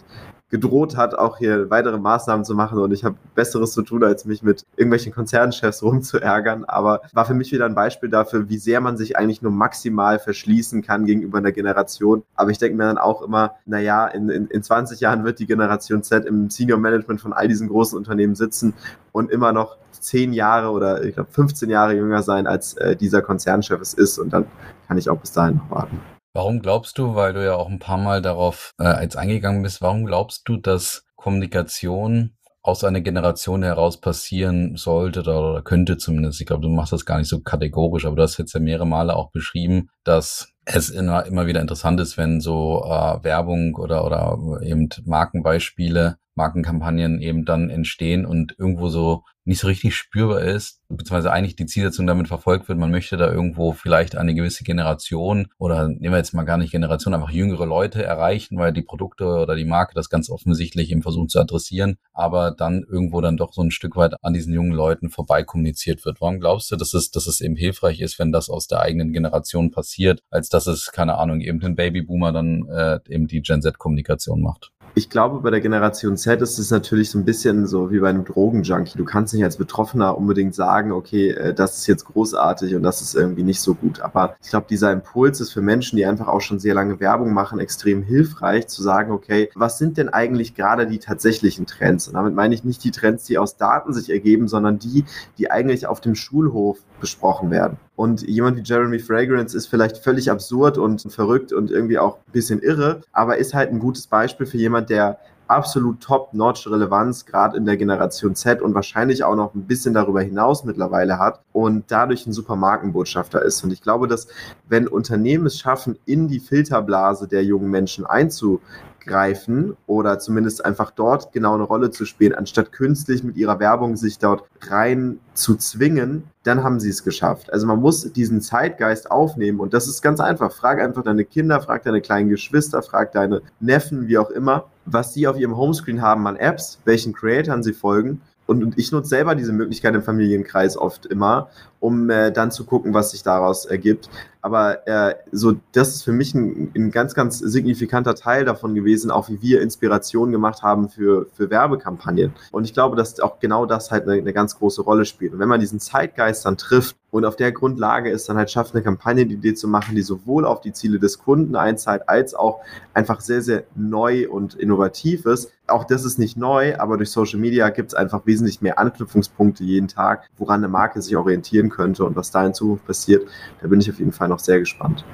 gedroht 0.49 0.97
hat, 0.97 1.15
auch 1.15 1.37
hier 1.37 1.69
weitere 1.69 1.97
Maßnahmen 1.97 2.45
zu 2.45 2.55
machen. 2.55 2.77
Und 2.77 2.91
ich 2.91 3.05
habe 3.05 3.15
Besseres 3.35 3.71
zu 3.71 3.83
tun, 3.83 4.03
als 4.03 4.25
mich 4.25 4.43
mit 4.43 4.65
irgendwelchen 4.75 5.13
Konzernchefs 5.13 5.81
rumzuärgern. 5.81 6.65
Aber 6.65 7.01
war 7.13 7.25
für 7.25 7.33
mich 7.33 7.51
wieder 7.51 7.65
ein 7.65 7.75
Beispiel 7.75 8.09
dafür, 8.09 8.49
wie 8.49 8.57
sehr 8.57 8.81
man 8.81 8.97
sich 8.97 9.17
eigentlich 9.17 9.41
nur 9.41 9.51
maximal 9.51 10.19
verschließen 10.19 10.81
kann 10.81 11.05
gegenüber 11.05 11.37
einer 11.37 11.51
Generation. 11.51 12.23
Aber 12.35 12.51
ich 12.51 12.57
denke 12.57 12.77
mir 12.77 12.83
dann 12.83 12.97
auch 12.97 13.21
immer, 13.21 13.55
naja, 13.65 14.07
in, 14.07 14.29
in, 14.29 14.47
in 14.47 14.63
20 14.63 14.99
Jahren 14.99 15.23
wird 15.23 15.39
die 15.39 15.47
Generation 15.47 16.03
Z 16.03 16.25
im 16.25 16.49
Senior 16.49 16.79
Management 16.79 17.21
von 17.21 17.33
all 17.33 17.47
diesen 17.47 17.69
großen 17.69 17.97
Unternehmen 17.97 18.35
sitzen 18.35 18.73
und 19.13 19.31
immer 19.31 19.53
noch 19.53 19.77
zehn 20.01 20.33
Jahre 20.33 20.71
oder 20.71 21.03
ich 21.03 21.15
glaube 21.15 21.31
15 21.31 21.69
Jahre 21.69 21.93
jünger 21.93 22.23
sein, 22.23 22.47
als 22.47 22.73
äh, 22.73 22.95
dieser 22.95 23.21
Konzernchef 23.21 23.79
es 23.79 23.93
ist. 23.93 24.17
Und 24.17 24.31
dann 24.33 24.45
kann 24.87 24.97
ich 24.97 25.09
auch 25.09 25.19
bis 25.19 25.31
dahin 25.31 25.57
noch 25.57 25.71
warten. 25.71 25.99
Warum 26.33 26.61
glaubst 26.61 26.97
du, 26.97 27.15
weil 27.15 27.33
du 27.33 27.43
ja 27.43 27.55
auch 27.55 27.69
ein 27.69 27.79
paar 27.79 27.97
Mal 27.97 28.21
darauf 28.21 28.71
äh, 28.79 28.83
als 28.83 29.15
eingegangen 29.15 29.63
bist, 29.63 29.81
warum 29.81 30.05
glaubst 30.05 30.47
du, 30.47 30.57
dass 30.57 31.03
Kommunikation 31.15 32.31
aus 32.63 32.83
einer 32.83 33.01
Generation 33.01 33.63
heraus 33.63 33.99
passieren 33.99 34.75
sollte 34.77 35.21
oder, 35.21 35.51
oder 35.51 35.61
könnte 35.63 35.97
zumindest. 35.97 36.39
Ich 36.39 36.47
glaube, 36.47 36.61
du 36.61 36.69
machst 36.69 36.93
das 36.93 37.05
gar 37.05 37.17
nicht 37.17 37.27
so 37.27 37.41
kategorisch, 37.41 38.05
aber 38.05 38.15
du 38.15 38.21
hast 38.21 38.37
jetzt 38.37 38.53
ja 38.53 38.59
mehrere 38.59 38.85
Male 38.85 39.15
auch 39.15 39.31
beschrieben, 39.31 39.89
dass 40.03 40.53
es 40.65 40.91
immer, 40.91 41.25
immer 41.25 41.47
wieder 41.47 41.59
interessant 41.59 41.99
ist, 41.99 42.17
wenn 42.17 42.39
so 42.39 42.83
äh, 42.85 43.23
Werbung 43.23 43.75
oder, 43.75 44.05
oder 44.05 44.61
eben 44.61 44.89
Markenbeispiele 45.05 46.17
Markenkampagnen 46.35 47.21
eben 47.21 47.45
dann 47.45 47.69
entstehen 47.69 48.25
und 48.25 48.55
irgendwo 48.57 48.87
so 48.87 49.23
nicht 49.51 49.59
so 49.59 49.67
richtig 49.67 49.95
spürbar 49.95 50.41
ist, 50.41 50.79
beziehungsweise 50.87 51.31
eigentlich 51.31 51.57
die 51.57 51.65
Zielsetzung 51.65 52.07
damit 52.07 52.29
verfolgt 52.29 52.69
wird, 52.69 52.79
man 52.79 52.89
möchte 52.89 53.17
da 53.17 53.31
irgendwo 53.31 53.73
vielleicht 53.73 54.15
eine 54.15 54.33
gewisse 54.33 54.63
Generation 54.63 55.47
oder 55.57 55.89
nehmen 55.89 56.13
wir 56.13 56.17
jetzt 56.17 56.33
mal 56.33 56.43
gar 56.43 56.57
nicht 56.57 56.71
Generation, 56.71 57.13
einfach 57.13 57.31
jüngere 57.31 57.65
Leute 57.65 58.01
erreichen, 58.01 58.57
weil 58.57 58.71
die 58.71 58.81
Produkte 58.81 59.25
oder 59.25 59.55
die 59.55 59.65
Marke 59.65 59.93
das 59.93 60.09
ganz 60.09 60.29
offensichtlich 60.29 60.89
eben 60.89 61.01
versucht 61.01 61.31
zu 61.31 61.39
adressieren, 61.39 61.97
aber 62.13 62.51
dann 62.51 62.83
irgendwo 62.89 63.19
dann 63.19 63.35
doch 63.35 63.51
so 63.51 63.61
ein 63.61 63.71
Stück 63.71 63.97
weit 63.97 64.13
an 64.23 64.33
diesen 64.33 64.53
jungen 64.53 64.71
Leuten 64.71 65.09
vorbei 65.09 65.43
kommuniziert 65.43 66.05
wird. 66.05 66.21
Warum 66.21 66.39
glaubst 66.39 66.71
du, 66.71 66.77
dass 66.77 66.93
es, 66.93 67.11
dass 67.11 67.27
es 67.27 67.41
eben 67.41 67.57
hilfreich 67.57 67.99
ist, 67.99 68.19
wenn 68.19 68.31
das 68.31 68.49
aus 68.49 68.67
der 68.67 68.79
eigenen 68.79 69.11
Generation 69.11 69.71
passiert, 69.71 70.21
als 70.29 70.47
dass 70.47 70.65
es, 70.65 70.91
keine 70.93 71.17
Ahnung, 71.17 71.41
eben 71.41 71.61
ein 71.61 71.75
Babyboomer 71.75 72.31
dann 72.31 72.67
äh, 72.69 72.99
eben 73.09 73.27
die 73.27 73.41
Gen 73.41 73.61
Z-Kommunikation 73.61 74.41
macht? 74.41 74.71
Ich 74.93 75.09
glaube, 75.09 75.39
bei 75.39 75.49
der 75.49 75.61
Generation 75.61 76.17
Z 76.17 76.41
ist 76.41 76.59
es 76.59 76.69
natürlich 76.69 77.09
so 77.09 77.17
ein 77.17 77.25
bisschen 77.25 77.65
so 77.65 77.91
wie 77.91 77.99
bei 77.99 78.09
einem 78.09 78.25
Drogenjunkie. 78.25 78.97
Du 78.97 79.05
kannst 79.05 79.33
nicht 79.33 79.43
als 79.43 79.57
Betroffener 79.57 80.17
unbedingt 80.17 80.53
sagen, 80.53 80.91
okay, 80.91 81.29
äh, 81.29 81.53
das 81.53 81.77
ist 81.77 81.87
jetzt 81.87 82.05
großartig 82.05 82.75
und 82.75 82.83
das 82.83 83.01
ist 83.01 83.15
irgendwie 83.15 83.43
nicht 83.43 83.61
so 83.61 83.73
gut. 83.73 84.01
Aber 84.01 84.35
ich 84.43 84.49
glaube, 84.49 84.65
dieser 84.69 84.91
Impuls 84.91 85.39
ist 85.39 85.51
für 85.51 85.61
Menschen, 85.61 85.95
die 85.95 86.05
einfach 86.05 86.27
auch 86.27 86.41
schon 86.41 86.59
sehr 86.59 86.73
lange 86.73 86.99
Werbung 86.99 87.33
machen, 87.33 87.59
extrem 87.59 88.03
hilfreich 88.03 88.67
zu 88.67 88.83
sagen, 88.83 89.11
okay, 89.11 89.49
was 89.55 89.77
sind 89.77 89.97
denn 89.97 90.09
eigentlich 90.09 90.55
gerade 90.55 90.87
die 90.87 90.99
tatsächlichen 90.99 91.65
Trends? 91.65 92.07
Und 92.07 92.15
damit 92.15 92.35
meine 92.35 92.53
ich 92.53 92.63
nicht 92.63 92.83
die 92.83 92.91
Trends, 92.91 93.25
die 93.25 93.37
aus 93.37 93.57
Daten 93.57 93.93
sich 93.93 94.09
ergeben, 94.09 94.47
sondern 94.47 94.79
die, 94.79 95.05
die 95.37 95.51
eigentlich 95.51 95.87
auf 95.87 96.01
dem 96.01 96.15
Schulhof 96.15 96.79
besprochen 96.99 97.49
werden. 97.49 97.77
Und 98.01 98.23
jemand 98.23 98.57
wie 98.57 98.63
Jeremy 98.63 98.97
Fragrance 98.97 99.55
ist 99.55 99.67
vielleicht 99.67 99.99
völlig 99.99 100.31
absurd 100.31 100.79
und 100.79 101.03
verrückt 101.13 101.53
und 101.53 101.69
irgendwie 101.69 101.99
auch 101.99 102.15
ein 102.15 102.31
bisschen 102.31 102.59
irre, 102.59 103.01
aber 103.11 103.37
ist 103.37 103.53
halt 103.53 103.69
ein 103.69 103.77
gutes 103.77 104.07
Beispiel 104.07 104.47
für 104.47 104.57
jemand, 104.57 104.89
der 104.89 105.19
absolut 105.45 106.01
top-notch 106.01 106.65
Relevanz 106.65 107.27
gerade 107.27 107.55
in 107.57 107.65
der 107.65 107.77
Generation 107.77 108.33
Z 108.33 108.63
und 108.63 108.73
wahrscheinlich 108.73 109.23
auch 109.23 109.35
noch 109.35 109.53
ein 109.53 109.67
bisschen 109.67 109.93
darüber 109.93 110.23
hinaus 110.23 110.63
mittlerweile 110.63 111.19
hat 111.19 111.41
und 111.53 111.91
dadurch 111.91 112.25
ein 112.25 112.33
super 112.33 112.55
Markenbotschafter 112.55 113.43
ist. 113.43 113.63
Und 113.63 113.71
ich 113.71 113.83
glaube, 113.83 114.07
dass 114.07 114.27
wenn 114.67 114.87
Unternehmen 114.87 115.45
es 115.45 115.59
schaffen, 115.59 115.99
in 116.07 116.27
die 116.27 116.39
Filterblase 116.39 117.27
der 117.27 117.43
jungen 117.43 117.69
Menschen 117.69 118.07
einzu 118.07 118.61
greifen 119.05 119.75
oder 119.87 120.19
zumindest 120.19 120.63
einfach 120.63 120.91
dort 120.91 121.31
genau 121.31 121.53
eine 121.53 121.63
Rolle 121.63 121.91
zu 121.91 122.05
spielen, 122.05 122.33
anstatt 122.33 122.71
künstlich 122.71 123.23
mit 123.23 123.37
ihrer 123.37 123.59
Werbung 123.59 123.95
sich 123.95 124.19
dort 124.19 124.43
rein 124.61 125.19
zu 125.33 125.55
zwingen, 125.55 126.23
dann 126.43 126.63
haben 126.63 126.79
sie 126.79 126.89
es 126.89 127.03
geschafft. 127.03 127.51
Also 127.51 127.67
man 127.67 127.79
muss 127.79 128.11
diesen 128.13 128.41
Zeitgeist 128.41 129.11
aufnehmen 129.11 129.59
und 129.59 129.73
das 129.73 129.87
ist 129.87 130.01
ganz 130.01 130.19
einfach. 130.19 130.51
Frag 130.51 130.79
einfach 130.79 131.03
deine 131.03 131.25
Kinder, 131.25 131.61
frag 131.61 131.83
deine 131.83 132.01
kleinen 132.01 132.29
Geschwister, 132.29 132.81
frag 132.81 133.11
deine 133.11 133.41
Neffen, 133.59 134.07
wie 134.07 134.17
auch 134.17 134.29
immer, 134.29 134.65
was 134.85 135.13
sie 135.13 135.27
auf 135.27 135.37
ihrem 135.37 135.57
Homescreen 135.57 136.01
haben 136.01 136.25
an 136.27 136.35
Apps, 136.35 136.79
welchen 136.85 137.13
Creatoren 137.13 137.63
sie 137.63 137.73
folgen 137.73 138.21
und, 138.59 138.77
ich 138.77 138.91
nutze 138.91 139.09
selber 139.09 139.35
diese 139.35 139.53
Möglichkeit 139.53 139.95
im 139.95 140.03
Familienkreis 140.03 140.77
oft 140.77 141.05
immer, 141.05 141.49
um 141.79 142.09
äh, 142.09 142.31
dann 142.31 142.51
zu 142.51 142.65
gucken, 142.65 142.93
was 142.93 143.11
sich 143.11 143.23
daraus 143.23 143.65
ergibt. 143.65 144.09
Aber 144.41 144.87
äh, 144.87 145.15
so, 145.31 145.55
das 145.71 145.95
ist 145.95 146.03
für 146.03 146.11
mich 146.11 146.33
ein, 146.33 146.71
ein, 146.75 146.91
ganz, 146.91 147.13
ganz 147.13 147.39
signifikanter 147.39 148.15
Teil 148.15 148.43
davon 148.45 148.73
gewesen, 148.75 149.11
auch 149.11 149.29
wie 149.29 149.41
wir 149.41 149.61
Inspiration 149.61 150.31
gemacht 150.31 150.63
haben 150.63 150.89
für, 150.89 151.27
für 151.33 151.49
Werbekampagnen. 151.49 152.33
Und 152.51 152.63
ich 152.65 152.73
glaube, 152.73 152.95
dass 152.95 153.19
auch 153.19 153.39
genau 153.39 153.65
das 153.65 153.91
halt 153.91 154.07
eine, 154.07 154.13
eine 154.13 154.33
ganz 154.33 154.57
große 154.57 154.81
Rolle 154.81 155.05
spielt. 155.05 155.33
Und 155.33 155.39
wenn 155.39 155.49
man 155.49 155.59
diesen 155.59 155.79
Zeitgeist 155.79 156.45
dann 156.45 156.57
trifft 156.57 156.95
und 157.11 157.25
auf 157.25 157.35
der 157.35 157.51
Grundlage 157.51 158.09
ist 158.09 158.29
dann 158.29 158.37
halt 158.37 158.49
schafft, 158.49 158.73
eine 158.73 158.83
Kampagnenidee 158.83 159.53
zu 159.53 159.67
machen, 159.67 159.95
die 159.95 160.01
sowohl 160.01 160.45
auf 160.45 160.61
die 160.61 160.73
Ziele 160.73 160.99
des 160.99 161.19
Kunden 161.19 161.55
einzahlt, 161.55 162.09
als 162.09 162.33
auch 162.33 162.61
einfach 162.93 163.21
sehr, 163.21 163.41
sehr 163.41 163.63
neu 163.75 164.29
und 164.29 164.55
innovativ 164.55 165.25
ist. 165.25 165.51
Auch 165.71 165.85
das 165.85 166.05
ist 166.05 166.19
nicht 166.19 166.37
neu, 166.37 166.77
aber 166.77 166.97
durch 166.97 167.11
Social 167.11 167.39
Media 167.39 167.69
gibt 167.69 167.91
es 167.91 167.93
einfach 167.95 168.25
wesentlich 168.25 168.61
mehr 168.61 168.77
Anknüpfungspunkte 168.77 169.63
jeden 169.63 169.87
Tag, 169.87 170.29
woran 170.37 170.61
eine 170.61 170.67
Marke 170.67 171.01
sich 171.01 171.15
orientieren 171.15 171.69
könnte 171.69 172.03
und 172.05 172.15
was 172.15 172.31
da 172.31 172.45
in 172.45 172.53
Zukunft 172.53 172.85
passiert. 172.85 173.27
Da 173.61 173.67
bin 173.67 173.79
ich 173.79 173.89
auf 173.89 173.99
jeden 173.99 174.11
Fall 174.11 174.27
noch 174.27 174.39
sehr 174.39 174.59
gespannt. 174.59 175.05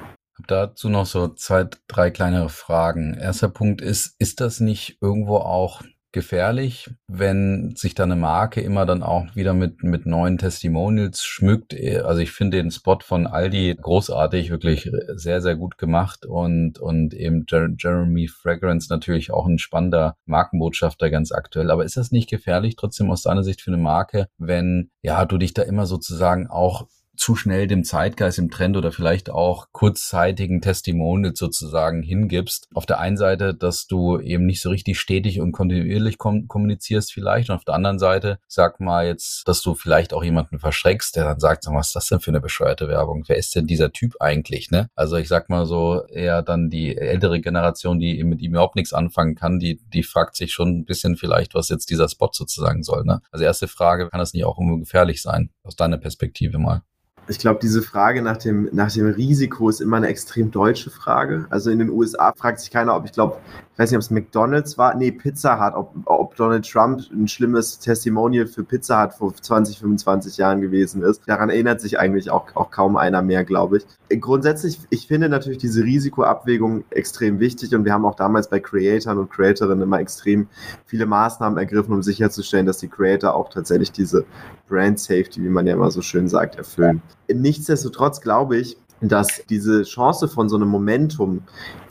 Dazu 0.46 0.88
noch 0.88 1.06
so 1.06 1.28
zwei, 1.28 1.68
drei 1.88 2.10
kleinere 2.10 2.48
Fragen. 2.48 3.14
Erster 3.14 3.48
Punkt 3.48 3.80
ist, 3.80 4.14
ist 4.18 4.40
das 4.40 4.60
nicht 4.60 4.98
irgendwo 5.00 5.36
auch 5.36 5.82
gefährlich, 6.12 6.90
wenn 7.06 7.74
sich 7.76 7.94
da 7.94 8.04
eine 8.04 8.16
Marke 8.16 8.60
immer 8.60 8.86
dann 8.86 9.02
auch 9.02 9.36
wieder 9.36 9.52
mit, 9.52 9.82
mit 9.82 10.06
neuen 10.06 10.38
Testimonials 10.38 11.22
schmückt. 11.22 11.74
Also 11.74 12.20
ich 12.20 12.30
finde 12.30 12.56
den 12.56 12.70
Spot 12.70 12.98
von 13.02 13.26
Aldi 13.26 13.76
großartig, 13.80 14.50
wirklich 14.50 14.90
sehr, 15.14 15.42
sehr 15.42 15.56
gut 15.56 15.76
gemacht 15.76 16.24
und, 16.24 16.78
und 16.78 17.12
eben 17.12 17.44
Jeremy 17.48 18.28
Fragrance 18.28 18.88
natürlich 18.90 19.30
auch 19.30 19.46
ein 19.46 19.58
spannender 19.58 20.16
Markenbotschafter 20.24 21.10
ganz 21.10 21.30
aktuell. 21.30 21.70
Aber 21.70 21.84
ist 21.84 21.96
das 21.96 22.10
nicht 22.10 22.30
gefährlich 22.30 22.76
trotzdem 22.76 23.10
aus 23.10 23.22
deiner 23.22 23.44
Sicht 23.44 23.60
für 23.60 23.70
eine 23.70 23.82
Marke, 23.82 24.28
wenn, 24.38 24.90
ja, 25.02 25.24
du 25.26 25.36
dich 25.36 25.52
da 25.52 25.62
immer 25.62 25.84
sozusagen 25.84 26.46
auch 26.46 26.86
zu 27.18 27.34
schnell 27.34 27.66
dem 27.66 27.84
Zeitgeist, 27.84 28.38
im 28.38 28.50
Trend 28.50 28.76
oder 28.76 28.92
vielleicht 28.92 29.28
auch 29.28 29.66
kurzzeitigen 29.72 30.60
Testimonials 30.62 31.38
sozusagen 31.38 32.02
hingibst. 32.02 32.68
Auf 32.74 32.86
der 32.86 33.00
einen 33.00 33.16
Seite, 33.16 33.54
dass 33.54 33.86
du 33.86 34.18
eben 34.20 34.46
nicht 34.46 34.62
so 34.62 34.70
richtig 34.70 34.98
stetig 34.98 35.40
und 35.40 35.52
kontinuierlich 35.52 36.16
kom 36.16 36.46
kommunizierst 36.48 37.12
vielleicht 37.12 37.50
und 37.50 37.56
auf 37.56 37.64
der 37.64 37.74
anderen 37.74 37.98
Seite, 37.98 38.38
sag 38.46 38.80
mal 38.80 39.06
jetzt, 39.06 39.46
dass 39.48 39.62
du 39.62 39.74
vielleicht 39.74 40.14
auch 40.14 40.22
jemanden 40.22 40.58
verschreckst, 40.60 41.16
der 41.16 41.24
dann 41.24 41.40
sagt, 41.40 41.66
was 41.66 41.88
ist 41.88 41.96
das 41.96 42.06
denn 42.06 42.20
für 42.20 42.30
eine 42.30 42.40
bescheuerte 42.40 42.88
Werbung? 42.88 43.24
Wer 43.26 43.36
ist 43.36 43.54
denn 43.54 43.66
dieser 43.66 43.92
Typ 43.92 44.14
eigentlich, 44.20 44.70
ne? 44.70 44.88
Also 44.94 45.16
ich 45.16 45.28
sag 45.28 45.50
mal 45.50 45.66
so, 45.66 46.06
eher 46.06 46.42
dann 46.42 46.70
die 46.70 46.96
ältere 46.96 47.40
Generation, 47.40 47.98
die 47.98 48.22
mit 48.22 48.40
ihm 48.40 48.52
überhaupt 48.52 48.76
nichts 48.76 48.92
anfangen 48.92 49.34
kann, 49.34 49.58
die, 49.58 49.80
die 49.92 50.04
fragt 50.04 50.36
sich 50.36 50.52
schon 50.52 50.78
ein 50.78 50.84
bisschen 50.84 51.16
vielleicht, 51.16 51.54
was 51.54 51.68
jetzt 51.68 51.90
dieser 51.90 52.08
Spot 52.08 52.30
sozusagen 52.32 52.84
soll, 52.84 53.04
ne? 53.04 53.20
Also 53.32 53.44
erste 53.44 53.66
Frage, 53.68 54.08
kann 54.08 54.20
das 54.20 54.32
nicht 54.32 54.44
auch 54.44 54.58
irgendwo 54.58 54.78
gefährlich 54.78 55.20
sein? 55.20 55.50
Aus 55.64 55.76
deiner 55.76 55.98
Perspektive 55.98 56.58
mal 56.58 56.82
ich 57.28 57.38
glaube, 57.38 57.60
diese 57.60 57.82
Frage 57.82 58.22
nach 58.22 58.36
dem, 58.36 58.68
nach 58.72 58.90
dem 58.90 59.06
Risiko 59.06 59.68
ist 59.68 59.80
immer 59.80 59.98
eine 59.98 60.08
extrem 60.08 60.50
deutsche 60.50 60.90
Frage. 60.90 61.46
Also 61.50 61.70
in 61.70 61.78
den 61.78 61.90
USA 61.90 62.32
fragt 62.36 62.60
sich 62.60 62.70
keiner, 62.70 62.96
ob 62.96 63.04
ich 63.04 63.12
glaube, 63.12 63.36
ich 63.78 63.82
weiß 63.82 63.92
nicht, 63.92 63.98
ob 63.98 64.02
es 64.02 64.10
McDonalds 64.10 64.76
war, 64.76 64.96
nee, 64.96 65.12
Pizza 65.12 65.60
hat, 65.60 65.76
ob, 65.76 65.94
ob 66.06 66.34
Donald 66.34 66.68
Trump 66.68 67.00
ein 67.12 67.28
schlimmes 67.28 67.78
Testimonial 67.78 68.48
für 68.48 68.64
Pizza 68.64 68.98
hat 68.98 69.14
vor 69.14 69.32
20, 69.32 69.78
25 69.78 70.36
Jahren 70.36 70.60
gewesen 70.60 71.00
ist. 71.04 71.22
Daran 71.28 71.48
erinnert 71.48 71.80
sich 71.80 71.96
eigentlich 71.96 72.28
auch, 72.28 72.56
auch 72.56 72.72
kaum 72.72 72.96
einer 72.96 73.22
mehr, 73.22 73.44
glaube 73.44 73.76
ich. 73.76 74.20
Grundsätzlich, 74.20 74.80
ich 74.90 75.06
finde 75.06 75.28
natürlich 75.28 75.58
diese 75.58 75.84
Risikoabwägung 75.84 76.86
extrem 76.90 77.38
wichtig 77.38 77.72
und 77.72 77.84
wir 77.84 77.92
haben 77.92 78.04
auch 78.04 78.16
damals 78.16 78.50
bei 78.50 78.58
Creatoren 78.58 79.18
und 79.18 79.30
Creatorinnen 79.30 79.82
immer 79.82 80.00
extrem 80.00 80.48
viele 80.84 81.06
Maßnahmen 81.06 81.56
ergriffen, 81.56 81.94
um 81.94 82.02
sicherzustellen, 82.02 82.66
dass 82.66 82.78
die 82.78 82.88
Creator 82.88 83.32
auch 83.32 83.48
tatsächlich 83.48 83.92
diese 83.92 84.24
Brand 84.68 84.98
Safety, 84.98 85.40
wie 85.44 85.50
man 85.50 85.68
ja 85.68 85.74
immer 85.74 85.92
so 85.92 86.02
schön 86.02 86.26
sagt, 86.26 86.56
erfüllen. 86.56 87.00
Nichtsdestotrotz 87.32 88.22
glaube 88.22 88.56
ich, 88.56 88.76
dass 89.00 89.44
diese 89.48 89.84
Chance 89.84 90.26
von 90.26 90.48
so 90.48 90.56
einem 90.56 90.68
Momentum 90.68 91.42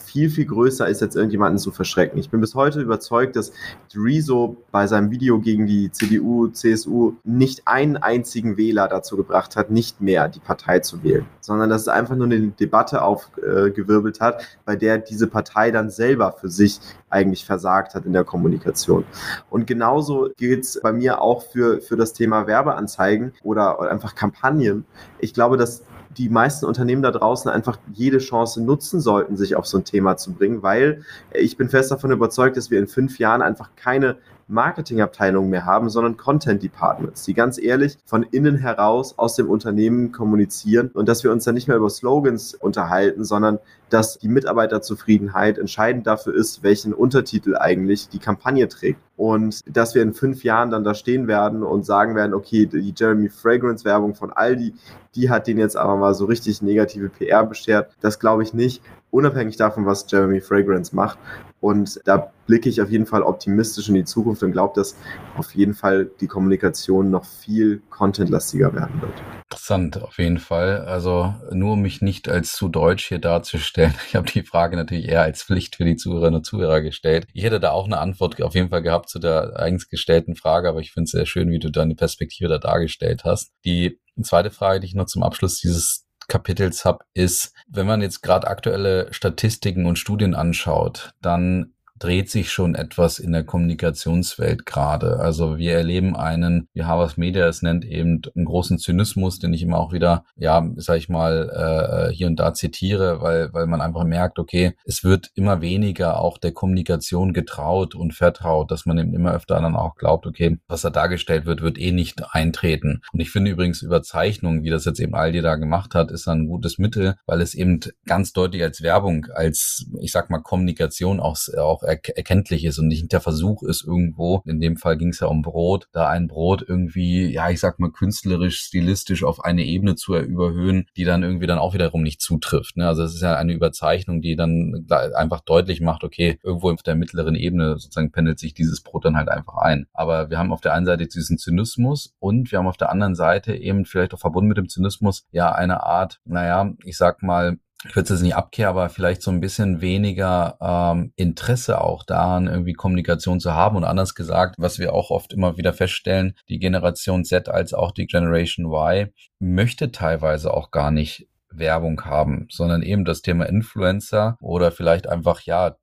viel, 0.07 0.29
viel 0.29 0.45
größer 0.45 0.87
ist, 0.87 1.01
jetzt 1.01 1.15
irgendjemanden 1.15 1.59
zu 1.59 1.71
verschrecken. 1.71 2.17
Ich 2.17 2.29
bin 2.29 2.39
bis 2.39 2.55
heute 2.55 2.81
überzeugt, 2.81 3.35
dass 3.35 3.51
Rezo 3.93 4.57
bei 4.71 4.87
seinem 4.87 5.11
Video 5.11 5.39
gegen 5.39 5.67
die 5.67 5.91
CDU, 5.91 6.47
CSU 6.47 7.13
nicht 7.23 7.67
einen 7.67 7.97
einzigen 7.97 8.57
Wähler 8.57 8.87
dazu 8.87 9.17
gebracht 9.17 9.55
hat, 9.55 9.69
nicht 9.69 10.01
mehr 10.01 10.29
die 10.29 10.39
Partei 10.39 10.79
zu 10.79 11.03
wählen, 11.03 11.25
sondern 11.41 11.69
dass 11.69 11.81
es 11.81 11.87
einfach 11.89 12.15
nur 12.15 12.25
eine 12.27 12.39
Debatte 12.47 13.01
aufgewirbelt 13.01 14.21
hat, 14.21 14.43
bei 14.65 14.75
der 14.75 14.97
diese 14.97 15.27
Partei 15.27 15.71
dann 15.71 15.89
selber 15.89 16.31
für 16.31 16.49
sich 16.49 16.79
eigentlich 17.09 17.45
versagt 17.45 17.93
hat 17.93 18.05
in 18.05 18.13
der 18.13 18.23
Kommunikation. 18.23 19.03
Und 19.49 19.67
genauso 19.67 20.29
gilt 20.37 20.63
es 20.63 20.79
bei 20.81 20.93
mir 20.93 21.21
auch 21.21 21.43
für, 21.43 21.81
für 21.81 21.97
das 21.97 22.13
Thema 22.13 22.47
Werbeanzeigen 22.47 23.33
oder 23.43 23.91
einfach 23.91 24.15
Kampagnen. 24.15 24.85
Ich 25.19 25.33
glaube, 25.33 25.57
dass 25.57 25.83
die 26.17 26.29
meisten 26.29 26.65
Unternehmen 26.65 27.01
da 27.01 27.11
draußen 27.11 27.49
einfach 27.49 27.77
jede 27.93 28.17
Chance 28.17 28.61
nutzen 28.61 28.99
sollten, 28.99 29.37
sich 29.37 29.55
auf 29.55 29.67
so 29.67 29.77
ein 29.77 29.83
Thema 29.83 30.17
zu 30.17 30.33
bringen, 30.33 30.63
weil 30.63 31.03
ich 31.33 31.57
bin 31.57 31.69
fest 31.69 31.91
davon 31.91 32.11
überzeugt, 32.11 32.57
dass 32.57 32.71
wir 32.71 32.79
in 32.79 32.87
fünf 32.87 33.19
Jahren 33.19 33.41
einfach 33.41 33.69
keine 33.75 34.17
Marketingabteilungen 34.47 35.49
mehr 35.49 35.65
haben, 35.65 35.89
sondern 35.89 36.17
Content 36.17 36.63
Departments, 36.63 37.23
die 37.23 37.33
ganz 37.33 37.57
ehrlich 37.57 37.97
von 38.05 38.23
innen 38.23 38.57
heraus 38.57 39.17
aus 39.17 39.35
dem 39.35 39.49
Unternehmen 39.49 40.11
kommunizieren 40.11 40.89
und 40.93 41.09
dass 41.09 41.23
wir 41.23 41.31
uns 41.31 41.43
dann 41.43 41.55
nicht 41.55 41.67
mehr 41.67 41.77
über 41.77 41.89
Slogans 41.89 42.53
unterhalten, 42.53 43.25
sondern 43.25 43.59
dass 43.89 44.17
die 44.17 44.27
Mitarbeiterzufriedenheit 44.27 45.57
entscheidend 45.57 46.07
dafür 46.07 46.35
ist, 46.35 46.63
welchen 46.63 46.93
Untertitel 46.93 47.55
eigentlich 47.55 48.09
die 48.09 48.19
Kampagne 48.19 48.67
trägt. 48.67 48.99
und 49.17 49.61
dass 49.65 49.95
wir 49.95 50.03
in 50.03 50.13
fünf 50.13 50.43
Jahren 50.43 50.69
dann 50.69 50.83
da 50.83 50.93
stehen 50.93 51.27
werden 51.27 51.63
und 51.63 51.85
sagen 51.85 52.15
werden, 52.15 52.35
okay, 52.35 52.67
die 52.67 52.93
Jeremy 52.95 53.29
Fragrance 53.29 53.83
Werbung 53.83 54.13
von 54.13 54.31
Aldi, 54.31 54.75
die 55.15 55.31
hat 55.31 55.47
denen 55.47 55.59
jetzt 55.59 55.75
aber 55.75 55.97
mal 55.97 56.13
so 56.13 56.25
richtig 56.25 56.61
negative 56.61 57.09
PR 57.09 57.43
beschert. 57.43 57.91
Das 57.99 58.19
glaube 58.19 58.43
ich 58.43 58.53
nicht, 58.53 58.83
unabhängig 59.17 59.57
davon, 59.57 59.87
was 59.87 60.05
Jeremy 60.09 60.41
Fragrance 60.41 60.95
macht. 60.95 61.17
Und 61.59 61.99
da 62.05 62.31
blicke 62.45 62.69
ich 62.69 62.81
auf 62.83 62.91
jeden 62.91 63.07
Fall 63.07 63.23
optimistisch 63.23 63.89
in 63.89 63.95
die 63.95 64.03
Zukunft 64.03 64.43
und 64.43 64.51
glaube, 64.51 64.73
dass 64.75 64.95
auf 65.35 65.55
jeden 65.55 65.73
Fall 65.73 66.09
die 66.21 66.27
Kommunikation 66.27 67.09
noch 67.09 67.25
viel 67.25 67.81
contentlastiger 67.89 68.73
werden 68.75 69.01
wird. 69.01 69.13
Interessant, 69.49 70.03
auf 70.03 70.19
jeden 70.19 70.37
Fall. 70.37 70.81
Also 70.85 71.33
nur 71.51 71.73
um 71.73 71.81
mich 71.81 72.01
nicht 72.01 72.29
als 72.29 72.53
zu 72.53 72.67
deutsch 72.67 73.07
hier 73.07 73.19
darzustellen. 73.19 73.93
Ich 74.07 74.15
habe 74.15 74.29
die 74.31 74.43
Frage 74.43 74.77
natürlich 74.77 75.09
eher 75.09 75.23
als 75.23 75.43
Pflicht 75.43 75.75
für 75.75 75.83
die 75.83 75.95
Zuhörerinnen 75.95 76.37
und 76.37 76.45
Zuhörer 76.45 76.81
gestellt. 76.81 77.25
Ich 77.33 77.43
hätte 77.43 77.59
da 77.59 77.71
auch 77.71 77.85
eine 77.85 77.97
Antwort 77.97 78.41
auf 78.41 78.53
jeden 78.53 78.69
Fall 78.69 78.83
gehabt 78.83 79.09
zu 79.09 79.19
der 79.19 79.59
eigens 79.59 79.89
gestellten 79.89 80.35
Frage, 80.35 80.69
aber 80.69 80.79
ich 80.79 80.91
finde 80.91 81.05
es 81.05 81.11
sehr 81.11 81.25
schön, 81.25 81.49
wie 81.49 81.59
du 81.59 81.71
deine 81.71 81.95
Perspektive 81.95 82.49
da 82.49 82.59
dargestellt 82.59 83.23
hast. 83.25 83.51
Die 83.65 83.99
zweite 84.21 84.51
Frage, 84.51 84.79
die 84.79 84.87
ich 84.87 84.95
noch 84.95 85.07
zum 85.07 85.23
Abschluss 85.23 85.59
dieses 85.59 86.06
Kapitels 86.27 86.85
habe, 86.85 87.05
ist, 87.13 87.53
wenn 87.67 87.87
man 87.87 88.01
jetzt 88.01 88.21
gerade 88.21 88.47
aktuelle 88.47 89.11
Statistiken 89.13 89.85
und 89.85 89.97
Studien 89.97 90.35
anschaut, 90.35 91.13
dann 91.21 91.73
dreht 91.99 92.29
sich 92.29 92.51
schon 92.51 92.75
etwas 92.75 93.19
in 93.19 93.31
der 93.31 93.43
Kommunikationswelt 93.43 94.65
gerade. 94.65 95.19
Also 95.19 95.57
wir 95.57 95.73
erleben 95.73 96.15
einen, 96.15 96.67
wie 96.73 96.83
Harvard 96.83 97.17
Media 97.17 97.47
es 97.47 97.61
nennt, 97.61 97.85
eben 97.85 98.21
einen 98.35 98.45
großen 98.45 98.77
Zynismus, 98.77 99.39
den 99.39 99.53
ich 99.53 99.63
immer 99.63 99.79
auch 99.79 99.91
wieder, 99.91 100.25
ja, 100.35 100.67
sag 100.75 100.97
ich 100.97 101.09
mal, 101.09 102.09
äh, 102.09 102.13
hier 102.13 102.27
und 102.27 102.39
da 102.39 102.53
zitiere, 102.53 103.21
weil, 103.21 103.53
weil 103.53 103.67
man 103.67 103.81
einfach 103.81 104.03
merkt, 104.03 104.39
okay, 104.39 104.73
es 104.85 105.03
wird 105.03 105.31
immer 105.35 105.61
weniger 105.61 106.19
auch 106.19 106.37
der 106.37 106.51
Kommunikation 106.51 107.33
getraut 107.33 107.95
und 107.95 108.13
vertraut, 108.13 108.71
dass 108.71 108.85
man 108.85 108.97
eben 108.97 109.13
immer 109.13 109.33
öfter 109.33 109.59
dann 109.59 109.75
auch 109.75 109.95
glaubt, 109.95 110.25
okay, 110.25 110.57
was 110.67 110.81
da 110.81 110.89
dargestellt 110.89 111.45
wird, 111.45 111.61
wird 111.61 111.77
eh 111.77 111.91
nicht 111.91 112.23
eintreten. 112.33 113.01
Und 113.11 113.19
ich 113.19 113.31
finde 113.31 113.51
übrigens 113.51 113.81
Überzeichnung, 113.81 114.63
wie 114.63 114.69
das 114.69 114.85
jetzt 114.85 114.99
eben 114.99 115.15
Aldi 115.15 115.41
da 115.41 115.55
gemacht 115.55 115.95
hat, 115.95 116.11
ist 116.11 116.27
ein 116.27 116.47
gutes 116.47 116.77
Mittel, 116.77 117.15
weil 117.25 117.41
es 117.41 117.55
eben 117.55 117.79
ganz 118.05 118.33
deutlich 118.33 118.63
als 118.63 118.81
Werbung, 118.81 119.27
als, 119.33 119.85
ich 120.01 120.11
sag 120.11 120.29
mal, 120.29 120.41
Kommunikation 120.41 121.19
auch, 121.19 121.37
auch 121.57 121.83
erkenntlich 121.87 122.65
ist 122.65 122.79
und 122.79 122.87
nicht 122.87 123.11
der 123.11 123.21
Versuch 123.21 123.63
ist 123.63 123.83
irgendwo, 123.85 124.41
in 124.45 124.59
dem 124.59 124.77
Fall 124.77 124.97
ging 124.97 125.09
es 125.09 125.19
ja 125.19 125.27
um 125.27 125.41
Brot, 125.41 125.87
da 125.91 126.07
ein 126.07 126.27
Brot 126.27 126.63
irgendwie, 126.67 127.27
ja, 127.27 127.49
ich 127.49 127.59
sag 127.59 127.79
mal, 127.79 127.91
künstlerisch, 127.91 128.59
stilistisch 128.59 129.23
auf 129.23 129.43
eine 129.43 129.63
Ebene 129.63 129.95
zu 129.95 130.15
überhöhen, 130.17 130.87
die 130.97 131.05
dann 131.05 131.23
irgendwie 131.23 131.47
dann 131.47 131.59
auch 131.59 131.73
wiederum 131.73 132.03
nicht 132.03 132.21
zutrifft. 132.21 132.77
Ne? 132.77 132.87
Also 132.87 133.03
es 133.03 133.15
ist 133.15 133.21
ja 133.21 133.35
eine 133.35 133.53
Überzeichnung, 133.53 134.21
die 134.21 134.35
dann 134.35 134.85
einfach 134.89 135.41
deutlich 135.41 135.81
macht, 135.81 136.03
okay, 136.03 136.39
irgendwo 136.43 136.71
auf 136.71 136.83
der 136.83 136.95
mittleren 136.95 137.35
Ebene 137.35 137.77
sozusagen 137.77 138.11
pendelt 138.11 138.39
sich 138.39 138.53
dieses 138.53 138.81
Brot 138.81 139.05
dann 139.05 139.17
halt 139.17 139.29
einfach 139.29 139.55
ein. 139.57 139.87
Aber 139.93 140.29
wir 140.29 140.37
haben 140.37 140.51
auf 140.51 140.61
der 140.61 140.73
einen 140.73 140.85
Seite 140.85 141.07
diesen 141.07 141.37
Zynismus 141.37 142.15
und 142.19 142.51
wir 142.51 142.59
haben 142.59 142.67
auf 142.67 142.77
der 142.77 142.91
anderen 142.91 143.15
Seite 143.15 143.55
eben 143.55 143.85
vielleicht 143.85 144.13
auch 144.13 144.19
verbunden 144.19 144.49
mit 144.49 144.57
dem 144.57 144.69
Zynismus 144.69 145.25
ja 145.31 145.51
eine 145.51 145.83
Art, 145.83 146.19
naja, 146.25 146.73
ich 146.83 146.97
sag 146.97 147.23
mal, 147.23 147.57
ich 147.85 147.95
würde 147.95 148.13
es 148.13 148.21
nicht 148.21 148.35
Abkehr, 148.35 148.69
aber 148.69 148.89
vielleicht 148.89 149.21
so 149.21 149.29
ein 149.29 149.39
bisschen 149.39 149.81
weniger 149.81 150.57
ähm, 150.59 151.13
Interesse 151.15 151.81
auch 151.81 152.03
daran, 152.03 152.47
irgendwie 152.47 152.73
Kommunikation 152.73 153.39
zu 153.39 153.53
haben. 153.53 153.77
Und 153.77 153.83
anders 153.83 154.15
gesagt, 154.15 154.55
was 154.57 154.79
wir 154.79 154.93
auch 154.93 155.11
oft 155.11 155.33
immer 155.33 155.57
wieder 155.57 155.73
feststellen, 155.73 156.33
die 156.49 156.59
Generation 156.59 157.23
Z 157.23 157.49
als 157.49 157.73
auch 157.73 157.91
die 157.91 158.07
Generation 158.07 158.65
Y 158.65 159.09
möchte 159.39 159.91
teilweise 159.91 160.53
auch 160.53 160.71
gar 160.71 160.91
nicht 160.91 161.27
Werbung 161.49 162.03
haben, 162.03 162.47
sondern 162.49 162.81
eben 162.81 163.05
das 163.05 163.21
Thema 163.21 163.45
Influencer 163.45 164.37
oder 164.41 164.71
vielleicht 164.71 165.07
einfach, 165.07 165.41
ja, 165.41 165.75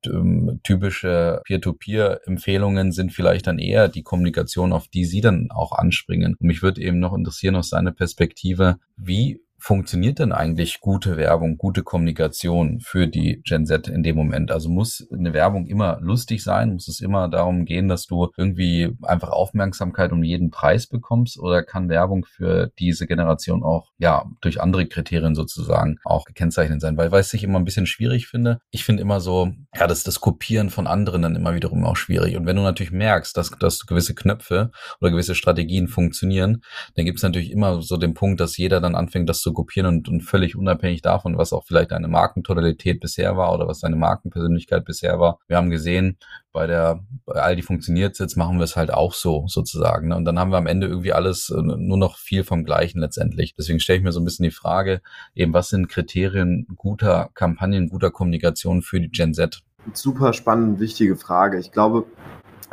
typische 0.62 1.40
Peer-to-Peer-Empfehlungen 1.46 2.92
sind 2.92 3.12
vielleicht 3.12 3.46
dann 3.46 3.58
eher 3.58 3.88
die 3.88 4.02
Kommunikation, 4.02 4.72
auf 4.72 4.88
die 4.88 5.04
Sie 5.04 5.20
dann 5.20 5.48
auch 5.50 5.72
anspringen. 5.72 6.36
Und 6.38 6.46
mich 6.46 6.62
würde 6.62 6.82
eben 6.82 6.98
noch 6.98 7.14
interessieren 7.14 7.56
aus 7.56 7.70
seiner 7.70 7.92
Perspektive, 7.92 8.76
wie 8.96 9.40
funktioniert 9.64 10.18
denn 10.18 10.32
eigentlich 10.32 10.80
gute 10.80 11.16
Werbung, 11.16 11.56
gute 11.56 11.82
Kommunikation 11.82 12.80
für 12.80 13.08
die 13.08 13.40
Gen 13.46 13.64
Z 13.64 13.88
in 13.88 14.02
dem 14.02 14.14
Moment? 14.14 14.52
Also 14.52 14.68
muss 14.68 15.08
eine 15.10 15.32
Werbung 15.32 15.66
immer 15.66 15.98
lustig 16.02 16.44
sein? 16.44 16.74
Muss 16.74 16.86
es 16.86 17.00
immer 17.00 17.30
darum 17.30 17.64
gehen, 17.64 17.88
dass 17.88 18.04
du 18.04 18.28
irgendwie 18.36 18.90
einfach 19.00 19.30
Aufmerksamkeit 19.30 20.12
um 20.12 20.22
jeden 20.22 20.50
Preis 20.50 20.86
bekommst? 20.86 21.40
Oder 21.40 21.62
kann 21.62 21.88
Werbung 21.88 22.26
für 22.26 22.72
diese 22.78 23.06
Generation 23.06 23.62
auch, 23.62 23.88
ja, 23.96 24.26
durch 24.42 24.60
andere 24.60 24.84
Kriterien 24.84 25.34
sozusagen 25.34 25.96
auch 26.04 26.26
gekennzeichnet 26.26 26.82
sein? 26.82 26.98
Weil, 26.98 27.10
weil 27.10 27.24
ich 27.32 27.42
immer 27.42 27.58
ein 27.58 27.64
bisschen 27.64 27.86
schwierig 27.86 28.26
finde. 28.26 28.58
Ich 28.70 28.84
finde 28.84 29.00
immer 29.00 29.20
so, 29.20 29.50
ja, 29.74 29.86
das, 29.86 30.04
das 30.04 30.20
Kopieren 30.20 30.68
von 30.68 30.86
anderen 30.86 31.22
dann 31.22 31.36
immer 31.36 31.54
wiederum 31.54 31.86
auch 31.86 31.96
schwierig. 31.96 32.36
Und 32.36 32.44
wenn 32.44 32.56
du 32.56 32.62
natürlich 32.62 32.92
merkst, 32.92 33.34
dass, 33.34 33.50
dass 33.58 33.86
gewisse 33.86 34.14
Knöpfe 34.14 34.72
oder 35.00 35.10
gewisse 35.10 35.34
Strategien 35.34 35.88
funktionieren, 35.88 36.60
dann 36.96 37.06
gibt 37.06 37.16
es 37.16 37.22
natürlich 37.22 37.50
immer 37.50 37.80
so 37.80 37.96
den 37.96 38.12
Punkt, 38.12 38.42
dass 38.42 38.58
jeder 38.58 38.82
dann 38.82 38.94
anfängt, 38.94 39.26
das 39.30 39.40
zu 39.40 39.53
kopieren 39.54 39.86
und, 39.86 40.08
und 40.08 40.22
völlig 40.22 40.56
unabhängig 40.56 41.02
davon, 41.02 41.38
was 41.38 41.52
auch 41.52 41.64
vielleicht 41.64 41.92
eine 41.92 42.08
Markentonalität 42.08 43.00
bisher 43.00 43.36
war 43.36 43.52
oder 43.54 43.66
was 43.66 43.80
seine 43.80 43.96
Markenpersönlichkeit 43.96 44.84
bisher 44.84 45.18
war. 45.18 45.38
Wir 45.48 45.56
haben 45.56 45.70
gesehen, 45.70 46.18
bei 46.52 46.66
der 46.66 47.00
bei 47.26 47.34
Aldi 47.34 47.62
funktioniert 47.62 48.18
jetzt 48.18 48.36
machen 48.36 48.58
wir 48.58 48.64
es 48.64 48.76
halt 48.76 48.92
auch 48.92 49.12
so 49.12 49.46
sozusagen. 49.48 50.08
Ne? 50.08 50.16
Und 50.16 50.24
dann 50.24 50.38
haben 50.38 50.50
wir 50.50 50.58
am 50.58 50.66
Ende 50.66 50.86
irgendwie 50.86 51.12
alles 51.12 51.50
äh, 51.50 51.60
nur 51.60 51.98
noch 51.98 52.16
viel 52.16 52.44
vom 52.44 52.64
Gleichen 52.64 53.00
letztendlich. 53.00 53.54
Deswegen 53.56 53.80
stelle 53.80 53.98
ich 53.98 54.04
mir 54.04 54.12
so 54.12 54.20
ein 54.20 54.24
bisschen 54.24 54.44
die 54.44 54.50
Frage, 54.50 55.00
eben 55.34 55.52
was 55.52 55.68
sind 55.68 55.88
Kriterien 55.88 56.66
guter 56.76 57.30
Kampagnen, 57.34 57.88
guter 57.88 58.10
Kommunikation 58.10 58.82
für 58.82 59.00
die 59.00 59.10
Gen 59.10 59.34
Z? 59.34 59.62
Super 59.92 60.32
spannende, 60.32 60.80
wichtige 60.80 61.16
Frage. 61.16 61.58
Ich 61.58 61.72
glaube, 61.72 62.06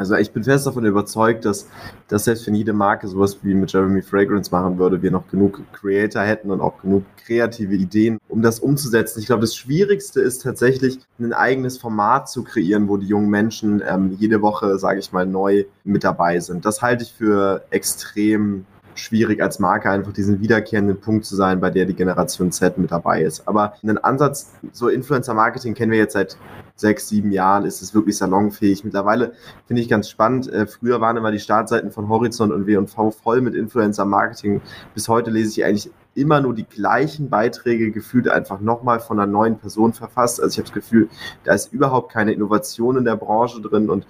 also 0.02 0.16
ich 0.16 0.32
bin 0.32 0.44
fest 0.44 0.66
davon 0.66 0.84
überzeugt, 0.84 1.46
dass, 1.46 1.68
dass 2.08 2.24
selbst 2.24 2.48
wenn 2.48 2.56
jede 2.56 2.74
Marke 2.74 3.08
sowas 3.08 3.38
wie 3.44 3.54
mit 3.54 3.72
Jeremy 3.72 4.02
Fragrance 4.02 4.50
machen 4.52 4.80
würde, 4.80 5.04
wir 5.04 5.12
noch 5.12 5.28
genug 5.28 5.62
Creator 5.74 6.24
hätten 6.24 6.50
und 6.50 6.60
auch 6.60 6.82
genug 6.82 7.04
kreative 7.24 7.76
Ideen, 7.76 8.18
um 8.28 8.42
das 8.42 8.60
umzusetzen. 8.60 9.20
Ich 9.20 9.28
glaube, 9.28 9.42
das 9.42 9.56
Schwierigste 9.56 10.20
ist 10.20 10.42
tatsächlich, 10.42 11.00
ein 11.20 11.34
eigenes 11.34 11.78
Format 11.78 12.30
zu 12.30 12.44
kreieren, 12.44 12.90
wo 12.90 12.98
die 12.98 13.06
jungen 13.06 13.30
Menschen 13.30 13.84
ähm, 13.88 14.16
jede 14.18 14.42
Woche, 14.42 14.80
sage 14.80 15.00
ich 15.00 15.12
mal, 15.12 15.28
neu 15.28 15.66
mit 15.84 16.04
dabei 16.04 16.40
sind. 16.40 16.66
Das 16.66 16.82
halte 16.82 17.04
ich 17.04 17.14
für 17.14 17.64
extrem 17.70 18.66
schwierig 18.96 19.42
als 19.42 19.60
Marke 19.60 19.90
einfach 19.90 20.14
diesen 20.14 20.42
wiederkehrenden 20.42 21.00
Punkt 21.00 21.26
zu 21.26 21.36
sein, 21.36 21.60
bei 21.60 21.70
der 21.70 21.86
die 21.86 21.94
Generation 21.94 22.52
Z 22.52 22.78
mit 22.78 22.92
dabei 22.92 23.22
ist. 23.22 23.48
Aber 23.48 23.74
einen 23.84 23.98
Ansatz, 23.98 24.52
so 24.72 24.90
Influencer-Marketing 24.90 25.74
kennen 25.74 25.92
wir 25.92 26.00
jetzt 26.00 26.14
seit 26.14 26.38
sechs, 26.76 27.08
sieben 27.08 27.32
Jahren 27.32 27.66
ist 27.66 27.82
es 27.82 27.94
wirklich 27.94 28.18
salonfähig. 28.18 28.84
Mittlerweile 28.84 29.34
finde 29.68 29.82
ich 29.82 29.90
ganz 29.90 30.10
spannend. 30.10 30.52
Äh, 30.52 30.68
früher 30.68 31.00
waren 31.00 31.18
immer 31.18 31.32
die 31.32 31.40
Startseiten 31.40 31.92
von 31.92 32.10
Horizont 32.10 32.52
und 32.52 32.66
W&V 32.66 33.12
voll 33.12 33.42
mit 33.42 33.56
Influencer-Marketing. 33.56 34.62
Bis 34.94 35.08
heute 35.08 35.32
lese 35.32 35.52
ich 35.52 35.66
eigentlich 35.66 35.92
immer 36.14 36.42
nur 36.42 36.54
die 36.54 36.66
gleichen 36.66 37.30
Beiträge 37.30 37.92
gefühlt 37.92 38.28
einfach 38.28 38.60
nochmal 38.60 39.00
von 39.00 39.20
einer 39.20 39.32
neuen 39.32 39.58
Person 39.58 39.94
verfasst. 39.94 40.42
Also 40.42 40.54
ich 40.54 40.58
habe 40.58 40.68
das 40.68 40.74
Gefühl, 40.74 41.10
da 41.44 41.54
ist 41.54 41.72
überhaupt 41.72 42.12
keine 42.12 42.34
Innovation 42.34 42.98
in 42.98 43.06
der 43.06 43.16
Branche 43.16 43.62
drin 43.62 43.90
und 43.90 44.06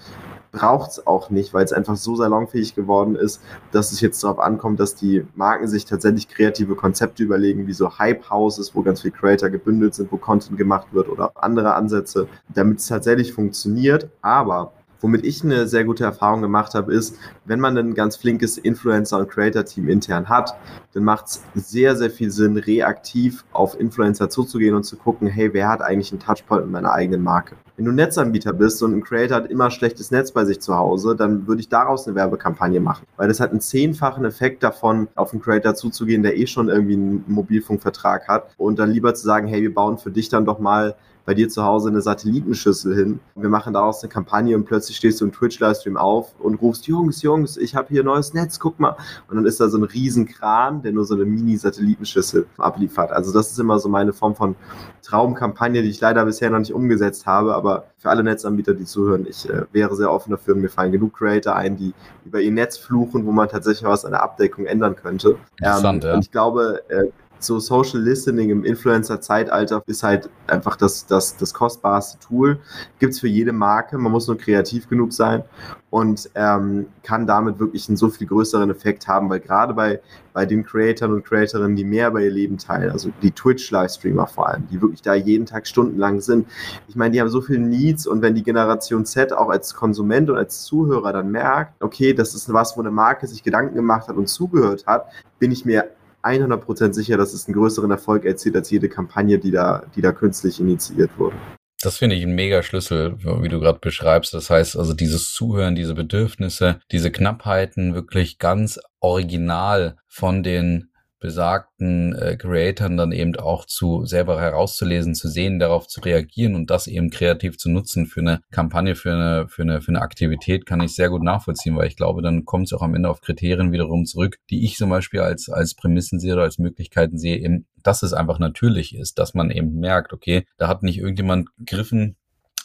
braucht 0.51 0.91
es 0.91 1.07
auch 1.07 1.29
nicht, 1.29 1.53
weil 1.53 1.63
es 1.63 1.73
einfach 1.73 1.95
so 1.95 2.15
salonfähig 2.15 2.75
geworden 2.75 3.15
ist, 3.15 3.41
dass 3.71 3.91
es 3.91 4.01
jetzt 4.01 4.23
darauf 4.23 4.39
ankommt, 4.39 4.79
dass 4.79 4.95
die 4.95 5.25
Marken 5.35 5.67
sich 5.67 5.85
tatsächlich 5.85 6.27
kreative 6.27 6.75
Konzepte 6.75 7.23
überlegen, 7.23 7.67
wie 7.67 7.73
so 7.73 7.97
Hype-Houses, 7.97 8.75
wo 8.75 8.81
ganz 8.81 9.01
viele 9.01 9.13
Creator 9.13 9.49
gebündelt 9.49 9.95
sind, 9.95 10.11
wo 10.11 10.17
Content 10.17 10.57
gemacht 10.57 10.87
wird 10.91 11.09
oder 11.09 11.31
andere 11.35 11.75
Ansätze, 11.75 12.27
damit 12.49 12.79
es 12.79 12.87
tatsächlich 12.87 13.33
funktioniert. 13.33 14.09
Aber 14.21 14.73
Womit 15.01 15.25
ich 15.25 15.43
eine 15.43 15.67
sehr 15.67 15.83
gute 15.83 16.03
Erfahrung 16.03 16.41
gemacht 16.41 16.75
habe, 16.75 16.93
ist, 16.93 17.17
wenn 17.45 17.59
man 17.59 17.75
ein 17.75 17.95
ganz 17.95 18.15
flinkes 18.15 18.59
Influencer- 18.59 19.17
und 19.17 19.29
Creator-Team 19.29 19.89
intern 19.89 20.29
hat, 20.29 20.55
dann 20.93 21.03
macht 21.03 21.25
es 21.25 21.41
sehr, 21.55 21.95
sehr 21.95 22.11
viel 22.11 22.29
Sinn, 22.29 22.55
reaktiv 22.55 23.43
auf 23.51 23.79
Influencer 23.79 24.29
zuzugehen 24.29 24.75
und 24.75 24.83
zu 24.83 24.97
gucken, 24.97 25.27
hey, 25.27 25.53
wer 25.53 25.69
hat 25.69 25.81
eigentlich 25.81 26.11
einen 26.11 26.21
Touchpoint 26.21 26.63
mit 26.63 26.71
meiner 26.71 26.93
eigenen 26.93 27.23
Marke? 27.23 27.55
Wenn 27.77 27.85
du 27.85 27.91
Netzanbieter 27.93 28.53
bist 28.53 28.83
und 28.83 28.93
ein 28.93 29.03
Creator 29.03 29.37
hat 29.37 29.49
immer 29.49 29.71
schlechtes 29.71 30.11
Netz 30.11 30.31
bei 30.31 30.45
sich 30.45 30.59
zu 30.59 30.75
Hause, 30.75 31.15
dann 31.15 31.47
würde 31.47 31.61
ich 31.61 31.69
daraus 31.69 32.05
eine 32.05 32.15
Werbekampagne 32.15 32.79
machen. 32.79 33.07
Weil 33.17 33.27
das 33.27 33.39
hat 33.39 33.49
einen 33.49 33.59
zehnfachen 33.59 34.23
Effekt 34.23 34.61
davon, 34.61 35.07
auf 35.15 35.33
einen 35.33 35.41
Creator 35.41 35.73
zuzugehen, 35.73 36.21
der 36.21 36.37
eh 36.37 36.45
schon 36.45 36.69
irgendwie 36.69 36.93
einen 36.93 37.23
Mobilfunkvertrag 37.27 38.27
hat 38.27 38.53
und 38.57 38.77
dann 38.77 38.91
lieber 38.91 39.15
zu 39.15 39.25
sagen, 39.25 39.47
hey, 39.47 39.63
wir 39.63 39.73
bauen 39.73 39.97
für 39.97 40.11
dich 40.11 40.29
dann 40.29 40.45
doch 40.45 40.59
mal 40.59 40.95
bei 41.25 41.33
dir 41.33 41.49
zu 41.49 41.63
Hause 41.63 41.89
eine 41.89 42.01
Satellitenschüssel 42.01 42.95
hin. 42.95 43.19
Wir 43.35 43.49
machen 43.49 43.73
daraus 43.73 44.01
eine 44.01 44.09
Kampagne 44.09 44.55
und 44.55 44.65
plötzlich 44.65 44.97
stehst 44.97 45.21
du 45.21 45.25
im 45.25 45.31
Twitch-Livestream 45.31 45.97
auf 45.97 46.33
und 46.39 46.55
rufst, 46.55 46.87
Jungs, 46.87 47.21
Jungs, 47.21 47.57
ich 47.57 47.75
habe 47.75 47.89
hier 47.89 48.03
ein 48.03 48.05
neues 48.05 48.33
Netz, 48.33 48.59
guck 48.59 48.79
mal. 48.79 48.95
Und 49.29 49.35
dann 49.35 49.45
ist 49.45 49.59
da 49.59 49.69
so 49.69 49.77
ein 49.77 49.83
riesen 49.83 50.25
Kran, 50.25 50.81
der 50.81 50.91
nur 50.91 51.05
so 51.05 51.15
eine 51.15 51.25
Mini-Satellitenschüssel 51.25 52.47
abliefert. 52.57 53.11
Also 53.11 53.31
das 53.31 53.51
ist 53.51 53.59
immer 53.59 53.79
so 53.79 53.89
meine 53.89 54.13
Form 54.13 54.35
von 54.35 54.55
Traumkampagne, 55.03 55.81
die 55.83 55.89
ich 55.89 56.01
leider 56.01 56.25
bisher 56.25 56.49
noch 56.49 56.59
nicht 56.59 56.73
umgesetzt 56.73 57.25
habe, 57.25 57.55
aber 57.55 57.85
für 57.97 58.09
alle 58.09 58.23
Netzanbieter, 58.23 58.73
die 58.73 58.85
zuhören, 58.85 59.27
ich 59.29 59.47
äh, 59.49 59.65
wäre 59.71 59.95
sehr 59.95 60.11
offen 60.11 60.31
dafür 60.31 60.55
und 60.55 60.61
mir 60.61 60.69
fallen 60.69 60.91
genug 60.91 61.13
Creator 61.13 61.55
ein, 61.55 61.77
die 61.77 61.93
über 62.25 62.39
ihr 62.39 62.51
Netz 62.51 62.77
fluchen, 62.77 63.25
wo 63.25 63.31
man 63.31 63.47
tatsächlich 63.47 63.87
was 63.87 64.05
an 64.05 64.11
der 64.11 64.23
Abdeckung 64.23 64.65
ändern 64.65 64.95
könnte. 64.95 65.37
Interessant, 65.57 66.03
ähm, 66.03 66.09
ja. 66.09 66.15
Und 66.15 66.25
ich 66.25 66.31
glaube, 66.31 66.81
äh, 66.89 67.11
so 67.43 67.59
Social 67.59 68.01
Listening 68.01 68.49
im 68.49 68.63
Influencer-Zeitalter 68.63 69.83
ist 69.87 70.03
halt 70.03 70.29
einfach 70.47 70.75
das, 70.75 71.05
das, 71.05 71.37
das 71.37 71.53
kostbarste 71.53 72.19
Tool. 72.19 72.59
Gibt 72.99 73.13
es 73.13 73.19
für 73.19 73.27
jede 73.27 73.53
Marke, 73.53 73.97
man 73.97 74.11
muss 74.11 74.27
nur 74.27 74.37
kreativ 74.37 74.87
genug 74.87 75.13
sein 75.13 75.43
und 75.89 76.29
ähm, 76.35 76.87
kann 77.03 77.27
damit 77.27 77.59
wirklich 77.59 77.87
einen 77.89 77.97
so 77.97 78.09
viel 78.09 78.27
größeren 78.27 78.69
Effekt 78.69 79.07
haben, 79.07 79.29
weil 79.29 79.41
gerade 79.41 79.73
bei, 79.73 79.99
bei 80.33 80.45
den 80.45 80.63
Creatoren 80.63 81.13
und 81.13 81.25
Creatorinnen, 81.25 81.75
die 81.75 81.83
mehr 81.83 82.07
über 82.07 82.21
ihr 82.21 82.31
Leben 82.31 82.57
teilen, 82.57 82.91
also 82.91 83.11
die 83.21 83.31
Twitch-Livestreamer 83.31 84.27
vor 84.27 84.47
allem, 84.47 84.67
die 84.71 84.81
wirklich 84.81 85.01
da 85.01 85.13
jeden 85.13 85.45
Tag 85.45 85.67
stundenlang 85.67 86.21
sind, 86.21 86.47
ich 86.87 86.95
meine, 86.95 87.11
die 87.11 87.19
haben 87.19 87.29
so 87.29 87.41
viele 87.41 87.59
Needs 87.59 88.07
und 88.07 88.21
wenn 88.21 88.35
die 88.35 88.43
Generation 88.43 89.05
Z 89.05 89.33
auch 89.33 89.49
als 89.49 89.75
Konsument 89.75 90.29
und 90.29 90.37
als 90.37 90.63
Zuhörer 90.63 91.11
dann 91.11 91.29
merkt, 91.29 91.81
okay, 91.83 92.13
das 92.13 92.33
ist 92.35 92.51
was, 92.53 92.77
wo 92.77 92.81
eine 92.81 92.91
Marke 92.91 93.27
sich 93.27 93.43
Gedanken 93.43 93.75
gemacht 93.75 94.07
hat 94.07 94.15
und 94.15 94.27
zugehört 94.27 94.85
hat, 94.87 95.07
bin 95.39 95.51
ich 95.51 95.65
mir 95.65 95.89
100% 96.23 96.93
sicher, 96.93 97.17
dass 97.17 97.33
es 97.33 97.47
einen 97.47 97.55
größeren 97.55 97.91
Erfolg 97.91 98.25
erzielt 98.25 98.55
als 98.55 98.69
jede 98.69 98.89
Kampagne, 98.89 99.39
die 99.39 99.51
da, 99.51 99.83
die 99.95 100.01
da 100.01 100.11
künstlich 100.11 100.59
initiiert 100.59 101.11
wurde. 101.17 101.35
Das 101.83 101.97
finde 101.97 102.15
ich 102.15 102.23
ein 102.23 102.35
mega 102.35 102.61
Schlüssel, 102.61 103.17
wie 103.23 103.49
du 103.49 103.59
gerade 103.59 103.79
beschreibst. 103.79 104.35
Das 104.35 104.51
heißt 104.51 104.77
also 104.77 104.93
dieses 104.93 105.33
Zuhören, 105.33 105.73
diese 105.73 105.95
Bedürfnisse, 105.95 106.79
diese 106.91 107.11
Knappheiten 107.11 107.95
wirklich 107.95 108.37
ganz 108.37 108.79
original 108.99 109.97
von 110.07 110.43
den 110.43 110.90
besagten 111.21 112.13
äh, 112.15 112.35
Creatoren 112.35 112.97
dann 112.97 113.13
eben 113.13 113.35
auch 113.37 113.65
zu 113.65 114.05
selber 114.05 114.41
herauszulesen, 114.41 115.15
zu 115.15 115.29
sehen, 115.29 115.59
darauf 115.59 115.87
zu 115.87 116.01
reagieren 116.01 116.55
und 116.55 116.69
das 116.69 116.87
eben 116.87 117.09
kreativ 117.09 117.57
zu 117.57 117.69
nutzen 117.69 118.07
für 118.07 118.19
eine 118.19 118.41
Kampagne, 118.51 118.95
für 118.95 119.13
eine, 119.13 119.47
für 119.47 119.61
eine, 119.61 119.81
für 119.81 119.89
eine 119.89 120.01
Aktivität, 120.01 120.65
kann 120.65 120.81
ich 120.81 120.93
sehr 120.93 121.09
gut 121.09 121.23
nachvollziehen, 121.23 121.77
weil 121.77 121.87
ich 121.87 121.95
glaube, 121.95 122.21
dann 122.21 122.43
kommt 122.43 122.65
es 122.65 122.73
auch 122.73 122.81
am 122.81 122.95
Ende 122.95 123.09
auf 123.09 123.21
Kriterien 123.21 123.71
wiederum 123.71 124.05
zurück, 124.05 124.39
die 124.49 124.65
ich 124.65 124.75
zum 124.75 124.89
Beispiel 124.89 125.21
als, 125.21 125.47
als 125.47 125.75
Prämissen 125.75 126.19
sehe 126.19 126.33
oder 126.33 126.43
als 126.43 126.57
Möglichkeiten 126.57 127.17
sehe, 127.17 127.37
eben, 127.37 127.67
dass 127.83 128.03
es 128.03 128.13
einfach 128.13 128.39
natürlich 128.39 128.95
ist, 128.95 129.19
dass 129.19 129.33
man 129.33 129.51
eben 129.51 129.79
merkt, 129.79 130.13
okay, 130.13 130.45
da 130.57 130.67
hat 130.67 130.83
nicht 130.83 130.97
irgendjemand 130.97 131.49
gegriffen, 131.57 132.17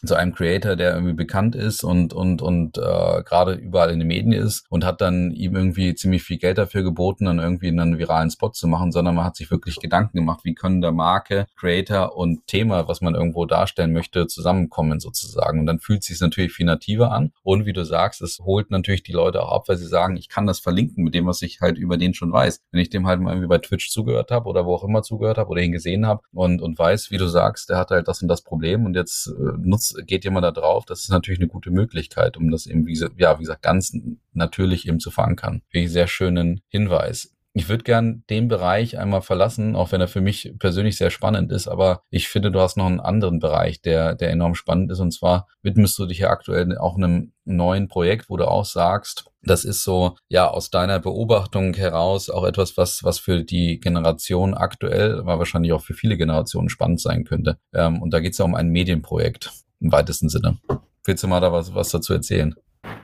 zu 0.06 0.14
einem 0.14 0.34
Creator, 0.34 0.76
der 0.76 0.94
irgendwie 0.94 1.14
bekannt 1.14 1.54
ist 1.54 1.84
und 1.84 2.12
und 2.12 2.42
und 2.42 2.78
äh, 2.78 3.22
gerade 3.22 3.54
überall 3.54 3.90
in 3.90 3.98
den 3.98 4.08
Medien 4.08 4.32
ist 4.32 4.64
und 4.68 4.84
hat 4.84 5.00
dann 5.00 5.32
ihm 5.32 5.56
irgendwie 5.56 5.94
ziemlich 5.94 6.22
viel 6.22 6.38
Geld 6.38 6.58
dafür 6.58 6.82
geboten, 6.82 7.26
dann 7.26 7.38
irgendwie 7.38 7.68
einen 7.68 7.98
viralen 7.98 8.30
Spot 8.30 8.50
zu 8.50 8.68
machen, 8.68 8.92
sondern 8.92 9.14
man 9.14 9.24
hat 9.24 9.36
sich 9.36 9.50
wirklich 9.50 9.76
Gedanken 9.76 10.18
gemacht, 10.18 10.40
wie 10.44 10.54
können 10.54 10.80
der 10.80 10.92
Marke, 10.92 11.46
Creator 11.56 12.16
und 12.16 12.46
Thema, 12.46 12.88
was 12.88 13.00
man 13.00 13.14
irgendwo 13.14 13.46
darstellen 13.46 13.92
möchte, 13.92 14.26
zusammenkommen 14.26 15.00
sozusagen. 15.00 15.60
Und 15.60 15.66
dann 15.66 15.78
fühlt 15.78 16.00
es 16.00 16.06
sich 16.08 16.20
natürlich 16.20 16.52
viel 16.52 16.66
nativer 16.66 17.12
an. 17.12 17.32
Und 17.42 17.66
wie 17.66 17.72
du 17.72 17.84
sagst, 17.84 18.22
es 18.22 18.38
holt 18.40 18.70
natürlich 18.70 19.02
die 19.02 19.12
Leute 19.12 19.42
auch 19.42 19.52
ab, 19.52 19.68
weil 19.68 19.76
sie 19.76 19.86
sagen, 19.86 20.16
ich 20.16 20.28
kann 20.28 20.46
das 20.46 20.60
verlinken 20.60 21.04
mit 21.04 21.14
dem, 21.14 21.26
was 21.26 21.42
ich 21.42 21.60
halt 21.60 21.78
über 21.78 21.96
den 21.96 22.14
schon 22.14 22.32
weiß. 22.32 22.60
Wenn 22.70 22.80
ich 22.80 22.90
dem 22.90 23.06
halt 23.06 23.20
mal 23.20 23.30
irgendwie 23.30 23.48
bei 23.48 23.58
Twitch 23.58 23.90
zugehört 23.90 24.30
habe 24.30 24.48
oder 24.48 24.66
wo 24.66 24.74
auch 24.74 24.84
immer 24.84 25.02
zugehört 25.02 25.38
habe 25.38 25.50
oder 25.50 25.62
ihn 25.62 25.72
gesehen 25.72 26.06
habe 26.06 26.22
und 26.32 26.62
und 26.62 26.78
weiß, 26.78 27.10
wie 27.10 27.18
du 27.18 27.26
sagst, 27.26 27.70
der 27.70 27.78
hat 27.78 27.90
halt 27.90 28.08
das 28.08 28.22
und 28.22 28.28
das 28.28 28.42
Problem 28.42 28.84
und 28.84 28.94
jetzt 28.94 29.28
äh, 29.28 29.58
nutzt 29.58 29.95
geht 30.04 30.24
jemand 30.24 30.44
da 30.44 30.50
drauf, 30.50 30.84
das 30.84 31.00
ist 31.00 31.10
natürlich 31.10 31.40
eine 31.40 31.48
gute 31.48 31.70
Möglichkeit, 31.70 32.36
um 32.36 32.50
das 32.50 32.66
eben, 32.66 32.86
wie, 32.86 32.98
ja, 33.16 33.38
wie 33.38 33.42
gesagt, 33.42 33.62
ganz 33.62 33.96
natürlich 34.32 34.88
eben 34.88 35.00
zu 35.00 35.10
verankern. 35.10 35.62
Ich 35.70 35.90
sehr 35.90 36.06
schönen 36.06 36.60
Hinweis. 36.68 37.36
Ich 37.58 37.70
würde 37.70 37.84
gern 37.84 38.22
den 38.28 38.48
Bereich 38.48 38.98
einmal 38.98 39.22
verlassen, 39.22 39.76
auch 39.76 39.90
wenn 39.90 40.02
er 40.02 40.08
für 40.08 40.20
mich 40.20 40.52
persönlich 40.58 40.98
sehr 40.98 41.08
spannend 41.08 41.50
ist, 41.50 41.68
aber 41.68 42.02
ich 42.10 42.28
finde, 42.28 42.50
du 42.50 42.60
hast 42.60 42.76
noch 42.76 42.84
einen 42.84 43.00
anderen 43.00 43.38
Bereich, 43.38 43.80
der, 43.80 44.14
der 44.14 44.28
enorm 44.28 44.54
spannend 44.54 44.92
ist. 44.92 45.00
Und 45.00 45.12
zwar 45.12 45.46
widmest 45.62 45.98
du 45.98 46.04
dich 46.04 46.18
ja 46.18 46.28
aktuell 46.28 46.76
auch 46.76 46.96
einem 46.96 47.32
neuen 47.46 47.88
Projekt, 47.88 48.28
wo 48.28 48.36
du 48.36 48.46
auch 48.46 48.66
sagst, 48.66 49.30
das 49.42 49.64
ist 49.64 49.84
so, 49.84 50.16
ja, 50.28 50.50
aus 50.50 50.68
deiner 50.68 51.00
Beobachtung 51.00 51.72
heraus 51.72 52.28
auch 52.28 52.44
etwas, 52.44 52.76
was, 52.76 53.02
was 53.04 53.18
für 53.18 53.42
die 53.42 53.80
Generation 53.80 54.52
aktuell, 54.52 55.18
aber 55.18 55.38
wahrscheinlich 55.38 55.72
auch 55.72 55.82
für 55.82 55.94
viele 55.94 56.18
Generationen 56.18 56.68
spannend 56.68 57.00
sein 57.00 57.24
könnte. 57.24 57.56
Ähm, 57.72 58.02
und 58.02 58.12
da 58.12 58.20
geht 58.20 58.32
es 58.32 58.38
ja 58.38 58.44
um 58.44 58.54
ein 58.54 58.68
Medienprojekt 58.68 59.50
im 59.80 59.92
weitesten 59.92 60.28
Sinne. 60.28 60.58
Willst 61.04 61.22
du 61.22 61.28
mal 61.28 61.40
da 61.40 61.52
was, 61.52 61.74
was 61.74 61.90
dazu 61.90 62.12
erzählen? 62.12 62.54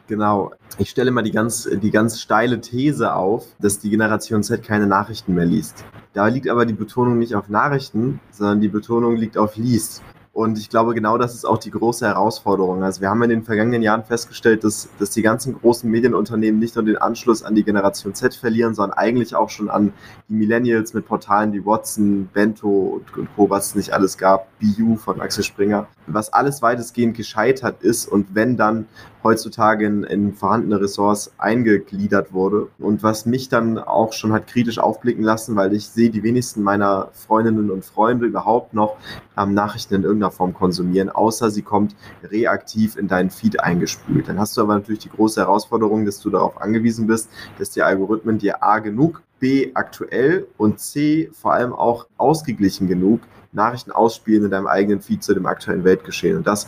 Genau. 0.08 0.52
Ich 0.78 0.90
stelle 0.90 1.10
mal 1.10 1.22
die 1.22 1.30
ganz, 1.30 1.68
die 1.70 1.90
ganz 1.90 2.20
steile 2.20 2.60
These 2.60 3.14
auf, 3.14 3.46
dass 3.60 3.78
die 3.78 3.90
Generation 3.90 4.42
Z 4.42 4.62
keine 4.62 4.86
Nachrichten 4.86 5.34
mehr 5.34 5.46
liest. 5.46 5.84
Da 6.12 6.26
liegt 6.26 6.48
aber 6.48 6.66
die 6.66 6.74
Betonung 6.74 7.18
nicht 7.18 7.34
auf 7.34 7.48
Nachrichten, 7.48 8.20
sondern 8.30 8.60
die 8.60 8.68
Betonung 8.68 9.16
liegt 9.16 9.38
auf 9.38 9.56
liest. 9.56 10.02
Und 10.34 10.56
ich 10.56 10.70
glaube, 10.70 10.94
genau 10.94 11.18
das 11.18 11.34
ist 11.34 11.44
auch 11.44 11.58
die 11.58 11.70
große 11.70 12.06
Herausforderung. 12.06 12.82
Also 12.82 13.02
wir 13.02 13.10
haben 13.10 13.22
in 13.22 13.28
den 13.28 13.42
vergangenen 13.42 13.82
Jahren 13.82 14.02
festgestellt, 14.02 14.64
dass, 14.64 14.88
dass 14.98 15.10
die 15.10 15.20
ganzen 15.20 15.52
großen 15.52 15.90
Medienunternehmen 15.90 16.58
nicht 16.58 16.74
nur 16.74 16.86
den 16.86 16.96
Anschluss 16.96 17.42
an 17.42 17.54
die 17.54 17.64
Generation 17.64 18.14
Z 18.14 18.34
verlieren, 18.34 18.74
sondern 18.74 18.96
eigentlich 18.96 19.34
auch 19.34 19.50
schon 19.50 19.68
an 19.68 19.92
die 20.30 20.34
Millennials 20.34 20.94
mit 20.94 21.06
Portalen 21.06 21.52
wie 21.52 21.66
Watson, 21.66 22.30
Bento 22.32 22.68
und, 22.68 23.18
und 23.18 23.28
Co., 23.36 23.50
was 23.50 23.68
es 23.68 23.74
nicht 23.74 23.92
alles 23.92 24.16
gab, 24.16 24.48
BU 24.58 24.96
von 24.96 25.20
Axel 25.20 25.44
Springer, 25.44 25.86
was 26.06 26.32
alles 26.32 26.62
weitestgehend 26.62 27.14
gescheitert 27.14 27.82
ist 27.82 28.06
und 28.06 28.34
wenn 28.34 28.56
dann 28.56 28.86
heutzutage 29.22 29.86
in, 29.86 30.04
in 30.04 30.34
vorhandene 30.34 30.80
Ressorts 30.80 31.32
eingegliedert 31.38 32.32
wurde 32.32 32.68
und 32.78 33.02
was 33.02 33.26
mich 33.26 33.48
dann 33.48 33.78
auch 33.78 34.12
schon 34.12 34.32
hat 34.32 34.46
kritisch 34.46 34.78
aufblicken 34.78 35.22
lassen, 35.22 35.56
weil 35.56 35.72
ich 35.74 35.88
sehe 35.88 36.10
die 36.10 36.22
wenigsten 36.22 36.62
meiner 36.62 37.10
Freundinnen 37.12 37.70
und 37.70 37.84
Freunde 37.84 38.26
überhaupt 38.26 38.74
noch 38.74 38.96
ähm, 39.36 39.54
Nachrichten 39.54 39.94
in 39.94 40.02
irgendeiner 40.02 40.21
Form 40.30 40.54
konsumieren, 40.54 41.10
außer 41.10 41.50
sie 41.50 41.62
kommt 41.62 41.96
reaktiv 42.22 42.96
in 42.96 43.08
deinen 43.08 43.30
Feed 43.30 43.60
eingespült. 43.60 44.28
Dann 44.28 44.38
hast 44.38 44.56
du 44.56 44.60
aber 44.60 44.74
natürlich 44.74 45.00
die 45.00 45.10
große 45.10 45.40
Herausforderung, 45.40 46.04
dass 46.04 46.20
du 46.20 46.30
darauf 46.30 46.60
angewiesen 46.60 47.06
bist, 47.06 47.28
dass 47.58 47.70
die 47.70 47.82
Algorithmen 47.82 48.38
dir 48.38 48.62
A 48.62 48.78
genug, 48.78 49.22
B 49.40 49.72
aktuell 49.74 50.46
und 50.56 50.78
C 50.78 51.30
vor 51.32 51.52
allem 51.52 51.72
auch 51.72 52.06
ausgeglichen 52.16 52.86
genug 52.86 53.20
Nachrichten 53.52 53.92
ausspielen 53.92 54.46
in 54.46 54.50
deinem 54.50 54.66
eigenen 54.66 55.00
Feed 55.00 55.22
zu 55.22 55.34
dem 55.34 55.46
aktuellen 55.46 55.84
Weltgeschehen. 55.84 56.38
Und 56.38 56.46
das 56.46 56.66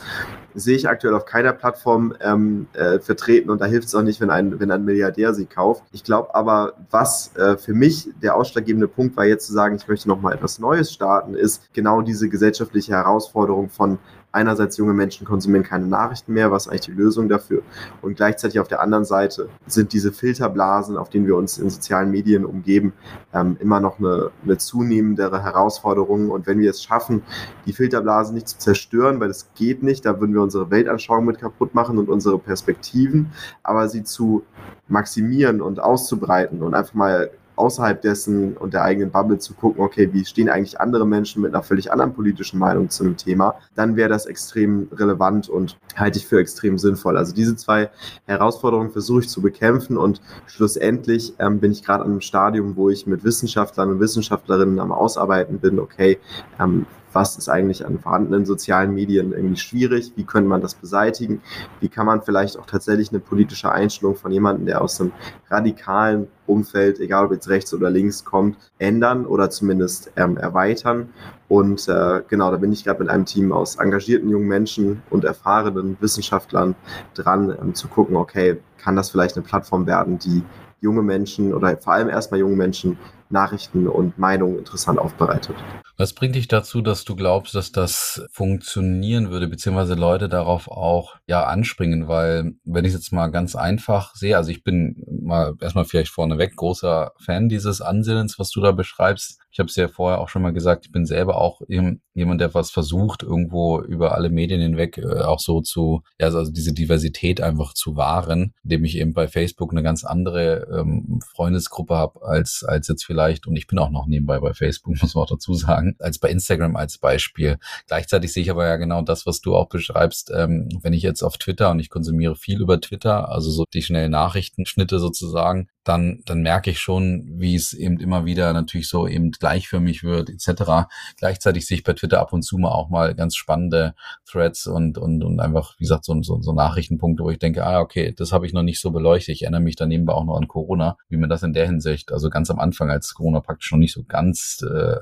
sehe 0.55 0.77
ich 0.77 0.89
aktuell 0.89 1.15
auf 1.15 1.25
keiner 1.25 1.53
Plattform 1.53 2.15
ähm, 2.21 2.67
äh, 2.75 2.99
vertreten 3.01 3.51
und 3.51 3.61
da 3.61 3.67
hilft 3.67 3.89
es 3.89 3.95
auch 3.95 4.03
nicht, 4.03 4.21
wenn 4.21 4.31
ein, 4.31 4.61
wenn 4.61 4.71
ein 4.71 4.85
Milliardär 4.85 5.35
sie 5.35 5.47
kauft. 5.47 5.83
Ich 5.93 6.05
glaube 6.05 6.35
aber, 6.35 6.75
was 6.91 7.35
äh, 7.37 7.57
für 7.57 7.75
mich 7.75 8.09
der 8.23 8.37
ausschlaggebende 8.37 8.87
Punkt 8.87 9.17
war, 9.17 9.25
jetzt 9.25 9.47
zu 9.47 9.53
sagen, 9.53 9.75
ich 9.75 9.89
möchte 9.89 10.09
nochmal 10.09 10.35
etwas 10.35 10.59
Neues 10.59 10.93
starten, 10.93 11.35
ist 11.35 11.73
genau 11.73 12.03
diese 12.03 12.29
gesellschaftliche 12.29 12.93
Herausforderung 12.93 13.69
von 13.69 13.99
einerseits 14.35 14.77
junge 14.77 14.93
Menschen 14.93 15.27
konsumieren 15.27 15.65
keine 15.65 15.87
Nachrichten 15.87 16.33
mehr, 16.33 16.51
was 16.51 16.69
eigentlich 16.69 16.83
die 16.83 16.93
Lösung 16.93 17.29
dafür? 17.29 17.63
Und 18.03 18.17
gleichzeitig 18.17 18.59
auf 18.61 18.69
der 18.69 18.81
anderen 18.81 19.05
Seite 19.05 19.49
sind 19.67 19.93
diese 19.93 20.13
Filterblasen, 20.13 20.97
auf 20.97 21.09
denen 21.09 21.27
wir 21.27 21.37
uns 21.37 21.59
in 21.59 21.71
sozialen 21.71 22.11
Medien 22.11 22.45
umgeben, 22.45 22.93
ähm, 23.33 23.57
immer 23.61 23.81
noch 23.81 23.99
eine, 23.99 24.31
eine 24.45 24.59
zunehmendere 24.59 25.43
Herausforderung. 25.43 26.31
Und 26.31 26.47
wenn 26.47 26.59
wir 26.59 26.71
es 26.71 26.83
schaffen, 26.83 27.23
die 27.67 27.73
Filterblasen 27.73 28.35
nicht 28.35 28.49
zu 28.49 28.59
zerstören, 28.59 29.21
weil 29.21 29.29
das 29.29 29.55
geht 29.55 29.83
nicht, 29.83 30.05
da 30.05 30.21
würden 30.21 30.35
wir 30.35 30.43
unsere 30.43 30.71
Weltanschauung 30.71 31.25
mit 31.25 31.39
kaputt 31.39 31.75
machen 31.75 31.99
und 31.99 32.09
unsere 32.09 32.39
Perspektiven, 32.39 33.31
aber 33.63 33.89
sie 33.89 34.03
zu 34.03 34.43
maximieren 34.89 35.61
und 35.61 35.81
auszubreiten 35.81 36.63
und 36.63 36.75
einfach 36.75 36.95
mal 36.95 37.31
außerhalb 37.57 38.01
dessen 38.03 38.57
und 38.57 38.75
der 38.75 38.83
eigenen 38.83 39.11
Bubble 39.11 39.39
zu 39.39 39.55
gucken, 39.55 39.83
okay, 39.83 40.09
wie 40.13 40.25
stehen 40.25 40.49
eigentlich 40.49 40.81
andere 40.81 41.07
Menschen 41.07 41.43
mit 41.43 41.55
einer 41.55 41.63
völlig 41.63 41.93
anderen 41.93 42.13
politischen 42.15 42.59
Meinung 42.59 42.91
zu 42.91 43.05
einem 43.05 43.17
Thema, 43.17 43.57
dann 43.75 43.97
wäre 43.97 44.09
das 44.09 44.27
extrem 44.27 44.89
relevant 44.93 45.49
und 45.49 45.79
halte 45.97 46.19
ich 46.19 46.27
für 46.27 46.39
extrem 46.39 46.79
sinnvoll. 46.79 47.17
Also 47.17 47.35
diese 47.35 47.57
zwei 47.57 47.91
Herausforderungen 48.27 48.91
versuche 48.91 49.21
ich 49.21 49.29
zu 49.29 49.41
bekämpfen 49.43 49.97
und 49.97 50.21
schlussendlich 50.47 51.35
ähm, 51.39 51.61
bin 51.61 51.73
ich 51.73 51.85
gerade 51.85 52.05
an 52.05 52.11
einem 52.11 52.21
Stadium, 52.21 52.77
wo 52.77 52.91
ich 52.91 53.07
mit 53.07 53.25
Wissenschaftlern 53.25 53.91
und 53.91 54.01
Wissenschaftlerinnen 54.01 54.81
am 54.81 54.93
Ausarbeiten 54.93 55.59
bin, 55.59 55.79
okay, 55.79 56.19
ähm, 56.61 56.87
was 57.15 57.37
ist 57.37 57.49
eigentlich 57.49 57.87
an 57.87 57.99
vorhandenen 57.99 58.45
sozialen 58.45 58.93
Medien 58.93 59.33
irgendwie 59.33 59.57
schwierig, 59.57 60.13
wie 60.17 60.25
könnte 60.25 60.49
man 60.49 60.61
das 60.61 60.75
beseitigen, 60.75 61.41
wie 61.81 61.89
kann 61.89 62.07
man 62.07 62.23
vielleicht 62.23 62.59
auch 62.59 62.67
tatsächlich 62.67 63.11
eine 63.11 63.21
politische 63.21 63.71
Einstellung 63.71 64.17
von 64.17 64.33
jemandem, 64.33 64.67
der 64.67 64.83
aus 64.83 65.01
einem 65.01 65.13
radikalen 65.49 66.29
Umfeld, 66.47 67.01
egal 67.01 67.27
ob 67.27 67.33
jetzt 67.33 67.49
rechts 67.49 67.73
oder 67.73 67.91
links 67.91 68.25
kommt, 68.25 68.57
ändern 68.79 69.27
oder 69.27 69.51
zumindest 69.51 70.13
ähm, 70.17 70.37
erweitern. 70.37 71.09
Und 71.49 71.89
äh, 71.89 72.23
genau, 72.29 72.51
da 72.51 72.57
bin 72.57 72.73
ich 72.73 72.85
gerade 72.85 73.01
mit 73.01 73.09
einem 73.09 73.25
Team 73.25 73.53
aus 73.53 73.77
engagierten 73.77 74.29
jungen 74.29 74.49
Menschen 74.49 75.03
und 75.11 75.25
erfahrenen 75.25 75.97
Wissenschaftlern 76.01 76.75
dran, 77.15 77.55
ähm, 77.61 77.75
zu 77.75 77.89
gucken, 77.89 78.17
okay, 78.17 78.59
kann 78.79 78.97
das 78.97 79.11
vielleicht 79.11 79.37
eine 79.37 79.47
Plattform 79.47 79.87
werden, 79.87 80.19
die 80.19 80.43
junge 80.81 81.03
Menschen 81.03 81.55
oder 81.55 81.77
vor 81.79 81.95
allem 81.95 82.11
erstmal 82.11 82.41
junge 82.41 82.57
Menschen 82.57 82.99
Nachrichten 83.31 83.89
und 83.89 84.19
Meinungen 84.19 84.59
interessant 84.59 84.99
aufbereitet. 84.99 85.57
Was 85.97 86.13
bringt 86.13 86.35
dich 86.35 86.49
dazu, 86.49 86.83
dass 86.83 87.05
du 87.05 87.15
glaubst, 87.15 87.55
dass 87.55 87.71
das 87.71 88.27
funktionieren 88.33 89.31
würde, 89.31 89.47
beziehungsweise 89.47 89.95
Leute 89.95 90.29
darauf 90.29 90.69
auch 90.69 91.17
ja 91.27 91.45
anspringen? 91.45 92.09
Weil, 92.09 92.55
wenn 92.65 92.85
ich 92.85 92.93
es 92.93 93.01
jetzt 93.01 93.13
mal 93.13 93.29
ganz 93.29 93.55
einfach 93.55 94.15
sehe, 94.15 94.37
also 94.37 94.51
ich 94.51 94.65
bin 94.65 95.05
mal 95.23 95.55
erstmal 95.61 95.85
vielleicht 95.85 96.11
vorneweg 96.11 96.57
großer 96.57 97.13
Fan 97.19 97.49
dieses 97.49 97.81
Ansinnens, 97.81 98.39
was 98.41 98.51
du 98.51 98.61
da 98.61 98.73
beschreibst. 98.73 99.41
Ich 99.53 99.61
habe 99.61 99.69
es 99.69 99.77
ja 99.77 99.87
vorher 99.87 100.21
auch 100.21 100.29
schon 100.29 100.43
mal 100.43 100.53
gesagt, 100.53 100.87
ich 100.87 100.91
bin 100.91 101.07
selber 101.07 101.37
auch 101.37 101.61
jemand, 101.69 102.41
der 102.41 102.55
was 102.55 102.73
versucht, 102.73 103.23
irgendwo 103.23 103.81
über 103.81 104.17
alle 104.17 104.31
Medien 104.31 104.61
hinweg 104.61 104.99
äh, 104.99 105.21
auch 105.21 105.39
so 105.39 105.61
zu, 105.61 106.03
ja, 106.19 106.27
also 106.27 106.51
diese 106.51 106.73
Diversität 106.73 107.41
einfach 107.41 107.73
zu 107.73 107.95
wahren, 107.95 108.53
indem 108.65 108.85
ich 108.85 108.99
eben 108.99 109.13
bei 109.13 109.29
Facebook 109.29 109.71
eine 109.71 109.85
ganz 109.85 110.03
andere 110.03 110.67
ähm, 110.77 111.21
Freundesgruppe 111.35 111.95
habe 111.95 112.21
als, 112.27 112.65
als 112.67 112.89
jetzt 112.89 113.05
vielleicht, 113.05 113.14
und 113.47 113.57
ich 113.57 113.67
bin 113.67 113.79
auch 113.79 113.91
noch 113.91 114.07
nebenbei 114.07 114.39
bei 114.41 114.55
Facebook, 114.55 114.95
muss 115.03 115.15
man 115.15 115.25
auch 115.25 115.31
dazu 115.31 115.55
sagen, 115.55 115.97
als 115.99 116.19
bei 116.19 116.31
Instagram 116.31 116.77
als 116.77 116.99
Beispiel. 116.99 117.59
Gleichzeitig 117.87 118.33
sehe 118.33 118.43
ich 118.43 118.51
aber 118.51 118.67
ja 118.67 118.77
genau 118.77 119.03
das, 119.03 119.27
was 119.27 119.41
du 119.41 119.55
auch 119.57 119.69
beschreibst, 119.69 120.31
ähm, 120.35 120.69
wenn 120.83 120.93
ich 120.93 121.03
jetzt 121.03 121.23
auf 121.23 121.39
Twitter 121.39 121.71
und 121.71 121.81
ich 121.81 121.91
konsumiere 121.91 122.37
viel 122.37 122.61
über 122.61 122.81
Twitter, 122.81 123.31
also 123.31 123.51
so 123.51 123.65
die 123.73 123.83
schnellen 123.83 124.13
Nachrichtenschnitte 124.13 124.99
sozusagen, 124.99 125.69
dann, 125.85 126.23
dann 126.25 126.43
merke 126.43 126.71
ich 126.71 126.81
schon, 126.81 127.25
wie 127.39 127.55
es 127.55 127.73
eben 127.73 127.99
immer 128.01 128.25
wieder 128.25 128.53
natürlich 128.53 128.89
so 128.89 129.07
eben 129.07 129.31
gleichförmig 129.31 130.03
wird, 130.03 130.31
etc. 130.31 130.89
Gleichzeitig 131.17 131.67
sehe 131.67 131.79
ich 131.79 131.85
bei 131.85 131.93
Twitter 131.93 132.21
ab 132.21 132.33
und 132.33 132.43
zu 132.43 132.59
mal 132.59 132.71
auch 132.71 132.89
mal 132.89 133.15
ganz 133.15 133.37
spannende 133.37 133.95
Threads 134.27 134.67
und, 134.67 134.99
und, 134.99 135.23
und 135.23 135.41
einfach, 135.41 135.75
wie 135.79 135.85
gesagt, 135.85 136.05
so, 136.05 136.21
so, 136.23 136.41
so 136.41 136.53
Nachrichtenpunkte, 136.53 137.23
wo 137.23 137.31
ich 137.31 137.39
denke, 137.39 137.65
ah, 137.65 137.81
okay, 137.81 138.15
das 138.17 138.33
habe 138.33 138.47
ich 138.47 138.53
noch 138.53 138.63
nicht 138.63 138.81
so 138.81 138.91
beleuchtet. 138.91 139.35
Ich 139.35 139.43
erinnere 139.43 139.61
mich 139.61 139.77
daneben 139.77 140.09
auch 140.09 140.25
noch 140.25 140.37
an 140.37 140.49
Corona, 140.49 140.97
wie 141.09 141.17
mir 141.17 141.29
das 141.29 141.43
in 141.43 141.53
der 141.53 141.67
Hinsicht, 141.67 142.13
also 142.13 142.31
ganz 142.31 142.51
am 142.51 142.59
Anfang, 142.59 142.91
als 142.91 143.15
Corona 143.15 143.41
praktisch 143.41 143.71
noch 143.73 143.79
nicht 143.79 143.93
so 143.93 144.03
ganz 144.05 144.63
äh 144.63 144.95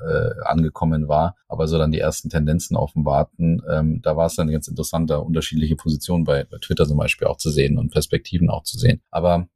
angekommen 0.45 1.07
war, 1.07 1.35
aber 1.47 1.67
so 1.67 1.77
dann 1.77 1.91
die 1.91 1.99
ersten 1.99 2.29
Tendenzen 2.29 2.75
offenbarten, 2.75 3.61
ähm, 3.69 4.01
da 4.01 4.15
war 4.15 4.27
es 4.27 4.35
dann 4.35 4.51
ganz 4.51 4.67
interessant, 4.67 5.09
da 5.09 5.17
unterschiedliche 5.17 5.75
Positionen 5.75 6.23
bei, 6.23 6.43
bei 6.45 6.57
Twitter 6.57 6.85
zum 6.85 6.97
Beispiel 6.97 7.27
auch 7.27 7.37
zu 7.37 7.49
sehen 7.49 7.77
und 7.77 7.91
Perspektiven 7.91 8.49
auch 8.49 8.63
zu 8.63 8.77
sehen. 8.77 9.01
Aber 9.11 9.47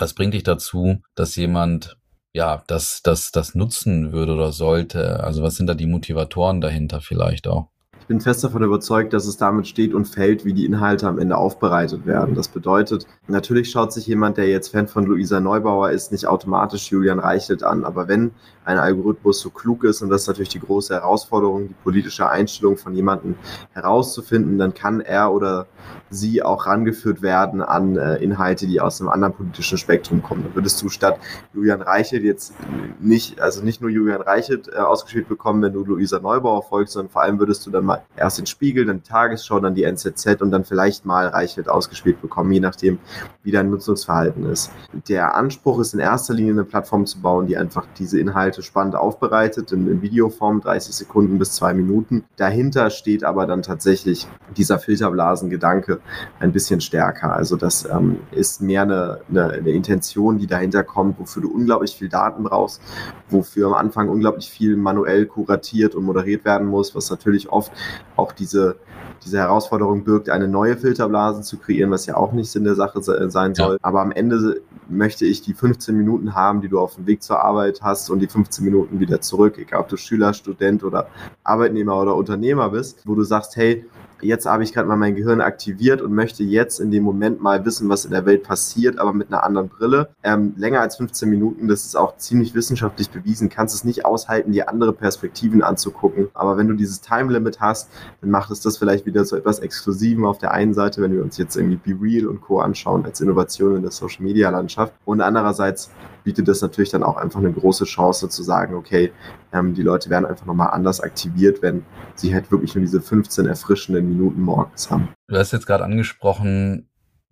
was 0.00 0.14
bringt 0.14 0.34
dich 0.34 0.42
dazu, 0.42 1.02
dass 1.14 1.36
jemand 1.36 1.96
ja, 2.32 2.62
das, 2.66 3.00
das, 3.02 3.32
das 3.32 3.54
nutzen 3.54 4.12
würde 4.12 4.34
oder 4.34 4.52
sollte? 4.52 5.24
Also 5.24 5.42
was 5.42 5.56
sind 5.56 5.68
da 5.68 5.74
die 5.74 5.86
Motivatoren 5.86 6.60
dahinter 6.60 7.00
vielleicht 7.00 7.48
auch? 7.48 7.70
Ich 8.06 8.08
bin 8.08 8.20
fest 8.20 8.44
davon 8.44 8.62
überzeugt, 8.62 9.12
dass 9.12 9.26
es 9.26 9.36
damit 9.36 9.66
steht 9.66 9.92
und 9.92 10.04
fällt, 10.04 10.44
wie 10.44 10.52
die 10.52 10.64
Inhalte 10.64 11.08
am 11.08 11.18
Ende 11.18 11.36
aufbereitet 11.36 12.06
werden. 12.06 12.36
Das 12.36 12.46
bedeutet, 12.46 13.04
natürlich 13.26 13.68
schaut 13.68 13.92
sich 13.92 14.06
jemand, 14.06 14.36
der 14.36 14.46
jetzt 14.46 14.68
Fan 14.68 14.86
von 14.86 15.06
Luisa 15.06 15.40
Neubauer 15.40 15.90
ist, 15.90 16.12
nicht 16.12 16.28
automatisch 16.28 16.92
Julian 16.92 17.18
Reichelt 17.18 17.64
an. 17.64 17.84
Aber 17.84 18.06
wenn 18.06 18.30
ein 18.64 18.78
Algorithmus 18.78 19.40
so 19.40 19.50
klug 19.50 19.82
ist, 19.82 20.02
und 20.02 20.10
das 20.10 20.22
ist 20.22 20.28
natürlich 20.28 20.50
die 20.50 20.60
große 20.60 20.94
Herausforderung, 20.94 21.66
die 21.66 21.74
politische 21.82 22.28
Einstellung 22.28 22.76
von 22.76 22.94
jemandem 22.94 23.34
herauszufinden, 23.72 24.56
dann 24.56 24.72
kann 24.72 25.00
er 25.00 25.32
oder 25.32 25.66
sie 26.08 26.44
auch 26.44 26.66
rangeführt 26.66 27.22
werden 27.22 27.60
an 27.60 27.96
äh, 27.96 28.16
Inhalte, 28.16 28.68
die 28.68 28.80
aus 28.80 29.00
einem 29.00 29.10
anderen 29.10 29.34
politischen 29.34 29.78
Spektrum 29.78 30.22
kommen. 30.22 30.44
Dann 30.44 30.54
würdest 30.54 30.80
du 30.80 30.88
statt 30.88 31.18
Julian 31.54 31.82
Reichelt 31.82 32.22
jetzt 32.22 32.54
nicht, 33.00 33.40
also 33.40 33.64
nicht 33.64 33.80
nur 33.80 33.90
Julian 33.90 34.20
Reichelt 34.20 34.68
äh, 34.68 34.76
ausgespielt 34.76 35.28
bekommen, 35.28 35.62
wenn 35.62 35.72
du 35.72 35.84
Luisa 35.84 36.20
Neubauer 36.20 36.62
folgst, 36.62 36.94
sondern 36.94 37.10
vor 37.10 37.22
allem 37.22 37.38
würdest 37.40 37.66
du 37.66 37.70
dann 37.70 37.84
mal 37.84 37.95
mal 37.96 38.06
erst 38.16 38.38
den 38.38 38.46
Spiegel, 38.46 38.86
dann 38.86 38.98
die 38.98 39.08
Tagesschau, 39.08 39.60
dann 39.60 39.74
die 39.74 39.84
NZZ 39.84 40.40
und 40.40 40.50
dann 40.50 40.64
vielleicht 40.64 41.04
mal 41.04 41.28
Reichelt 41.28 41.68
ausgespielt 41.68 42.20
bekommen, 42.20 42.52
je 42.52 42.60
nachdem, 42.60 42.98
wie 43.42 43.50
dein 43.50 43.70
Nutzungsverhalten 43.70 44.44
ist. 44.46 44.70
Der 45.08 45.34
Anspruch 45.34 45.80
ist 45.80 45.94
in 45.94 46.00
erster 46.00 46.34
Linie 46.34 46.52
eine 46.52 46.64
Plattform 46.64 47.06
zu 47.06 47.20
bauen, 47.20 47.46
die 47.46 47.56
einfach 47.56 47.86
diese 47.98 48.18
Inhalte 48.18 48.62
spannend 48.62 48.96
aufbereitet, 48.96 49.72
in, 49.72 49.88
in 49.88 50.02
Videoform, 50.02 50.60
30 50.60 50.94
Sekunden 50.94 51.38
bis 51.38 51.52
zwei 51.52 51.74
Minuten. 51.74 52.24
Dahinter 52.36 52.90
steht 52.90 53.24
aber 53.24 53.46
dann 53.46 53.62
tatsächlich 53.62 54.26
dieser 54.56 54.78
Filterblasengedanke 54.78 56.00
ein 56.40 56.52
bisschen 56.52 56.80
stärker. 56.80 57.34
Also 57.34 57.56
das 57.56 57.88
ähm, 57.88 58.20
ist 58.30 58.60
mehr 58.60 58.82
eine, 58.82 59.20
eine, 59.28 59.50
eine 59.50 59.70
Intention, 59.70 60.38
die 60.38 60.46
dahinter 60.46 60.82
kommt, 60.82 61.18
wofür 61.18 61.42
du 61.42 61.52
unglaublich 61.52 61.96
viel 61.96 62.08
Daten 62.08 62.44
brauchst, 62.44 62.80
wofür 63.28 63.68
am 63.68 63.74
Anfang 63.74 64.08
unglaublich 64.08 64.50
viel 64.50 64.76
manuell 64.76 65.26
kuratiert 65.26 65.94
und 65.94 66.04
moderiert 66.04 66.44
werden 66.44 66.66
muss, 66.66 66.94
was 66.94 67.10
natürlich 67.10 67.48
oft 67.50 67.72
auch 68.16 68.32
diese, 68.32 68.76
diese 69.24 69.38
Herausforderung 69.38 70.04
birgt, 70.04 70.30
eine 70.30 70.48
neue 70.48 70.76
Filterblase 70.76 71.42
zu 71.42 71.58
kreieren, 71.58 71.90
was 71.90 72.06
ja 72.06 72.16
auch 72.16 72.32
nicht 72.32 72.50
Sinn 72.50 72.64
der 72.64 72.74
Sache 72.74 73.02
sein 73.02 73.54
soll. 73.54 73.74
Ja. 73.74 73.78
Aber 73.82 74.00
am 74.00 74.12
Ende 74.12 74.60
möchte 74.88 75.26
ich 75.26 75.42
die 75.42 75.54
15 75.54 75.96
Minuten 75.96 76.34
haben, 76.34 76.60
die 76.60 76.68
du 76.68 76.78
auf 76.78 76.94
dem 76.94 77.06
Weg 77.06 77.22
zur 77.22 77.40
Arbeit 77.40 77.82
hast 77.82 78.10
und 78.10 78.20
die 78.20 78.28
15 78.28 78.64
Minuten 78.64 79.00
wieder 79.00 79.20
zurück, 79.20 79.58
egal 79.58 79.80
ob 79.80 79.88
du 79.88 79.96
Schüler, 79.96 80.32
Student 80.32 80.84
oder 80.84 81.08
Arbeitnehmer 81.44 82.00
oder 82.00 82.14
Unternehmer 82.14 82.70
bist, 82.70 83.02
wo 83.04 83.14
du 83.14 83.22
sagst, 83.22 83.56
hey, 83.56 83.84
jetzt 84.20 84.46
habe 84.46 84.62
ich 84.62 84.72
gerade 84.72 84.88
mal 84.88 84.96
mein 84.96 85.14
Gehirn 85.14 85.40
aktiviert 85.40 86.00
und 86.00 86.14
möchte 86.14 86.42
jetzt 86.42 86.80
in 86.80 86.90
dem 86.90 87.02
Moment 87.02 87.40
mal 87.40 87.64
wissen, 87.64 87.88
was 87.88 88.04
in 88.04 88.10
der 88.10 88.26
Welt 88.26 88.42
passiert, 88.42 88.98
aber 88.98 89.12
mit 89.12 89.28
einer 89.28 89.44
anderen 89.44 89.68
Brille. 89.68 90.08
Ähm, 90.22 90.54
länger 90.56 90.80
als 90.80 90.96
15 90.96 91.28
Minuten, 91.28 91.68
das 91.68 91.84
ist 91.84 91.96
auch 91.96 92.16
ziemlich 92.16 92.54
wissenschaftlich 92.54 93.10
bewiesen, 93.10 93.48
kannst 93.48 93.74
es 93.74 93.84
nicht 93.84 94.04
aushalten, 94.04 94.52
dir 94.52 94.68
andere 94.68 94.92
Perspektiven 94.92 95.62
anzugucken. 95.62 96.28
Aber 96.34 96.56
wenn 96.56 96.68
du 96.68 96.74
dieses 96.74 97.00
Time 97.00 97.32
Limit 97.32 97.60
hast, 97.60 97.90
dann 98.20 98.30
macht 98.30 98.50
es 98.50 98.60
das 98.60 98.78
vielleicht 98.78 99.06
wieder 99.06 99.24
so 99.24 99.36
etwas 99.36 99.58
Exklusiven 99.58 100.24
auf 100.24 100.38
der 100.38 100.52
einen 100.52 100.74
Seite, 100.74 101.02
wenn 101.02 101.12
wir 101.12 101.22
uns 101.22 101.36
jetzt 101.36 101.56
irgendwie 101.56 101.76
Be 101.76 101.98
Real 102.00 102.26
und 102.26 102.40
Co. 102.40 102.60
anschauen 102.60 103.04
als 103.04 103.20
Innovation 103.20 103.76
in 103.76 103.82
der 103.82 103.90
Social 103.90 104.24
Media 104.24 104.50
Landschaft. 104.50 104.94
Und 105.04 105.20
andererseits 105.20 105.90
bietet 106.26 106.48
das 106.48 106.60
natürlich 106.60 106.90
dann 106.90 107.04
auch 107.04 107.16
einfach 107.16 107.38
eine 107.38 107.52
große 107.52 107.84
Chance 107.84 108.28
zu 108.28 108.42
sagen, 108.42 108.74
okay, 108.74 109.12
ähm, 109.52 109.74
die 109.74 109.82
Leute 109.82 110.10
werden 110.10 110.26
einfach 110.26 110.44
nochmal 110.44 110.70
anders 110.72 111.00
aktiviert, 111.00 111.62
wenn 111.62 111.84
sie 112.16 112.34
halt 112.34 112.50
wirklich 112.50 112.74
nur 112.74 112.82
diese 112.82 113.00
15 113.00 113.46
erfrischenden 113.46 114.08
Minuten 114.08 114.40
morgens 114.40 114.90
haben. 114.90 115.08
Du 115.28 115.36
hast 115.36 115.52
jetzt 115.52 115.68
gerade 115.68 115.84
angesprochen, 115.84 116.88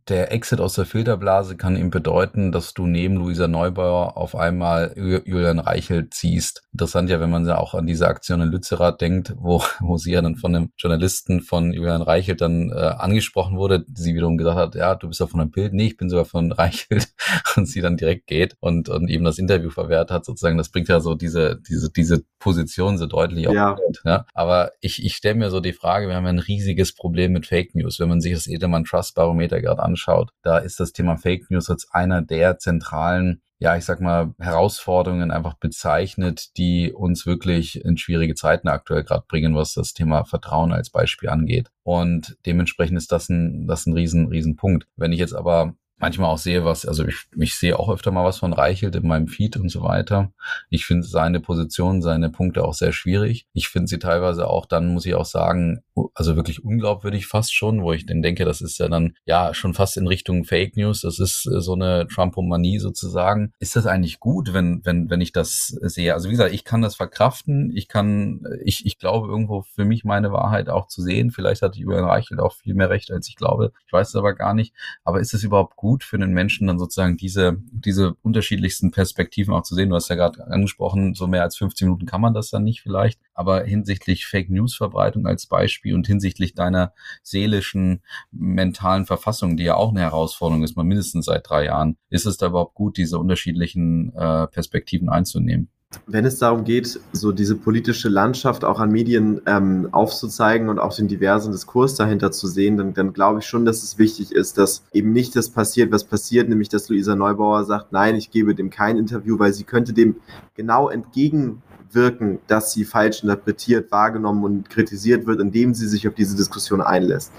der 0.08 0.32
Exit 0.32 0.60
aus 0.60 0.74
der 0.74 0.84
Filterblase 0.84 1.56
kann 1.56 1.76
ihm 1.76 1.90
bedeuten, 1.90 2.52
dass 2.52 2.74
du 2.74 2.86
neben 2.86 3.16
Luisa 3.16 3.48
Neubauer 3.48 4.16
auf 4.16 4.36
einmal 4.36 4.92
Julian 4.96 5.58
Reichelt 5.58 6.12
ziehst. 6.12 6.62
Interessant 6.72 7.08
ja, 7.08 7.20
wenn 7.20 7.30
man 7.30 7.46
ja 7.46 7.58
auch 7.58 7.74
an 7.74 7.86
diese 7.86 8.06
Aktion 8.06 8.42
in 8.42 8.50
Lützerath 8.50 9.00
denkt, 9.00 9.34
wo, 9.36 9.62
wo 9.80 9.96
sie 9.96 10.12
ja 10.12 10.22
dann 10.22 10.36
von 10.36 10.54
einem 10.54 10.70
Journalisten 10.76 11.40
von 11.40 11.72
Julian 11.72 12.02
Reichelt 12.02 12.40
dann 12.40 12.70
äh, 12.70 12.74
angesprochen 12.74 13.56
wurde, 13.56 13.84
sie 13.94 14.14
wiederum 14.14 14.36
gesagt 14.36 14.58
hat, 14.58 14.74
ja, 14.74 14.94
du 14.94 15.08
bist 15.08 15.20
ja 15.20 15.26
von 15.26 15.40
einem 15.40 15.50
Bild, 15.50 15.72
nee, 15.72 15.86
ich 15.86 15.96
bin 15.96 16.10
sogar 16.10 16.26
von 16.26 16.52
Reichelt 16.64 17.08
und 17.56 17.66
sie 17.66 17.80
dann 17.80 17.96
direkt 17.96 18.26
geht 18.26 18.56
und, 18.60 18.88
und 18.88 19.08
eben 19.08 19.24
das 19.24 19.38
Interview 19.38 19.70
verwehrt 19.70 20.10
hat, 20.10 20.24
sozusagen, 20.24 20.58
das 20.58 20.68
bringt 20.68 20.88
ja 20.88 21.00
so 21.00 21.14
diese, 21.14 21.60
diese, 21.68 21.90
diese 21.90 22.24
Position 22.38 22.98
so 22.98 23.06
deutlich 23.06 23.48
auf. 23.48 23.54
Ja. 23.54 23.72
Bild, 23.72 24.02
ja? 24.04 24.26
Aber 24.34 24.72
ich, 24.80 25.02
ich 25.02 25.14
stelle 25.14 25.36
mir 25.36 25.50
so 25.50 25.60
die 25.60 25.72
Frage, 25.72 26.08
wir 26.08 26.14
haben 26.14 26.24
ja 26.24 26.30
ein 26.30 26.38
riesiges 26.38 26.94
Problem 26.94 27.32
mit 27.32 27.46
Fake 27.46 27.74
News, 27.74 27.98
wenn 28.00 28.08
man 28.10 28.20
sich 28.20 28.34
das 28.34 28.46
Edelmann 28.46 28.84
Trust 28.84 29.14
Barometer 29.14 29.62
gerade 29.62 29.82
anschaut, 29.82 29.93
anschaut, 29.94 30.30
da 30.42 30.58
ist 30.58 30.80
das 30.80 30.92
Thema 30.92 31.16
Fake 31.16 31.50
News 31.50 31.70
als 31.70 31.88
einer 31.92 32.22
der 32.22 32.58
zentralen 32.58 33.40
ja, 33.60 33.76
ich 33.76 33.84
sag 33.84 34.00
mal, 34.00 34.34
Herausforderungen 34.38 35.30
einfach 35.30 35.54
bezeichnet, 35.54 36.56
die 36.58 36.92
uns 36.92 37.24
wirklich 37.24 37.82
in 37.82 37.96
schwierige 37.96 38.34
Zeiten 38.34 38.68
aktuell 38.68 39.04
gerade 39.04 39.24
bringen, 39.26 39.54
was 39.54 39.72
das 39.72 39.94
Thema 39.94 40.24
Vertrauen 40.24 40.72
als 40.72 40.90
Beispiel 40.90 41.30
angeht. 41.30 41.70
Und 41.82 42.36
dementsprechend 42.44 42.98
ist 42.98 43.12
das 43.12 43.28
ein, 43.28 43.66
das 43.66 43.86
ein 43.86 43.94
riesen, 43.94 44.28
riesen 44.28 44.56
Punkt. 44.56 44.86
Wenn 44.96 45.12
ich 45.12 45.18
jetzt 45.18 45.34
aber 45.34 45.74
manchmal 45.98 46.30
auch 46.30 46.38
sehe, 46.38 46.64
was, 46.64 46.86
also 46.86 47.06
ich, 47.06 47.26
ich 47.38 47.56
sehe 47.56 47.78
auch 47.78 47.88
öfter 47.88 48.10
mal 48.10 48.24
was 48.24 48.38
von 48.38 48.52
Reichelt 48.52 48.96
in 48.96 49.06
meinem 49.06 49.28
Feed 49.28 49.56
und 49.56 49.70
so 49.70 49.82
weiter. 49.82 50.32
Ich 50.68 50.86
finde 50.86 51.06
seine 51.06 51.40
Position, 51.40 52.02
seine 52.02 52.30
Punkte 52.30 52.64
auch 52.64 52.74
sehr 52.74 52.92
schwierig. 52.92 53.46
Ich 53.52 53.68
finde 53.68 53.88
sie 53.88 53.98
teilweise 53.98 54.48
auch, 54.48 54.66
dann 54.66 54.92
muss 54.92 55.06
ich 55.06 55.14
auch 55.14 55.24
sagen, 55.24 55.82
also 56.14 56.36
wirklich 56.36 56.64
unglaubwürdig 56.64 57.26
fast 57.26 57.54
schon, 57.54 57.82
wo 57.82 57.92
ich 57.92 58.06
dann 58.06 58.22
denke, 58.22 58.44
das 58.44 58.60
ist 58.60 58.78
ja 58.78 58.88
dann 58.88 59.14
ja 59.24 59.54
schon 59.54 59.74
fast 59.74 59.96
in 59.96 60.08
Richtung 60.08 60.44
Fake 60.44 60.76
News. 60.76 61.02
Das 61.02 61.18
ist 61.20 61.46
äh, 61.46 61.60
so 61.60 61.74
eine 61.74 62.06
Trumpomanie 62.08 62.80
sozusagen. 62.80 63.52
Ist 63.60 63.76
das 63.76 63.86
eigentlich 63.86 64.18
gut, 64.18 64.52
wenn, 64.52 64.80
wenn, 64.84 65.10
wenn 65.10 65.20
ich 65.20 65.32
das 65.32 65.68
sehe? 65.80 66.12
Also 66.12 66.28
wie 66.28 66.32
gesagt, 66.32 66.52
ich 66.52 66.64
kann 66.64 66.82
das 66.82 66.96
verkraften. 66.96 67.72
Ich 67.74 67.88
kann, 67.88 68.44
ich, 68.64 68.84
ich 68.84 68.98
glaube 68.98 69.28
irgendwo 69.28 69.62
für 69.62 69.84
mich 69.84 70.04
meine 70.04 70.32
Wahrheit 70.32 70.68
auch 70.68 70.88
zu 70.88 71.02
sehen. 71.02 71.30
Vielleicht 71.30 71.62
hat 71.62 71.76
Julian 71.76 72.04
Reichelt 72.04 72.40
auch 72.40 72.54
viel 72.54 72.74
mehr 72.74 72.90
Recht, 72.90 73.12
als 73.12 73.28
ich 73.28 73.36
glaube. 73.36 73.72
Ich 73.86 73.92
weiß 73.92 74.08
es 74.08 74.16
aber 74.16 74.34
gar 74.34 74.54
nicht. 74.54 74.74
Aber 75.04 75.20
ist 75.20 75.32
es 75.32 75.44
überhaupt 75.44 75.76
gut 75.76 75.83
für 76.04 76.18
den 76.18 76.32
Menschen 76.32 76.66
dann 76.66 76.78
sozusagen 76.78 77.16
diese, 77.16 77.58
diese 77.70 78.14
unterschiedlichsten 78.22 78.90
Perspektiven 78.90 79.52
auch 79.52 79.62
zu 79.62 79.74
sehen? 79.74 79.90
Du 79.90 79.96
hast 79.96 80.08
ja 80.08 80.16
gerade 80.16 80.46
angesprochen, 80.46 81.14
so 81.14 81.26
mehr 81.26 81.42
als 81.42 81.56
15 81.56 81.86
Minuten 81.86 82.06
kann 82.06 82.20
man 82.20 82.32
das 82.32 82.50
dann 82.50 82.64
nicht 82.64 82.80
vielleicht. 82.80 83.20
Aber 83.34 83.62
hinsichtlich 83.64 84.26
Fake 84.26 84.50
News 84.50 84.74
Verbreitung 84.74 85.26
als 85.26 85.46
Beispiel 85.46 85.94
und 85.94 86.06
hinsichtlich 86.06 86.54
deiner 86.54 86.92
seelischen, 87.22 88.02
mentalen 88.30 89.04
Verfassung, 89.04 89.56
die 89.56 89.64
ja 89.64 89.74
auch 89.74 89.90
eine 89.90 90.00
Herausforderung 90.00 90.64
ist, 90.64 90.76
mal 90.76 90.84
mindestens 90.84 91.26
seit 91.26 91.48
drei 91.48 91.66
Jahren, 91.66 91.96
ist 92.08 92.26
es 92.26 92.38
da 92.38 92.46
überhaupt 92.46 92.74
gut, 92.74 92.96
diese 92.96 93.18
unterschiedlichen 93.18 94.14
äh, 94.14 94.46
Perspektiven 94.46 95.08
einzunehmen? 95.08 95.68
Wenn 96.06 96.24
es 96.24 96.38
darum 96.38 96.64
geht, 96.64 97.00
so 97.12 97.32
diese 97.32 97.56
politische 97.56 98.08
Landschaft 98.08 98.64
auch 98.64 98.80
an 98.80 98.90
Medien 98.90 99.40
ähm, 99.46 99.88
aufzuzeigen 99.92 100.68
und 100.68 100.78
auch 100.78 100.94
den 100.94 101.08
diversen 101.08 101.52
Diskurs 101.52 101.94
dahinter 101.94 102.32
zu 102.32 102.46
sehen, 102.46 102.76
dann, 102.76 102.94
dann 102.94 103.12
glaube 103.12 103.40
ich 103.40 103.46
schon, 103.46 103.64
dass 103.64 103.82
es 103.82 103.98
wichtig 103.98 104.32
ist, 104.32 104.58
dass 104.58 104.84
eben 104.92 105.12
nicht 105.12 105.36
das 105.36 105.50
passiert, 105.50 105.92
was 105.92 106.04
passiert, 106.04 106.48
nämlich 106.48 106.68
dass 106.68 106.88
Luisa 106.88 107.14
Neubauer 107.14 107.64
sagt, 107.64 107.92
nein, 107.92 108.16
ich 108.16 108.30
gebe 108.30 108.54
dem 108.54 108.70
kein 108.70 108.98
Interview, 108.98 109.38
weil 109.38 109.52
sie 109.52 109.64
könnte 109.64 109.92
dem 109.92 110.16
genau 110.54 110.88
entgegenwirken, 110.88 112.38
dass 112.46 112.72
sie 112.72 112.84
falsch 112.84 113.22
interpretiert, 113.22 113.90
wahrgenommen 113.90 114.44
und 114.44 114.70
kritisiert 114.70 115.26
wird, 115.26 115.40
indem 115.40 115.74
sie 115.74 115.86
sich 115.86 116.06
auf 116.08 116.14
diese 116.14 116.36
Diskussion 116.36 116.80
einlässt. 116.80 117.32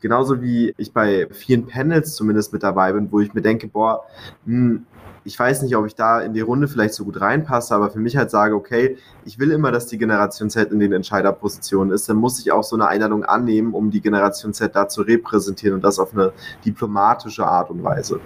Genauso 0.00 0.42
wie 0.42 0.74
ich 0.78 0.92
bei 0.92 1.28
vielen 1.30 1.66
Panels 1.66 2.16
zumindest 2.16 2.52
mit 2.52 2.64
dabei 2.64 2.92
bin, 2.92 3.12
wo 3.12 3.20
ich 3.20 3.34
mir 3.34 3.42
denke, 3.42 3.68
boah, 3.68 4.02
mh, 4.46 4.56
hm, 4.56 4.86
ich 5.24 5.38
weiß 5.38 5.62
nicht, 5.62 5.76
ob 5.76 5.86
ich 5.86 5.94
da 5.94 6.20
in 6.20 6.34
die 6.34 6.40
Runde 6.40 6.68
vielleicht 6.68 6.94
so 6.94 7.04
gut 7.04 7.20
reinpasse, 7.20 7.74
aber 7.74 7.90
für 7.90 7.98
mich 7.98 8.16
halt 8.16 8.30
sage, 8.30 8.54
okay, 8.54 8.96
ich 9.24 9.38
will 9.38 9.52
immer, 9.52 9.70
dass 9.70 9.86
die 9.86 9.98
Generation 9.98 10.50
Z 10.50 10.72
in 10.72 10.80
den 10.80 10.92
Entscheiderpositionen 10.92 11.92
ist, 11.92 12.08
dann 12.08 12.16
muss 12.16 12.40
ich 12.40 12.50
auch 12.52 12.64
so 12.64 12.76
eine 12.76 12.88
Einladung 12.88 13.24
annehmen, 13.24 13.74
um 13.74 13.90
die 13.90 14.00
Generation 14.00 14.52
Z 14.52 14.74
da 14.74 14.88
zu 14.88 15.02
repräsentieren 15.02 15.76
und 15.76 15.84
das 15.84 15.98
auf 15.98 16.12
eine 16.12 16.32
diplomatische 16.64 17.46
Art 17.46 17.70
und 17.70 17.84
Weise. 17.84 18.20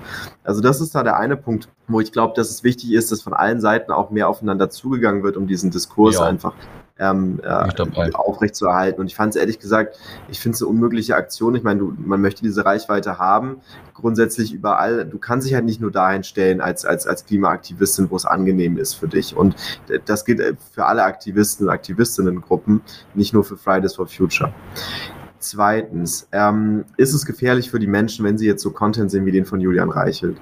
Also 0.45 0.61
das 0.61 0.81
ist 0.81 0.95
da 0.95 1.03
der 1.03 1.19
eine 1.19 1.37
Punkt, 1.37 1.69
wo 1.89 2.01
ich 2.01 2.13
glaube, 2.13 2.35
dass 2.35 2.51
es 2.51 2.65
wichtig 2.65 2.93
ist, 2.93 3.13
dass 3.13 3.23
von 3.23 3.35
allen 3.35 3.61
Seiten 3.61 3.93
auch 3.93 4.11
mehr 4.11 4.29
aufeinander 4.29 4.71
zugegangen 4.71 5.23
wird, 5.23 5.37
um 5.37 5.47
diesen 5.47 5.71
Diskurs 5.71 6.17
ja. 6.17 6.25
einfach 6.25 6.55
ähm, 6.99 7.41
äh, 7.43 8.11
aufrechtzuerhalten. 8.15 9.01
Und 9.01 9.07
ich 9.07 9.17
fand 9.17 9.35
es 9.35 9.41
ehrlich 9.41 9.59
gesagt, 9.59 9.99
ich 10.29 10.41
finde 10.41 10.57
es 10.57 10.63
eine 10.63 10.71
unmögliche 10.71 11.17
Aktion. 11.17 11.55
Ich 11.55 11.63
meine, 11.63 11.83
man 11.83 12.21
möchte 12.21 12.43
diese 12.43 12.65
Reichweite 12.65 13.19
haben, 13.19 13.61
grundsätzlich 13.95 14.53
überall. 14.53 15.05
Du 15.05 15.19
kannst 15.19 15.47
dich 15.47 15.55
halt 15.55 15.65
nicht 15.65 15.81
nur 15.81 15.91
dahin 15.91 16.25
stellen 16.25 16.61
als, 16.61 16.85
als, 16.85 17.07
als 17.07 17.27
Klimaaktivistin, 17.27 18.11
wo 18.11 18.17
es 18.17 18.25
angenehm 18.25 18.79
ist 18.79 18.95
für 18.95 19.09
dich. 19.09 19.37
Und 19.37 19.57
das 20.07 20.25
gilt 20.25 20.41
äh, 20.41 20.55
für 20.73 20.87
alle 20.87 21.05
Aktivisten 21.05 21.67
und 21.67 21.73
Aktivistinnengruppen, 21.73 22.81
nicht 23.15 23.35
nur 23.35 23.45
für 23.45 23.57
Fridays 23.57 23.95
for 23.95 24.07
Future. 24.07 24.53
Zweitens, 25.39 26.27
ähm, 26.33 26.87
ist 26.97 27.13
es 27.13 27.27
gefährlich 27.27 27.71
für 27.71 27.79
die 27.79 27.87
Menschen, 27.87 28.25
wenn 28.25 28.39
sie 28.39 28.47
jetzt 28.47 28.63
so 28.63 28.71
Content 28.71 29.11
sehen 29.11 29.27
wie 29.27 29.33
den 29.33 29.45
von 29.45 29.61
Julian 29.61 29.91
Reichelt? 29.91 30.39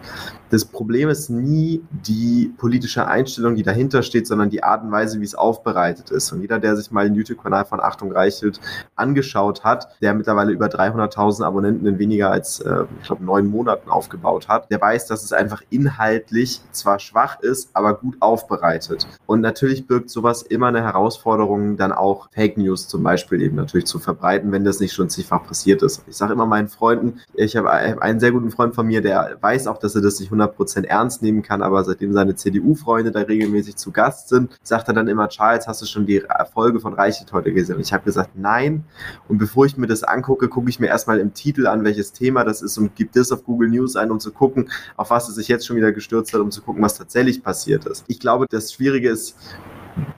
Das 0.55 0.65
Problem 0.65 1.09
ist 1.09 1.31
nie 1.31 1.83
die 1.91 2.55
politische 2.57 3.09
Einstellung, 3.09 3.57
die 3.57 3.65
dahinter 3.65 4.05
steht, 4.05 4.29
sondern 4.29 4.51
die 4.51 4.63
Art 4.63 4.85
und 4.85 4.93
Weise, 4.93 5.19
wie 5.19 5.25
es 5.25 5.35
aufbereitet 5.35 6.13
ist. 6.13 6.31
Und 6.31 6.43
jeder, 6.43 6.61
der 6.61 6.77
sich 6.77 6.93
mal 6.93 7.07
den 7.07 7.17
YouTube-Kanal 7.17 7.65
von 7.65 7.81
Achtung 7.81 8.13
Reichelt 8.13 8.61
angeschaut 8.95 9.65
hat, 9.65 9.89
der 10.01 10.15
mittlerweile 10.15 10.53
über 10.53 10.67
300.000 10.67 11.43
Abonnenten 11.43 11.89
in 11.89 11.99
weniger 11.99 12.31
als, 12.31 12.61
äh, 12.61 12.85
ich 13.01 13.07
glaube, 13.09 13.25
neun 13.25 13.49
Monaten 13.49 13.91
aufgebaut 13.91 14.47
hat, 14.47 14.71
der 14.71 14.81
weiß, 14.81 15.09
dass 15.09 15.25
es 15.25 15.33
einfach 15.33 15.61
inhaltlich 15.71 16.61
zwar 16.71 17.01
schwach 17.01 17.41
ist, 17.41 17.71
aber 17.73 17.95
gut 17.95 18.15
aufbereitet. 18.21 19.09
Und 19.27 19.41
natürlich 19.41 19.89
birgt 19.89 20.09
sowas 20.09 20.43
immer 20.43 20.69
eine 20.69 20.85
Herausforderung, 20.85 21.77
dann 21.77 21.91
auch 21.91 22.29
Fake 22.31 22.59
News 22.59 22.87
zum 22.87 23.03
Beispiel 23.03 23.43
eben 23.43 23.57
natürlich 23.57 23.87
zu 23.87 23.99
verbreiten, 23.99 24.53
wenn 24.53 24.63
das 24.63 24.79
nicht 24.79 24.93
schon 24.93 25.09
zigfach 25.09 25.45
passiert 25.45 25.83
ist. 25.83 26.05
Ich 26.07 26.17
sage 26.17 26.33
immer 26.33 26.47
meinen 26.47 26.69
Freunden, 26.69 27.23
ich 27.35 27.57
habe 27.57 27.73
einen 27.73 28.21
sehr 28.21 28.31
guten 28.31 28.53
Freund 28.53 28.77
von 28.77 28.87
mir, 28.87 29.03
der 29.03 29.37
weiß 29.41 29.67
auch, 29.67 29.79
dass 29.79 29.97
er 29.97 30.03
das 30.03 30.21
nicht 30.21 30.31
100% 30.31 30.44
ernst 30.85 31.23
nehmen 31.23 31.43
kann, 31.43 31.63
aber 31.63 31.85
seitdem 31.85 32.13
seine 32.13 32.35
CDU-Freunde 32.35 33.11
da 33.11 33.21
regelmäßig 33.21 33.77
zu 33.77 33.91
Gast 33.93 34.29
sind, 34.29 34.59
sagt 34.63 34.89
er 34.89 34.95
dann 34.95 35.09
immer, 35.09 35.29
Charles, 35.29 35.67
hast 35.67 35.83
du 35.83 35.87
schon 35.87 36.07
die 36.07 36.23
Folge 36.53 36.81
von 36.81 36.95
Reichelt 36.95 37.33
heute 37.33 37.53
gesehen? 37.53 37.77
Und 37.77 37.83
ich 37.83 37.93
habe 37.93 38.05
gesagt, 38.05 38.31
nein. 38.35 38.85
Und 39.29 39.39
bevor 39.39 39.67
ich 39.67 39.77
mir 39.77 39.87
das 39.87 40.03
angucke, 40.03 40.49
gucke 40.49 40.69
ich 40.69 40.81
mir 40.81 40.89
erstmal 40.89 41.19
im 41.19 41.35
Titel 41.35 41.67
an, 41.67 41.85
welches 41.85 42.13
Thema 42.13 42.45
das 42.45 42.63
ist 42.63 42.79
und 42.79 42.95
gebe 42.97 43.11
das 43.13 43.33
auf 43.33 43.45
Google 43.45 43.69
News 43.69 43.97
ein, 43.97 44.11
um 44.11 44.21
zu 44.21 44.33
gucken, 44.33 44.71
auf 44.97 45.11
was 45.11 45.29
es 45.29 45.35
sich 45.35 45.49
jetzt 45.49 45.67
schon 45.67 45.77
wieder 45.77 45.93
gestürzt 45.93 46.33
hat, 46.33 46.41
um 46.41 46.51
zu 46.51 46.63
gucken, 46.63 46.83
was 46.83 46.97
tatsächlich 46.97 47.43
passiert 47.43 47.87
ist. 47.87 48.05
Ich 48.09 48.21
glaube, 48.21 48.47
das 48.49 48.73
Schwierige 48.73 49.11
ist, 49.11 49.37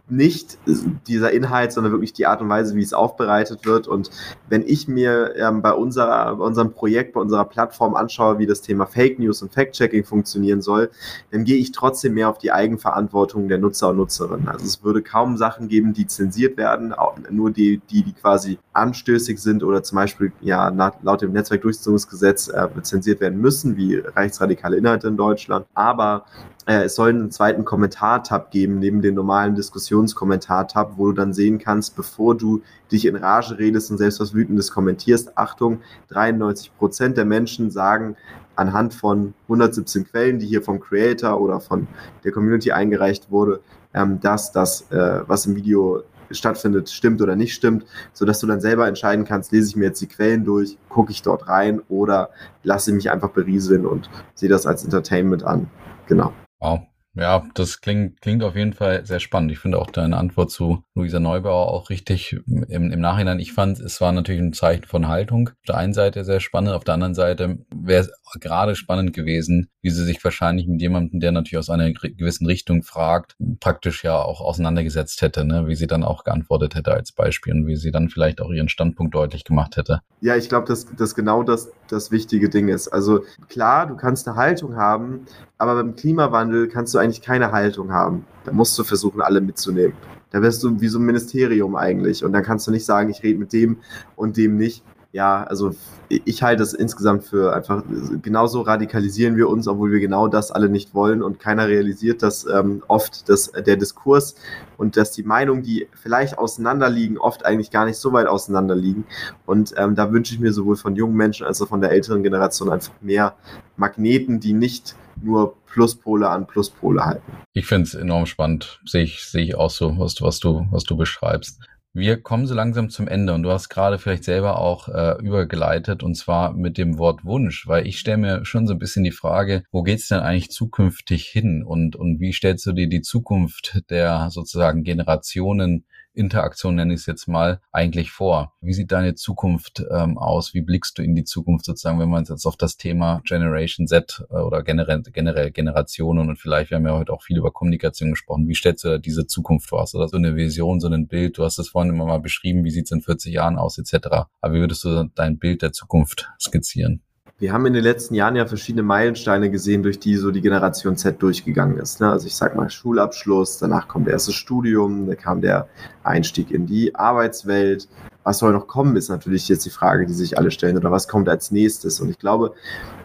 nicht 0.08 0.58
dieser 1.06 1.32
Inhalt, 1.32 1.72
sondern 1.72 1.92
wirklich 1.92 2.12
die 2.12 2.26
Art 2.26 2.40
und 2.40 2.48
Weise, 2.48 2.76
wie 2.76 2.82
es 2.82 2.92
aufbereitet 2.92 3.66
wird. 3.66 3.88
Und 3.88 4.10
wenn 4.48 4.62
ich 4.66 4.88
mir 4.88 5.34
ähm, 5.36 5.62
bei, 5.62 5.72
unserer, 5.72 6.36
bei 6.36 6.44
unserem 6.44 6.72
Projekt, 6.72 7.14
bei 7.14 7.20
unserer 7.20 7.44
Plattform 7.44 7.94
anschaue, 7.94 8.38
wie 8.38 8.46
das 8.46 8.62
Thema 8.62 8.86
Fake 8.86 9.18
News 9.18 9.42
und 9.42 9.52
Fact-Checking 9.52 10.04
funktionieren 10.04 10.62
soll, 10.62 10.90
dann 11.30 11.44
gehe 11.44 11.56
ich 11.56 11.72
trotzdem 11.72 12.14
mehr 12.14 12.28
auf 12.28 12.38
die 12.38 12.52
Eigenverantwortung 12.52 13.48
der 13.48 13.58
Nutzer 13.58 13.90
und 13.90 13.96
Nutzerinnen. 13.96 14.48
Also 14.48 14.64
es 14.64 14.84
würde 14.84 15.02
kaum 15.02 15.36
Sachen 15.36 15.68
geben, 15.68 15.92
die 15.92 16.06
zensiert 16.06 16.56
werden, 16.56 16.94
nur 17.30 17.50
die, 17.50 17.80
die, 17.90 18.02
die 18.02 18.12
quasi 18.12 18.58
anstößig 18.72 19.40
sind 19.40 19.64
oder 19.64 19.82
zum 19.82 19.96
Beispiel 19.96 20.32
ja 20.40 20.68
laut 21.02 21.22
dem 21.22 21.32
Netzwerkdurchsetzungsgesetz 21.32 22.48
äh, 22.48 22.68
zensiert 22.82 23.20
werden 23.20 23.40
müssen, 23.40 23.76
wie 23.76 23.96
rechtsradikale 23.96 24.76
Inhalte 24.76 25.08
in 25.08 25.16
Deutschland. 25.16 25.66
Aber 25.74 26.26
äh, 26.66 26.84
es 26.84 26.94
soll 26.94 27.10
einen 27.10 27.30
zweiten 27.30 27.64
Kommentar-Tab 27.64 28.50
geben, 28.50 28.78
neben 28.78 29.00
dem 29.00 29.14
normalen 29.14 29.54
Diskussionskommentar-Tab, 29.66 30.92
wo 30.96 31.06
du 31.06 31.12
dann 31.12 31.32
sehen 31.32 31.58
kannst, 31.58 31.96
bevor 31.96 32.36
du 32.36 32.62
dich 32.90 33.06
in 33.06 33.16
Rage 33.16 33.58
redest 33.58 33.90
und 33.90 33.98
selbst 33.98 34.20
was 34.20 34.34
Wütendes 34.34 34.70
kommentierst. 34.70 35.36
Achtung, 35.36 35.80
93 36.08 36.76
Prozent 36.76 37.16
der 37.16 37.24
Menschen 37.24 37.70
sagen 37.70 38.16
anhand 38.54 38.94
von 38.94 39.34
117 39.44 40.06
Quellen, 40.06 40.38
die 40.38 40.46
hier 40.46 40.62
vom 40.62 40.80
Creator 40.80 41.40
oder 41.40 41.60
von 41.60 41.86
der 42.24 42.32
Community 42.32 42.72
eingereicht 42.72 43.30
wurde, 43.30 43.60
ähm, 43.92 44.20
dass 44.20 44.52
das, 44.52 44.90
äh, 44.90 45.20
was 45.26 45.46
im 45.46 45.56
Video 45.56 46.02
stattfindet, 46.30 46.90
stimmt 46.90 47.20
oder 47.22 47.36
nicht 47.36 47.54
stimmt, 47.54 47.84
sodass 48.12 48.40
du 48.40 48.46
dann 48.46 48.60
selber 48.60 48.88
entscheiden 48.88 49.24
kannst, 49.24 49.52
lese 49.52 49.68
ich 49.68 49.76
mir 49.76 49.86
jetzt 49.86 50.00
die 50.00 50.08
Quellen 50.08 50.44
durch, 50.44 50.76
gucke 50.88 51.12
ich 51.12 51.22
dort 51.22 51.48
rein 51.48 51.80
oder 51.88 52.30
lasse 52.62 52.92
mich 52.92 53.10
einfach 53.10 53.30
berieseln 53.30 53.86
und 53.86 54.10
sehe 54.34 54.48
das 54.48 54.66
als 54.66 54.84
Entertainment 54.84 55.44
an. 55.44 55.68
Genau. 56.06 56.32
Wow. 56.60 56.80
Ja, 57.16 57.48
das 57.54 57.80
klingt, 57.80 58.20
klingt 58.20 58.42
auf 58.44 58.56
jeden 58.56 58.74
Fall 58.74 59.06
sehr 59.06 59.20
spannend. 59.20 59.50
Ich 59.50 59.58
finde 59.58 59.78
auch 59.78 59.90
deine 59.90 60.18
Antwort 60.18 60.50
zu 60.50 60.84
Luisa 60.94 61.18
Neubauer 61.18 61.68
auch 61.68 61.88
richtig 61.88 62.36
im, 62.46 62.92
im 62.92 63.00
Nachhinein. 63.00 63.40
Ich 63.40 63.54
fand, 63.54 63.80
es 63.80 64.02
war 64.02 64.12
natürlich 64.12 64.42
ein 64.42 64.52
Zeichen 64.52 64.84
von 64.84 65.08
Haltung. 65.08 65.48
Auf 65.48 65.66
der 65.66 65.76
einen 65.78 65.94
Seite 65.94 66.26
sehr 66.26 66.40
spannend, 66.40 66.74
auf 66.74 66.84
der 66.84 66.92
anderen 66.92 67.14
Seite 67.14 67.58
wäre 67.74 68.02
es 68.02 68.12
gerade 68.40 68.74
spannend 68.74 69.12
gewesen, 69.12 69.68
wie 69.82 69.90
sie 69.90 70.04
sich 70.04 70.22
wahrscheinlich 70.22 70.66
mit 70.66 70.80
jemandem, 70.80 71.20
der 71.20 71.32
natürlich 71.32 71.58
aus 71.58 71.70
einer 71.70 71.92
gewissen 71.92 72.46
Richtung 72.46 72.82
fragt, 72.82 73.36
praktisch 73.60 74.04
ja 74.04 74.20
auch 74.20 74.40
auseinandergesetzt 74.40 75.22
hätte, 75.22 75.44
ne? 75.44 75.66
wie 75.66 75.74
sie 75.74 75.86
dann 75.86 76.02
auch 76.02 76.24
geantwortet 76.24 76.74
hätte 76.74 76.92
als 76.92 77.12
Beispiel 77.12 77.54
und 77.54 77.66
wie 77.66 77.76
sie 77.76 77.90
dann 77.90 78.08
vielleicht 78.08 78.40
auch 78.40 78.50
ihren 78.50 78.68
Standpunkt 78.68 79.14
deutlich 79.14 79.44
gemacht 79.44 79.76
hätte. 79.76 80.00
Ja, 80.20 80.36
ich 80.36 80.48
glaube, 80.48 80.66
dass, 80.66 80.86
dass 80.96 81.14
genau 81.14 81.42
das 81.42 81.70
das 81.88 82.10
wichtige 82.10 82.48
Ding 82.48 82.68
ist. 82.68 82.88
Also 82.88 83.24
klar, 83.48 83.86
du 83.86 83.96
kannst 83.96 84.26
eine 84.26 84.36
Haltung 84.36 84.76
haben, 84.76 85.26
aber 85.58 85.76
beim 85.76 85.94
Klimawandel 85.94 86.68
kannst 86.68 86.94
du 86.94 86.98
eigentlich 86.98 87.22
keine 87.22 87.52
Haltung 87.52 87.92
haben. 87.92 88.26
Da 88.44 88.52
musst 88.52 88.78
du 88.78 88.84
versuchen, 88.84 89.20
alle 89.20 89.40
mitzunehmen. 89.40 89.94
Da 90.30 90.42
wirst 90.42 90.62
du 90.62 90.80
wie 90.80 90.88
so 90.88 90.98
ein 90.98 91.04
Ministerium 91.04 91.76
eigentlich. 91.76 92.24
Und 92.24 92.32
dann 92.32 92.42
kannst 92.42 92.66
du 92.66 92.70
nicht 92.70 92.84
sagen, 92.84 93.10
ich 93.10 93.22
rede 93.22 93.38
mit 93.38 93.52
dem 93.52 93.78
und 94.16 94.36
dem 94.36 94.56
nicht 94.56 94.82
ja, 95.16 95.44
also 95.44 95.74
ich 96.08 96.42
halte 96.42 96.62
es 96.62 96.74
insgesamt 96.74 97.24
für 97.24 97.54
einfach, 97.54 97.82
genauso 98.20 98.60
radikalisieren 98.60 99.36
wir 99.36 99.48
uns, 99.48 99.66
obwohl 99.66 99.90
wir 99.90 99.98
genau 99.98 100.28
das 100.28 100.50
alle 100.50 100.68
nicht 100.68 100.94
wollen 100.94 101.22
und 101.22 101.40
keiner 101.40 101.66
realisiert, 101.68 102.22
dass 102.22 102.46
ähm, 102.46 102.82
oft 102.86 103.28
dass 103.28 103.50
der 103.50 103.76
Diskurs 103.76 104.34
und 104.76 104.98
dass 104.98 105.12
die 105.12 105.22
Meinungen, 105.22 105.62
die 105.62 105.88
vielleicht 105.94 106.36
auseinanderliegen, 106.38 107.16
oft 107.16 107.46
eigentlich 107.46 107.70
gar 107.70 107.86
nicht 107.86 107.96
so 107.96 108.12
weit 108.12 108.26
auseinanderliegen. 108.26 109.04
Und 109.46 109.72
ähm, 109.78 109.94
da 109.94 110.12
wünsche 110.12 110.34
ich 110.34 110.38
mir 110.38 110.52
sowohl 110.52 110.76
von 110.76 110.94
jungen 110.96 111.16
Menschen 111.16 111.46
als 111.46 111.62
auch 111.62 111.68
von 111.68 111.80
der 111.80 111.92
älteren 111.92 112.22
Generation 112.22 112.70
einfach 112.70 112.92
mehr 113.00 113.34
Magneten, 113.78 114.38
die 114.38 114.52
nicht 114.52 114.96
nur 115.22 115.56
Pluspole 115.66 116.28
an 116.28 116.46
Pluspole 116.46 117.04
halten. 117.04 117.32
Ich 117.54 117.66
finde 117.66 117.84
es 117.84 117.94
enorm 117.94 118.26
spannend, 118.26 118.80
sehe 118.84 119.04
ich, 119.04 119.24
sehe 119.24 119.42
ich 119.42 119.54
auch 119.54 119.70
so, 119.70 119.98
was, 119.98 120.20
was, 120.20 120.40
du, 120.40 120.66
was 120.70 120.84
du 120.84 120.94
beschreibst. 120.94 121.58
Wir 121.98 122.20
kommen 122.20 122.46
so 122.46 122.54
langsam 122.54 122.90
zum 122.90 123.08
Ende 123.08 123.32
und 123.32 123.42
du 123.42 123.50
hast 123.50 123.70
gerade 123.70 123.98
vielleicht 123.98 124.24
selber 124.24 124.58
auch 124.58 124.88
äh, 124.90 125.16
übergeleitet 125.24 126.02
und 126.02 126.14
zwar 126.14 126.52
mit 126.52 126.76
dem 126.76 126.98
Wort 126.98 127.24
Wunsch, 127.24 127.66
weil 127.66 127.86
ich 127.86 127.98
stelle 127.98 128.18
mir 128.18 128.44
schon 128.44 128.66
so 128.66 128.74
ein 128.74 128.78
bisschen 128.78 129.02
die 129.02 129.12
Frage, 129.12 129.62
wo 129.72 129.82
geht's 129.82 130.08
denn 130.08 130.18
eigentlich 130.18 130.50
zukünftig 130.50 131.24
hin 131.26 131.64
und, 131.64 131.96
und 131.96 132.20
wie 132.20 132.34
stellst 132.34 132.66
du 132.66 132.72
dir 132.72 132.86
die 132.86 133.00
Zukunft 133.00 133.80
der 133.88 134.28
sozusagen 134.28 134.84
Generationen 134.84 135.86
Interaktion, 136.16 136.74
nenne 136.74 136.94
ich 136.94 137.00
es 137.00 137.06
jetzt 137.06 137.28
mal, 137.28 137.60
eigentlich 137.72 138.10
vor? 138.10 138.54
Wie 138.60 138.72
sieht 138.72 138.92
deine 138.92 139.14
Zukunft 139.14 139.84
ähm, 139.90 140.18
aus? 140.18 140.54
Wie 140.54 140.62
blickst 140.62 140.98
du 140.98 141.02
in 141.02 141.14
die 141.14 141.24
Zukunft 141.24 141.64
sozusagen, 141.64 141.98
wenn 141.98 142.08
man 142.08 142.24
jetzt 142.24 142.46
auf 142.46 142.56
das 142.56 142.76
Thema 142.76 143.20
Generation 143.24 143.86
Z 143.86 144.24
äh, 144.30 144.34
oder 144.34 144.62
generell, 144.62 145.02
generell 145.02 145.50
Generationen 145.50 146.28
und 146.28 146.38
vielleicht, 146.38 146.70
wir 146.70 146.76
haben 146.76 146.86
ja 146.86 146.94
heute 146.94 147.12
auch 147.12 147.22
viel 147.22 147.36
über 147.36 147.52
Kommunikation 147.52 148.10
gesprochen, 148.10 148.48
wie 148.48 148.54
stellst 148.54 148.84
du 148.84 148.98
diese 148.98 149.26
Zukunft 149.26 149.68
vor? 149.68 149.82
Hast 149.82 149.94
du 149.94 149.98
da 149.98 150.08
so 150.08 150.16
eine 150.16 150.36
Vision, 150.36 150.80
so 150.80 150.88
ein 150.88 151.06
Bild? 151.06 151.38
Du 151.38 151.44
hast 151.44 151.58
es 151.58 151.68
vorhin 151.68 151.92
immer 151.92 152.06
mal 152.06 152.20
beschrieben, 152.20 152.64
wie 152.64 152.70
sieht 152.70 152.86
es 152.86 152.92
in 152.92 153.02
40 153.02 153.32
Jahren 153.32 153.58
aus, 153.58 153.78
etc. 153.78 154.08
Aber 154.40 154.54
wie 154.54 154.60
würdest 154.60 154.84
du 154.84 155.10
dein 155.14 155.38
Bild 155.38 155.62
der 155.62 155.72
Zukunft 155.72 156.30
skizzieren? 156.40 157.02
Wir 157.38 157.52
haben 157.52 157.66
in 157.66 157.74
den 157.74 157.82
letzten 157.82 158.14
Jahren 158.14 158.34
ja 158.34 158.46
verschiedene 158.46 158.82
Meilensteine 158.82 159.50
gesehen, 159.50 159.82
durch 159.82 159.98
die 159.98 160.16
so 160.16 160.30
die 160.30 160.40
Generation 160.40 160.96
Z 160.96 161.20
durchgegangen 161.20 161.78
ist. 161.78 162.00
Ne? 162.00 162.10
Also 162.10 162.26
ich 162.26 162.34
sag 162.34 162.56
mal 162.56 162.70
Schulabschluss, 162.70 163.58
danach 163.58 163.88
kommt 163.88 164.06
der 164.06 164.14
erste 164.14 164.32
Studium, 164.32 165.06
dann 165.06 165.18
kam 165.18 165.42
der 165.42 165.68
Einstieg 166.02 166.50
in 166.50 166.66
die 166.66 166.94
Arbeitswelt. 166.94 167.88
Was 168.22 168.38
soll 168.38 168.52
noch 168.52 168.66
kommen, 168.66 168.96
ist 168.96 169.10
natürlich 169.10 169.48
jetzt 169.48 169.66
die 169.66 169.70
Frage, 169.70 170.06
die 170.06 170.14
sich 170.14 170.38
alle 170.38 170.50
stellen, 170.50 170.78
oder 170.78 170.90
was 170.90 171.08
kommt 171.08 171.28
als 171.28 171.50
nächstes? 171.50 172.00
Und 172.00 172.08
ich 172.08 172.18
glaube, 172.18 172.54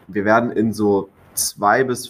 wir 0.08 0.24
werden 0.24 0.52
in 0.52 0.72
so 0.72 1.10
zwei 1.34 1.84
bis 1.84 2.08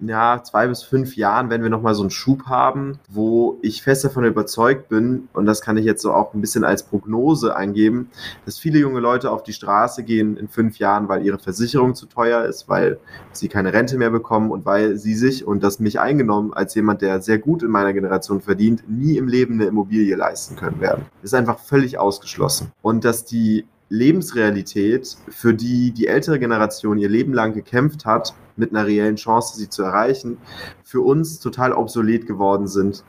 ja, 0.00 0.42
zwei 0.42 0.68
bis 0.68 0.82
fünf 0.82 1.16
Jahren 1.16 1.50
werden 1.50 1.62
wir 1.62 1.70
nochmal 1.70 1.94
so 1.94 2.02
einen 2.02 2.10
Schub 2.10 2.44
haben, 2.46 2.98
wo 3.08 3.58
ich 3.62 3.82
fest 3.82 4.04
davon 4.04 4.24
überzeugt 4.24 4.88
bin, 4.88 5.28
und 5.32 5.46
das 5.46 5.60
kann 5.60 5.76
ich 5.76 5.84
jetzt 5.84 6.02
so 6.02 6.12
auch 6.12 6.34
ein 6.34 6.40
bisschen 6.40 6.64
als 6.64 6.84
Prognose 6.84 7.56
eingeben, 7.56 8.10
dass 8.44 8.58
viele 8.58 8.78
junge 8.78 9.00
Leute 9.00 9.30
auf 9.30 9.42
die 9.42 9.52
Straße 9.52 10.04
gehen 10.04 10.36
in 10.36 10.48
fünf 10.48 10.78
Jahren, 10.78 11.08
weil 11.08 11.24
ihre 11.24 11.38
Versicherung 11.38 11.94
zu 11.94 12.06
teuer 12.06 12.44
ist, 12.44 12.68
weil 12.68 12.98
sie 13.32 13.48
keine 13.48 13.72
Rente 13.72 13.98
mehr 13.98 14.10
bekommen 14.10 14.50
und 14.50 14.64
weil 14.64 14.96
sie 14.96 15.14
sich, 15.14 15.46
und 15.46 15.62
das 15.62 15.80
mich 15.80 15.98
eingenommen, 15.98 16.52
als 16.52 16.74
jemand, 16.74 17.02
der 17.02 17.20
sehr 17.20 17.38
gut 17.38 17.62
in 17.62 17.70
meiner 17.70 17.92
Generation 17.92 18.40
verdient, 18.40 18.88
nie 18.88 19.16
im 19.16 19.28
Leben 19.28 19.54
eine 19.54 19.66
Immobilie 19.66 20.14
leisten 20.14 20.56
können 20.56 20.80
werden. 20.80 21.06
Ist 21.22 21.34
einfach 21.34 21.58
völlig 21.58 21.98
ausgeschlossen. 21.98 22.72
Und 22.82 23.04
dass 23.04 23.24
die 23.24 23.66
Lebensrealität, 23.88 25.16
für 25.28 25.54
die 25.54 25.92
die 25.92 26.06
ältere 26.06 26.38
Generation 26.38 26.98
ihr 26.98 27.08
Leben 27.08 27.32
lang 27.32 27.54
gekämpft 27.54 28.04
hat, 28.04 28.34
mit 28.56 28.70
einer 28.72 28.86
reellen 28.86 29.16
Chance, 29.16 29.56
sie 29.56 29.68
zu 29.68 29.82
erreichen, 29.82 30.38
für 30.84 31.00
uns 31.00 31.40
total 31.40 31.72
obsolet 31.72 32.26
geworden 32.26 32.66
sind 32.66 33.04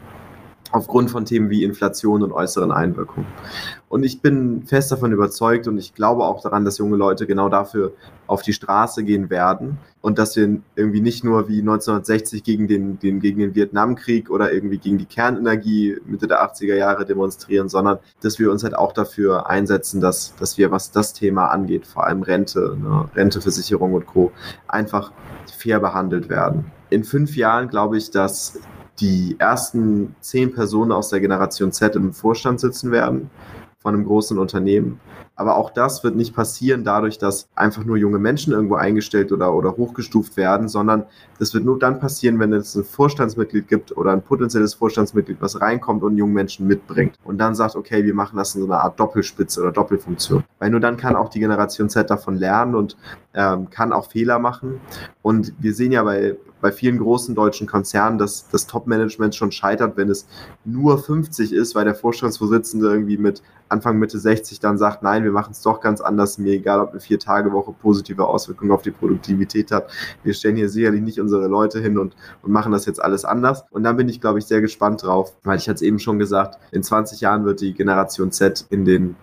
aufgrund 0.72 1.10
von 1.10 1.26
Themen 1.26 1.50
wie 1.50 1.64
Inflation 1.64 2.22
und 2.24 2.32
äußeren 2.32 2.72
Einwirkungen. 2.72 3.28
Und 3.90 4.04
ich 4.04 4.22
bin 4.22 4.64
fest 4.68 4.92
davon 4.92 5.12
überzeugt 5.12 5.68
und 5.68 5.78
ich 5.80 5.96
glaube 5.96 6.24
auch 6.24 6.42
daran, 6.42 6.64
dass 6.64 6.78
junge 6.78 6.96
Leute 6.96 7.26
genau 7.26 7.50
dafür 7.50 7.94
auf 8.28 8.44
die 8.44 8.54
Straße 8.54 9.04
gehen 9.04 9.32
werden 9.32 9.80
und 10.02 10.20
dass 10.20 10.36
wir 10.36 10.60
irgendwie 10.76 11.02
nicht 11.02 11.24
nur 11.24 11.50
wie 11.50 11.60
1960 11.60 12.44
gegen 12.44 12.68
den, 12.68 13.00
den, 13.00 13.20
gegen 13.20 13.40
den 13.40 13.56
Vietnamkrieg 13.56 14.30
oder 14.30 14.54
irgendwie 14.54 14.78
gegen 14.78 15.00
die 15.00 15.06
Kernenergie 15.06 15.98
Mitte 16.06 16.28
der 16.28 16.44
80er 16.44 16.76
Jahre 16.76 17.06
demonstrieren, 17.06 17.68
sondern 17.68 17.98
dass 18.22 18.38
wir 18.38 18.52
uns 18.52 18.64
halt 18.64 18.76
auch 18.76 18.94
dafür 18.94 19.50
einsetzen, 19.50 20.02
dass, 20.02 20.36
dass 20.36 20.60
wir, 20.60 20.70
was 20.70 20.92
das 20.92 21.14
Thema 21.14 21.48
angeht, 21.48 21.88
vor 21.88 22.06
allem 22.06 22.22
Rente, 22.22 22.78
ne, 22.80 23.10
Renteversicherung 23.16 23.94
und 23.94 24.06
Co., 24.06 24.32
einfach 24.68 25.12
fair 25.58 25.80
behandelt 25.80 26.30
werden. 26.30 26.72
In 26.92 27.04
fünf 27.04 27.36
Jahren 27.36 27.68
glaube 27.68 27.98
ich, 27.98 28.12
dass 28.12 28.60
die 29.00 29.36
ersten 29.39 30.16
zehn 30.22 30.54
Personen 30.54 30.91
aus 30.91 31.10
der 31.10 31.20
Generation 31.20 31.72
Z 31.72 31.95
im 31.95 32.14
Vorstand 32.14 32.60
sitzen 32.60 32.91
werden 32.91 33.30
von 33.82 33.93
einem 33.93 34.06
großen 34.06 34.38
Unternehmen. 34.38 35.00
Aber 35.39 35.56
auch 35.56 35.70
das 35.70 36.04
wird 36.04 36.18
nicht 36.18 36.36
passieren 36.36 36.84
dadurch, 36.84 37.18
dass 37.18 37.47
einfach 37.56 37.86
nur 37.86 37.95
junge 37.95 38.20
Menschen 38.20 38.52
irgendwo 38.52 38.76
eingestellt 38.76 39.32
oder, 39.32 39.54
oder 39.54 39.78
hochgestuft 39.78 40.36
werden, 40.36 40.68
sondern 40.68 41.06
das 41.39 41.54
wird 41.54 41.64
nur 41.64 41.80
dann 41.80 42.02
passieren, 42.02 42.39
wenn 42.39 42.52
es 42.52 42.76
ein 42.76 42.84
Vorstandsmitglied 42.84 43.70
gibt 43.70 43.95
oder 43.95 44.12
ein 44.12 44.22
potenzielles 44.22 44.74
Vorstandsmitglied, 44.74 45.38
was 45.39 45.62
reinkommt 45.62 46.04
und 46.04 46.18
jungen 46.18 46.34
Menschen 46.34 46.68
mitbringt 46.68 47.16
und 47.24 47.38
dann 47.38 47.56
sagt, 47.56 47.78
okay, 47.78 48.04
wir 48.04 48.14
machen 48.14 48.36
das 48.36 48.54
in 48.54 48.62
so 48.62 48.68
einer 48.68 48.84
Art 48.84 49.00
Doppelspitze 49.00 49.62
oder 49.62 49.72
Doppelfunktion. 49.72 50.43
Weil 50.60 50.72
nur 50.72 50.82
dann 50.82 50.97
kann 50.97 51.16
auch 51.16 51.30
die 51.30 51.39
Generation 51.39 51.88
Z 51.88 52.10
davon 52.10 52.36
lernen 52.36 52.76
und 52.76 52.97
ähm, 53.34 53.70
kann 53.70 53.93
auch 53.93 54.12
Fehler 54.12 54.39
machen. 54.39 54.82
Und 55.22 55.54
wir 55.58 55.74
sehen 55.74 55.93
ja 55.93 56.04
bei, 56.04 56.36
bei 56.62 56.72
vielen 56.72 56.97
großen 56.97 57.36
deutschen 57.36 57.68
Konzernen, 57.68 58.18
dass 58.18 58.47
das 58.49 58.68
Top-Management 58.68 59.36
schon 59.36 59.51
scheitert, 59.51 59.97
wenn 59.97 60.10
es 60.10 60.28
nur 60.66 60.97
50 60.97 61.53
ist, 61.53 61.76
weil 61.76 61.86
der 61.86 61.95
Vorstandsvorsitzende 61.95 62.88
irgendwie 62.88 63.18
mit 63.18 63.41
Anfang 63.70 63.99
Mitte 63.99 64.20
60 64.20 64.60
dann 64.60 64.78
sagt, 64.78 65.03
nein, 65.03 65.24
wir 65.24 65.32
machen 65.32 65.51
es 65.51 65.62
doch 65.62 65.80
ganz 65.80 66.01
anders, 66.01 66.38
mir 66.38 66.53
egal, 66.53 66.80
ob 66.80 66.91
eine 66.91 66.99
Vier-Tage-Woche 66.99 67.74
positive 67.80 68.26
Auswirkungen 68.26 68.72
auf 68.72 68.82
die 68.82 68.91
Produktivität 68.91 69.72
hat. 69.72 69.89
Wir 70.24 70.34
stellen 70.34 70.55
hier 70.55 70.70
sicherlich 70.70 71.01
nicht 71.01 71.20
unsere 71.20 71.47
Leute 71.47 71.80
hin 71.80 71.97
und, 71.97 72.16
und 72.41 72.51
machen 72.51 72.72
das 72.72 72.86
jetzt 72.86 73.01
alles 73.01 73.26
anders. 73.26 73.64
Und 73.70 73.84
dann 73.84 73.95
bin 73.97 74.10
ich, 74.10 74.22
glaube 74.22 74.39
ich, 74.39 74.45
sehr 74.45 74.62
gespannt 74.62 75.03
drauf, 75.03 75.34
weil 75.43 75.57
ich 75.57 75.70
hatte 75.70 75.76
es 75.76 75.82
eben 75.82 75.99
schon 75.99 76.20
gesagt, 76.20 76.60
in 76.72 76.84
20 76.84 77.22
Jahren 77.22 77.45
wird 77.45 77.62
die 77.62 77.74
Generation 77.74 78.32
Z 78.32 78.66
in 78.70 78.86
den 78.86 79.16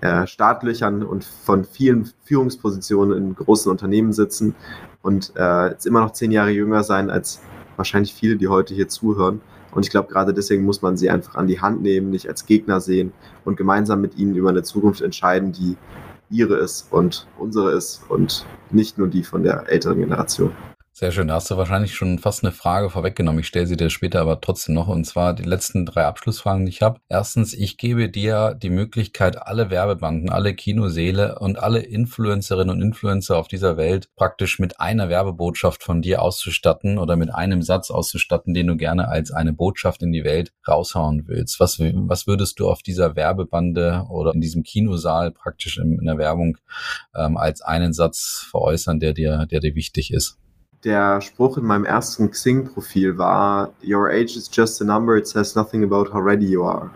äh, 0.00 0.26
Startlöchern 0.26 1.02
und 1.02 1.24
von 1.24 1.64
vielen 1.64 2.10
Führungspositionen 2.24 3.16
in 3.16 3.34
großen 3.34 3.70
Unternehmen 3.70 4.12
sitzen 4.12 4.54
und 5.02 5.32
äh, 5.36 5.68
jetzt 5.68 5.86
immer 5.86 6.00
noch 6.00 6.12
zehn 6.12 6.30
Jahre 6.30 6.50
jünger 6.50 6.82
sein 6.82 7.10
als 7.10 7.40
wahrscheinlich 7.76 8.14
viele, 8.14 8.36
die 8.36 8.48
heute 8.48 8.74
hier 8.74 8.88
zuhören. 8.88 9.40
Und 9.72 9.84
ich 9.86 9.90
glaube, 9.90 10.08
gerade 10.12 10.34
deswegen 10.34 10.64
muss 10.64 10.82
man 10.82 10.96
sie 10.96 11.10
einfach 11.10 11.36
an 11.36 11.46
die 11.46 11.60
Hand 11.60 11.82
nehmen, 11.82 12.10
nicht 12.10 12.28
als 12.28 12.44
Gegner 12.44 12.80
sehen 12.80 13.12
und 13.44 13.56
gemeinsam 13.56 14.00
mit 14.00 14.18
ihnen 14.18 14.34
über 14.34 14.50
eine 14.50 14.62
Zukunft 14.62 15.00
entscheiden, 15.00 15.52
die 15.52 15.76
ihre 16.28 16.56
ist 16.56 16.92
und 16.92 17.26
unsere 17.38 17.72
ist 17.72 18.02
und 18.08 18.46
nicht 18.70 18.98
nur 18.98 19.08
die 19.08 19.22
von 19.22 19.42
der 19.42 19.68
älteren 19.68 19.98
Generation. 19.98 20.52
Sehr 21.00 21.12
schön. 21.12 21.28
Da 21.28 21.36
hast 21.36 21.50
du 21.50 21.56
wahrscheinlich 21.56 21.94
schon 21.94 22.18
fast 22.18 22.44
eine 22.44 22.52
Frage 22.52 22.90
vorweggenommen. 22.90 23.40
Ich 23.40 23.46
stelle 23.46 23.66
sie 23.66 23.78
dir 23.78 23.88
später 23.88 24.20
aber 24.20 24.38
trotzdem 24.38 24.74
noch. 24.74 24.88
Und 24.88 25.06
zwar 25.06 25.32
die 25.32 25.44
letzten 25.44 25.86
drei 25.86 26.04
Abschlussfragen, 26.04 26.66
die 26.66 26.72
ich 26.72 26.82
habe. 26.82 27.00
Erstens, 27.08 27.54
ich 27.54 27.78
gebe 27.78 28.10
dir 28.10 28.54
die 28.54 28.68
Möglichkeit, 28.68 29.40
alle 29.40 29.70
Werbebanden, 29.70 30.28
alle 30.28 30.52
Kinoseele 30.54 31.38
und 31.38 31.58
alle 31.58 31.78
Influencerinnen 31.78 32.68
und 32.68 32.82
Influencer 32.82 33.38
auf 33.38 33.48
dieser 33.48 33.78
Welt 33.78 34.10
praktisch 34.14 34.58
mit 34.58 34.78
einer 34.78 35.08
Werbebotschaft 35.08 35.82
von 35.82 36.02
dir 36.02 36.20
auszustatten 36.20 36.98
oder 36.98 37.16
mit 37.16 37.34
einem 37.34 37.62
Satz 37.62 37.90
auszustatten, 37.90 38.52
den 38.52 38.66
du 38.66 38.76
gerne 38.76 39.08
als 39.08 39.30
eine 39.30 39.54
Botschaft 39.54 40.02
in 40.02 40.12
die 40.12 40.24
Welt 40.24 40.52
raushauen 40.68 41.26
willst. 41.28 41.60
Was, 41.60 41.80
was 41.80 42.26
würdest 42.26 42.60
du 42.60 42.68
auf 42.68 42.82
dieser 42.82 43.16
Werbebande 43.16 44.04
oder 44.10 44.34
in 44.34 44.42
diesem 44.42 44.64
Kinosaal 44.64 45.30
praktisch 45.30 45.78
in, 45.78 45.98
in 45.98 46.04
der 46.04 46.18
Werbung 46.18 46.58
ähm, 47.16 47.38
als 47.38 47.62
einen 47.62 47.94
Satz 47.94 48.46
veräußern, 48.50 49.00
der 49.00 49.14
dir, 49.14 49.46
der 49.46 49.60
dir 49.60 49.74
wichtig 49.74 50.12
ist? 50.12 50.36
Der 50.84 51.20
Spruch 51.20 51.58
in 51.58 51.64
meinem 51.64 51.84
ersten 51.84 52.30
Xing-Profil 52.30 53.18
war, 53.18 53.72
Your 53.84 54.08
age 54.08 54.36
is 54.36 54.50
just 54.52 54.80
a 54.80 54.84
number, 54.84 55.16
it 55.16 55.26
says 55.26 55.54
nothing 55.54 55.84
about 55.84 56.12
how 56.12 56.22
ready 56.22 56.46
you 56.46 56.64
are. 56.64 56.90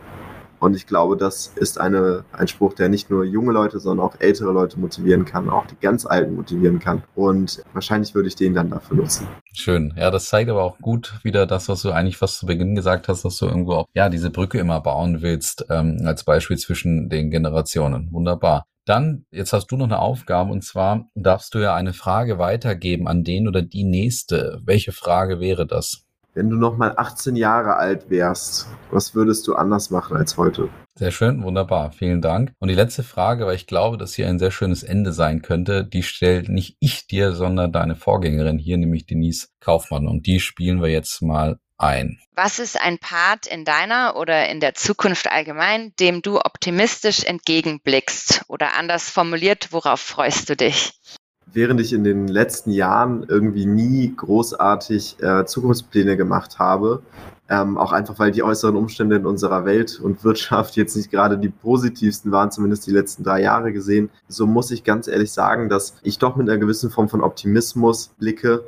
Und 0.64 0.74
ich 0.74 0.86
glaube, 0.86 1.18
das 1.18 1.52
ist 1.56 1.78
eine, 1.78 2.24
ein 2.32 2.48
Spruch, 2.48 2.72
der 2.72 2.88
nicht 2.88 3.10
nur 3.10 3.24
junge 3.24 3.52
Leute, 3.52 3.78
sondern 3.80 4.06
auch 4.06 4.14
ältere 4.18 4.50
Leute 4.50 4.80
motivieren 4.80 5.26
kann, 5.26 5.50
auch 5.50 5.66
die 5.66 5.76
ganz 5.78 6.06
Alten 6.06 6.36
motivieren 6.36 6.78
kann. 6.78 7.02
Und 7.14 7.62
wahrscheinlich 7.74 8.14
würde 8.14 8.28
ich 8.28 8.34
den 8.34 8.54
dann 8.54 8.70
dafür 8.70 8.96
nutzen. 8.96 9.28
Schön. 9.52 9.92
Ja, 9.94 10.10
das 10.10 10.30
zeigt 10.30 10.48
aber 10.48 10.62
auch 10.62 10.78
gut 10.78 11.18
wieder 11.22 11.46
das, 11.46 11.68
was 11.68 11.82
du 11.82 11.90
eigentlich 11.90 12.16
fast 12.16 12.38
zu 12.38 12.46
Beginn 12.46 12.74
gesagt 12.74 13.08
hast, 13.08 13.26
dass 13.26 13.36
du 13.36 13.46
irgendwo 13.46 13.72
auch, 13.74 13.86
ja, 13.92 14.08
diese 14.08 14.30
Brücke 14.30 14.58
immer 14.58 14.80
bauen 14.80 15.20
willst, 15.20 15.66
ähm, 15.68 16.00
als 16.06 16.24
Beispiel 16.24 16.56
zwischen 16.56 17.10
den 17.10 17.30
Generationen. 17.30 18.08
Wunderbar. 18.10 18.64
Dann, 18.86 19.24
jetzt 19.30 19.54
hast 19.54 19.68
du 19.68 19.76
noch 19.76 19.86
eine 19.86 19.98
Aufgabe 19.98 20.52
und 20.52 20.62
zwar 20.62 21.06
darfst 21.14 21.54
du 21.54 21.58
ja 21.58 21.74
eine 21.74 21.94
Frage 21.94 22.38
weitergeben 22.38 23.08
an 23.08 23.24
den 23.24 23.48
oder 23.48 23.62
die 23.62 23.84
nächste. 23.84 24.60
Welche 24.64 24.92
Frage 24.92 25.40
wäre 25.40 25.66
das? 25.66 26.04
Wenn 26.34 26.50
du 26.50 26.56
noch 26.56 26.76
mal 26.76 26.92
18 26.96 27.36
Jahre 27.36 27.76
alt 27.76 28.10
wärst, 28.10 28.66
was 28.90 29.14
würdest 29.14 29.46
du 29.46 29.54
anders 29.54 29.90
machen 29.90 30.16
als 30.16 30.36
heute? 30.36 30.68
Sehr 30.96 31.12
schön, 31.12 31.42
wunderbar, 31.42 31.92
vielen 31.92 32.20
Dank. 32.20 32.52
Und 32.58 32.68
die 32.68 32.74
letzte 32.74 33.04
Frage, 33.04 33.46
weil 33.46 33.54
ich 33.54 33.66
glaube, 33.66 33.96
dass 33.96 34.14
hier 34.14 34.28
ein 34.28 34.38
sehr 34.38 34.50
schönes 34.50 34.82
Ende 34.82 35.12
sein 35.12 35.42
könnte, 35.42 35.84
die 35.84 36.02
stellt 36.02 36.48
nicht 36.48 36.76
ich 36.78 37.06
dir, 37.06 37.32
sondern 37.32 37.72
deine 37.72 37.96
Vorgängerin 37.96 38.58
hier, 38.58 38.76
nämlich 38.76 39.06
Denise 39.06 39.48
Kaufmann. 39.60 40.06
Und 40.06 40.26
die 40.26 40.40
spielen 40.40 40.82
wir 40.82 40.90
jetzt 40.90 41.22
mal 41.22 41.58
ein. 41.84 42.18
Was 42.34 42.58
ist 42.58 42.80
ein 42.80 42.98
Part 42.98 43.46
in 43.46 43.64
deiner 43.64 44.16
oder 44.16 44.48
in 44.48 44.58
der 44.58 44.74
Zukunft 44.74 45.30
allgemein, 45.30 45.92
dem 46.00 46.22
du 46.22 46.38
optimistisch 46.38 47.24
entgegenblickst? 47.24 48.42
Oder 48.48 48.76
anders 48.76 49.10
formuliert, 49.10 49.68
worauf 49.70 50.00
freust 50.00 50.48
du 50.48 50.56
dich? 50.56 50.98
Während 51.46 51.80
ich 51.80 51.92
in 51.92 52.02
den 52.02 52.26
letzten 52.26 52.72
Jahren 52.72 53.24
irgendwie 53.28 53.66
nie 53.66 54.12
großartig 54.16 55.22
äh, 55.22 55.44
Zukunftspläne 55.44 56.16
gemacht 56.16 56.58
habe, 56.58 57.02
ähm, 57.48 57.76
auch 57.76 57.92
einfach 57.92 58.18
weil 58.18 58.30
die 58.30 58.42
äußeren 58.42 58.76
Umstände 58.76 59.16
in 59.16 59.26
unserer 59.26 59.64
Welt 59.64 60.00
und 60.00 60.24
Wirtschaft 60.24 60.76
jetzt 60.76 60.96
nicht 60.96 61.10
gerade 61.10 61.38
die 61.38 61.50
positivsten 61.50 62.32
waren, 62.32 62.50
zumindest 62.50 62.86
die 62.86 62.90
letzten 62.92 63.22
drei 63.22 63.42
Jahre 63.42 63.72
gesehen, 63.72 64.10
so 64.28 64.46
muss 64.46 64.70
ich 64.70 64.84
ganz 64.84 65.08
ehrlich 65.08 65.32
sagen, 65.32 65.68
dass 65.68 65.94
ich 66.02 66.18
doch 66.18 66.36
mit 66.36 66.48
einer 66.48 66.58
gewissen 66.58 66.90
Form 66.90 67.08
von 67.08 67.22
Optimismus 67.22 68.14
blicke 68.18 68.64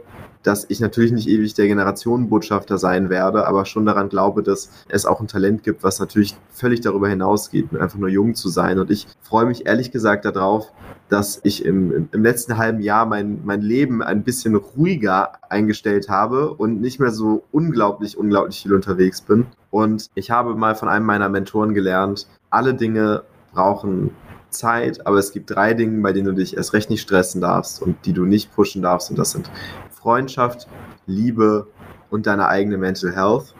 dass 0.46 0.64
ich 0.68 0.78
natürlich 0.78 1.10
nicht 1.10 1.28
ewig 1.28 1.54
der 1.54 1.66
Generationenbotschafter 1.66 2.78
sein 2.78 3.10
werde, 3.10 3.48
aber 3.48 3.64
schon 3.64 3.84
daran 3.84 4.08
glaube, 4.08 4.44
dass 4.44 4.70
es 4.88 5.04
auch 5.04 5.20
ein 5.20 5.26
Talent 5.26 5.64
gibt, 5.64 5.82
was 5.82 5.98
natürlich 5.98 6.36
völlig 6.50 6.80
darüber 6.80 7.08
hinausgeht, 7.08 7.74
einfach 7.76 7.98
nur 7.98 8.08
jung 8.08 8.36
zu 8.36 8.48
sein. 8.48 8.78
Und 8.78 8.90
ich 8.92 9.08
freue 9.22 9.46
mich 9.46 9.66
ehrlich 9.66 9.90
gesagt 9.90 10.24
darauf, 10.24 10.72
dass 11.08 11.40
ich 11.42 11.64
im, 11.64 12.08
im 12.12 12.22
letzten 12.22 12.56
halben 12.56 12.80
Jahr 12.80 13.06
mein, 13.06 13.40
mein 13.44 13.60
Leben 13.60 14.02
ein 14.02 14.22
bisschen 14.22 14.54
ruhiger 14.54 15.32
eingestellt 15.50 16.08
habe 16.08 16.54
und 16.54 16.80
nicht 16.80 17.00
mehr 17.00 17.10
so 17.10 17.42
unglaublich, 17.50 18.16
unglaublich 18.16 18.64
viel 18.66 18.74
unterwegs 18.74 19.20
bin. 19.20 19.46
Und 19.70 20.10
ich 20.14 20.30
habe 20.30 20.54
mal 20.54 20.74
von 20.74 20.88
einem 20.88 21.06
meiner 21.06 21.28
Mentoren 21.28 21.72
gelernt, 21.72 22.26
alle 22.50 22.74
Dinge 22.74 23.22
brauchen 23.52 24.10
Zeit, 24.50 25.06
aber 25.06 25.18
es 25.18 25.32
gibt 25.32 25.50
drei 25.50 25.74
Dinge, 25.74 26.02
bei 26.02 26.12
denen 26.12 26.26
du 26.26 26.32
dich 26.32 26.56
erst 26.56 26.72
recht 26.72 26.90
nicht 26.90 27.02
stressen 27.02 27.40
darfst 27.40 27.80
und 27.80 28.04
die 28.06 28.12
du 28.12 28.24
nicht 28.24 28.54
pushen 28.54 28.82
darfst. 28.82 29.10
Und 29.10 29.18
das 29.18 29.32
sind 29.32 29.50
Freundschaft, 29.90 30.66
Liebe 31.06 31.66
und 32.10 32.26
deine 32.26 32.48
eigene 32.48 32.78
Mental 32.78 33.14
Health. 33.14 33.54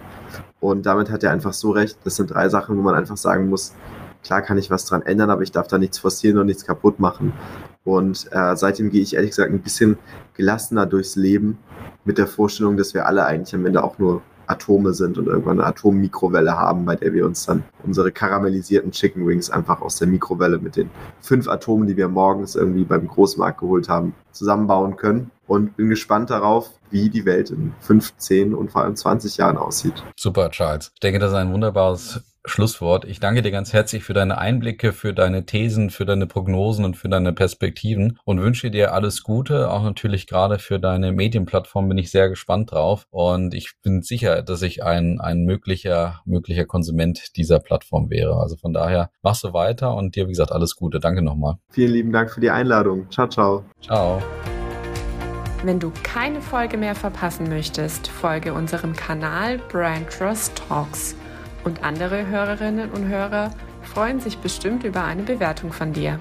Und 0.61 0.87
damit 0.87 1.11
hat 1.11 1.23
er 1.23 1.33
einfach 1.33 1.53
so 1.53 1.71
recht. 1.71 1.99
Das 2.05 2.17
sind 2.17 2.33
drei 2.33 2.49
Sachen, 2.49 2.77
wo 2.77 2.83
man 2.83 2.95
einfach 2.95 3.17
sagen 3.17 3.49
muss, 3.49 3.75
klar 4.25 4.43
kann 4.43 4.59
ich 4.59 4.71
was 4.71 4.87
dran 4.87 5.03
ändern, 5.03 5.31
aber 5.31 5.43
ich 5.43 5.53
darf 5.53 5.69
da 5.69 5.79
nichts 5.79 5.99
forcieren 5.99 6.39
und 6.39 6.47
nichts 6.47 6.65
kaputt 6.65 6.99
machen. 6.99 7.33
Und 7.85 8.27
äh, 8.33 8.57
seitdem 8.57 8.91
gehe 8.91 9.03
ich 9.03 9.15
ehrlich 9.15 9.31
gesagt 9.31 9.53
ein 9.53 9.63
bisschen 9.63 9.99
gelassener 10.35 10.87
durchs 10.87 11.15
Leben 11.15 11.59
mit 12.05 12.19
der 12.19 12.27
Vorstellung, 12.27 12.77
dass 12.77 12.95
wir 12.95 13.07
alle 13.07 13.25
eigentlich 13.25 13.55
am 13.55 13.67
Ende 13.67 13.85
auch 13.85 13.99
nur 13.99 14.23
Atome 14.47 14.95
sind 14.95 15.19
und 15.19 15.27
irgendwann 15.27 15.61
eine 15.61 15.69
Atommikrowelle 15.69 16.59
haben, 16.59 16.85
bei 16.85 16.97
der 16.97 17.13
wir 17.13 17.27
uns 17.27 17.47
dann 17.47 17.65
unsere 17.85 18.13
karamellisierten 18.13 18.93
Chicken 18.93 19.27
Wings 19.27 19.51
einfach 19.51 19.81
aus 19.81 19.97
der 19.97 20.09
Mikrowelle 20.09 20.59
mit 20.59 20.77
den 20.77 20.91
fünf 21.21 21.49
Atomen, 21.49 21.87
die 21.87 21.97
wir 21.97 22.09
morgens 22.09 22.55
irgendwie 22.55 22.85
beim 22.85 23.07
Großmarkt 23.07 23.61
geholt 23.61 23.89
haben, 23.89 24.15
zusammenbauen 24.33 24.97
können. 24.97 25.31
Und 25.47 25.77
bin 25.77 25.89
gespannt 25.89 26.31
darauf, 26.31 26.71
wie 26.91 27.09
die 27.09 27.25
Welt 27.25 27.51
in 27.51 27.73
15 27.81 28.53
und 28.53 28.73
vor 28.73 28.83
allem 28.83 28.97
20 28.97 29.37
Jahren 29.37 29.57
aussieht. 29.57 30.03
Super, 30.17 30.51
Charles. 30.51 30.91
Ich 30.95 31.01
denke, 31.01 31.21
das 31.21 31.31
ist 31.31 31.37
ein 31.37 31.53
wunderbares 31.53 32.21
Schlusswort. 32.47 33.05
Ich 33.05 33.21
danke 33.21 33.43
dir 33.43 33.51
ganz 33.51 33.73
herzlich 33.73 34.05
für 34.05 34.15
deine 34.15 34.39
Einblicke, 34.39 34.93
für 34.93 35.13
deine 35.13 35.45
Thesen, 35.45 35.91
für 35.91 36.07
deine 36.07 36.27
Prognosen 36.27 36.85
und 36.85 36.97
für 36.97 37.09
deine 37.09 37.33
Perspektiven 37.33 38.19
und 38.25 38.41
wünsche 38.41 38.71
dir 38.71 38.95
alles 38.95 39.23
Gute. 39.23 39.71
Auch 39.71 39.83
natürlich 39.83 40.27
gerade 40.27 40.59
für 40.59 40.79
deine 40.79 41.13
Medienplattform 41.13 41.89
bin 41.89 41.99
ich 41.99 42.11
sehr 42.11 42.29
gespannt 42.29 42.73
drauf 42.73 43.07
und 43.11 43.53
ich 43.53 43.73
bin 43.83 44.03
sicher, 44.03 44.43
dass 44.43 44.63
ich 44.63 44.85
ein, 44.85 45.21
ein 45.21 45.45
möglicher, 45.45 46.21
möglicher 46.25 46.65
Konsument 46.65 47.37
dieser 47.37 47.59
Plattform 47.59 48.11
wäre. 48.11 48.37
Also 48.37 48.57
von 48.57 48.73
daher 48.73 49.11
machst 49.23 49.45
du 49.45 49.53
weiter 49.53 49.95
und 49.95 50.15
dir, 50.17 50.27
wie 50.27 50.33
gesagt, 50.33 50.53
alles 50.53 50.77
Gute. 50.77 51.01
Danke 51.01 51.23
nochmal. 51.23 51.57
Vielen 51.71 51.93
lieben 51.93 52.13
Dank 52.13 52.31
für 52.31 52.41
die 52.41 52.51
Einladung. 52.51 53.11
Ciao, 53.11 53.29
ciao. 53.29 53.65
Ciao. 53.81 54.23
Wenn 55.65 55.81
du 55.81 55.91
keine 56.03 56.41
Folge 56.41 56.77
mehr 56.77 56.95
verpassen 56.95 57.49
möchtest, 57.49 58.07
folge 58.07 58.53
unserem 58.53 58.95
Kanal 58.95 59.59
Brand 59.59 60.11
Trust 60.11 60.63
Talks. 60.69 61.17
Und 61.67 61.83
andere 61.83 62.29
Hörerinnen 62.29 62.93
und 62.93 63.09
Hörer 63.09 63.51
freuen 63.83 64.21
sich 64.21 64.39
bestimmt 64.39 64.85
über 64.85 65.03
eine 65.03 65.25
Bewertung 65.25 65.73
von 65.73 65.93
dir. 65.93 66.17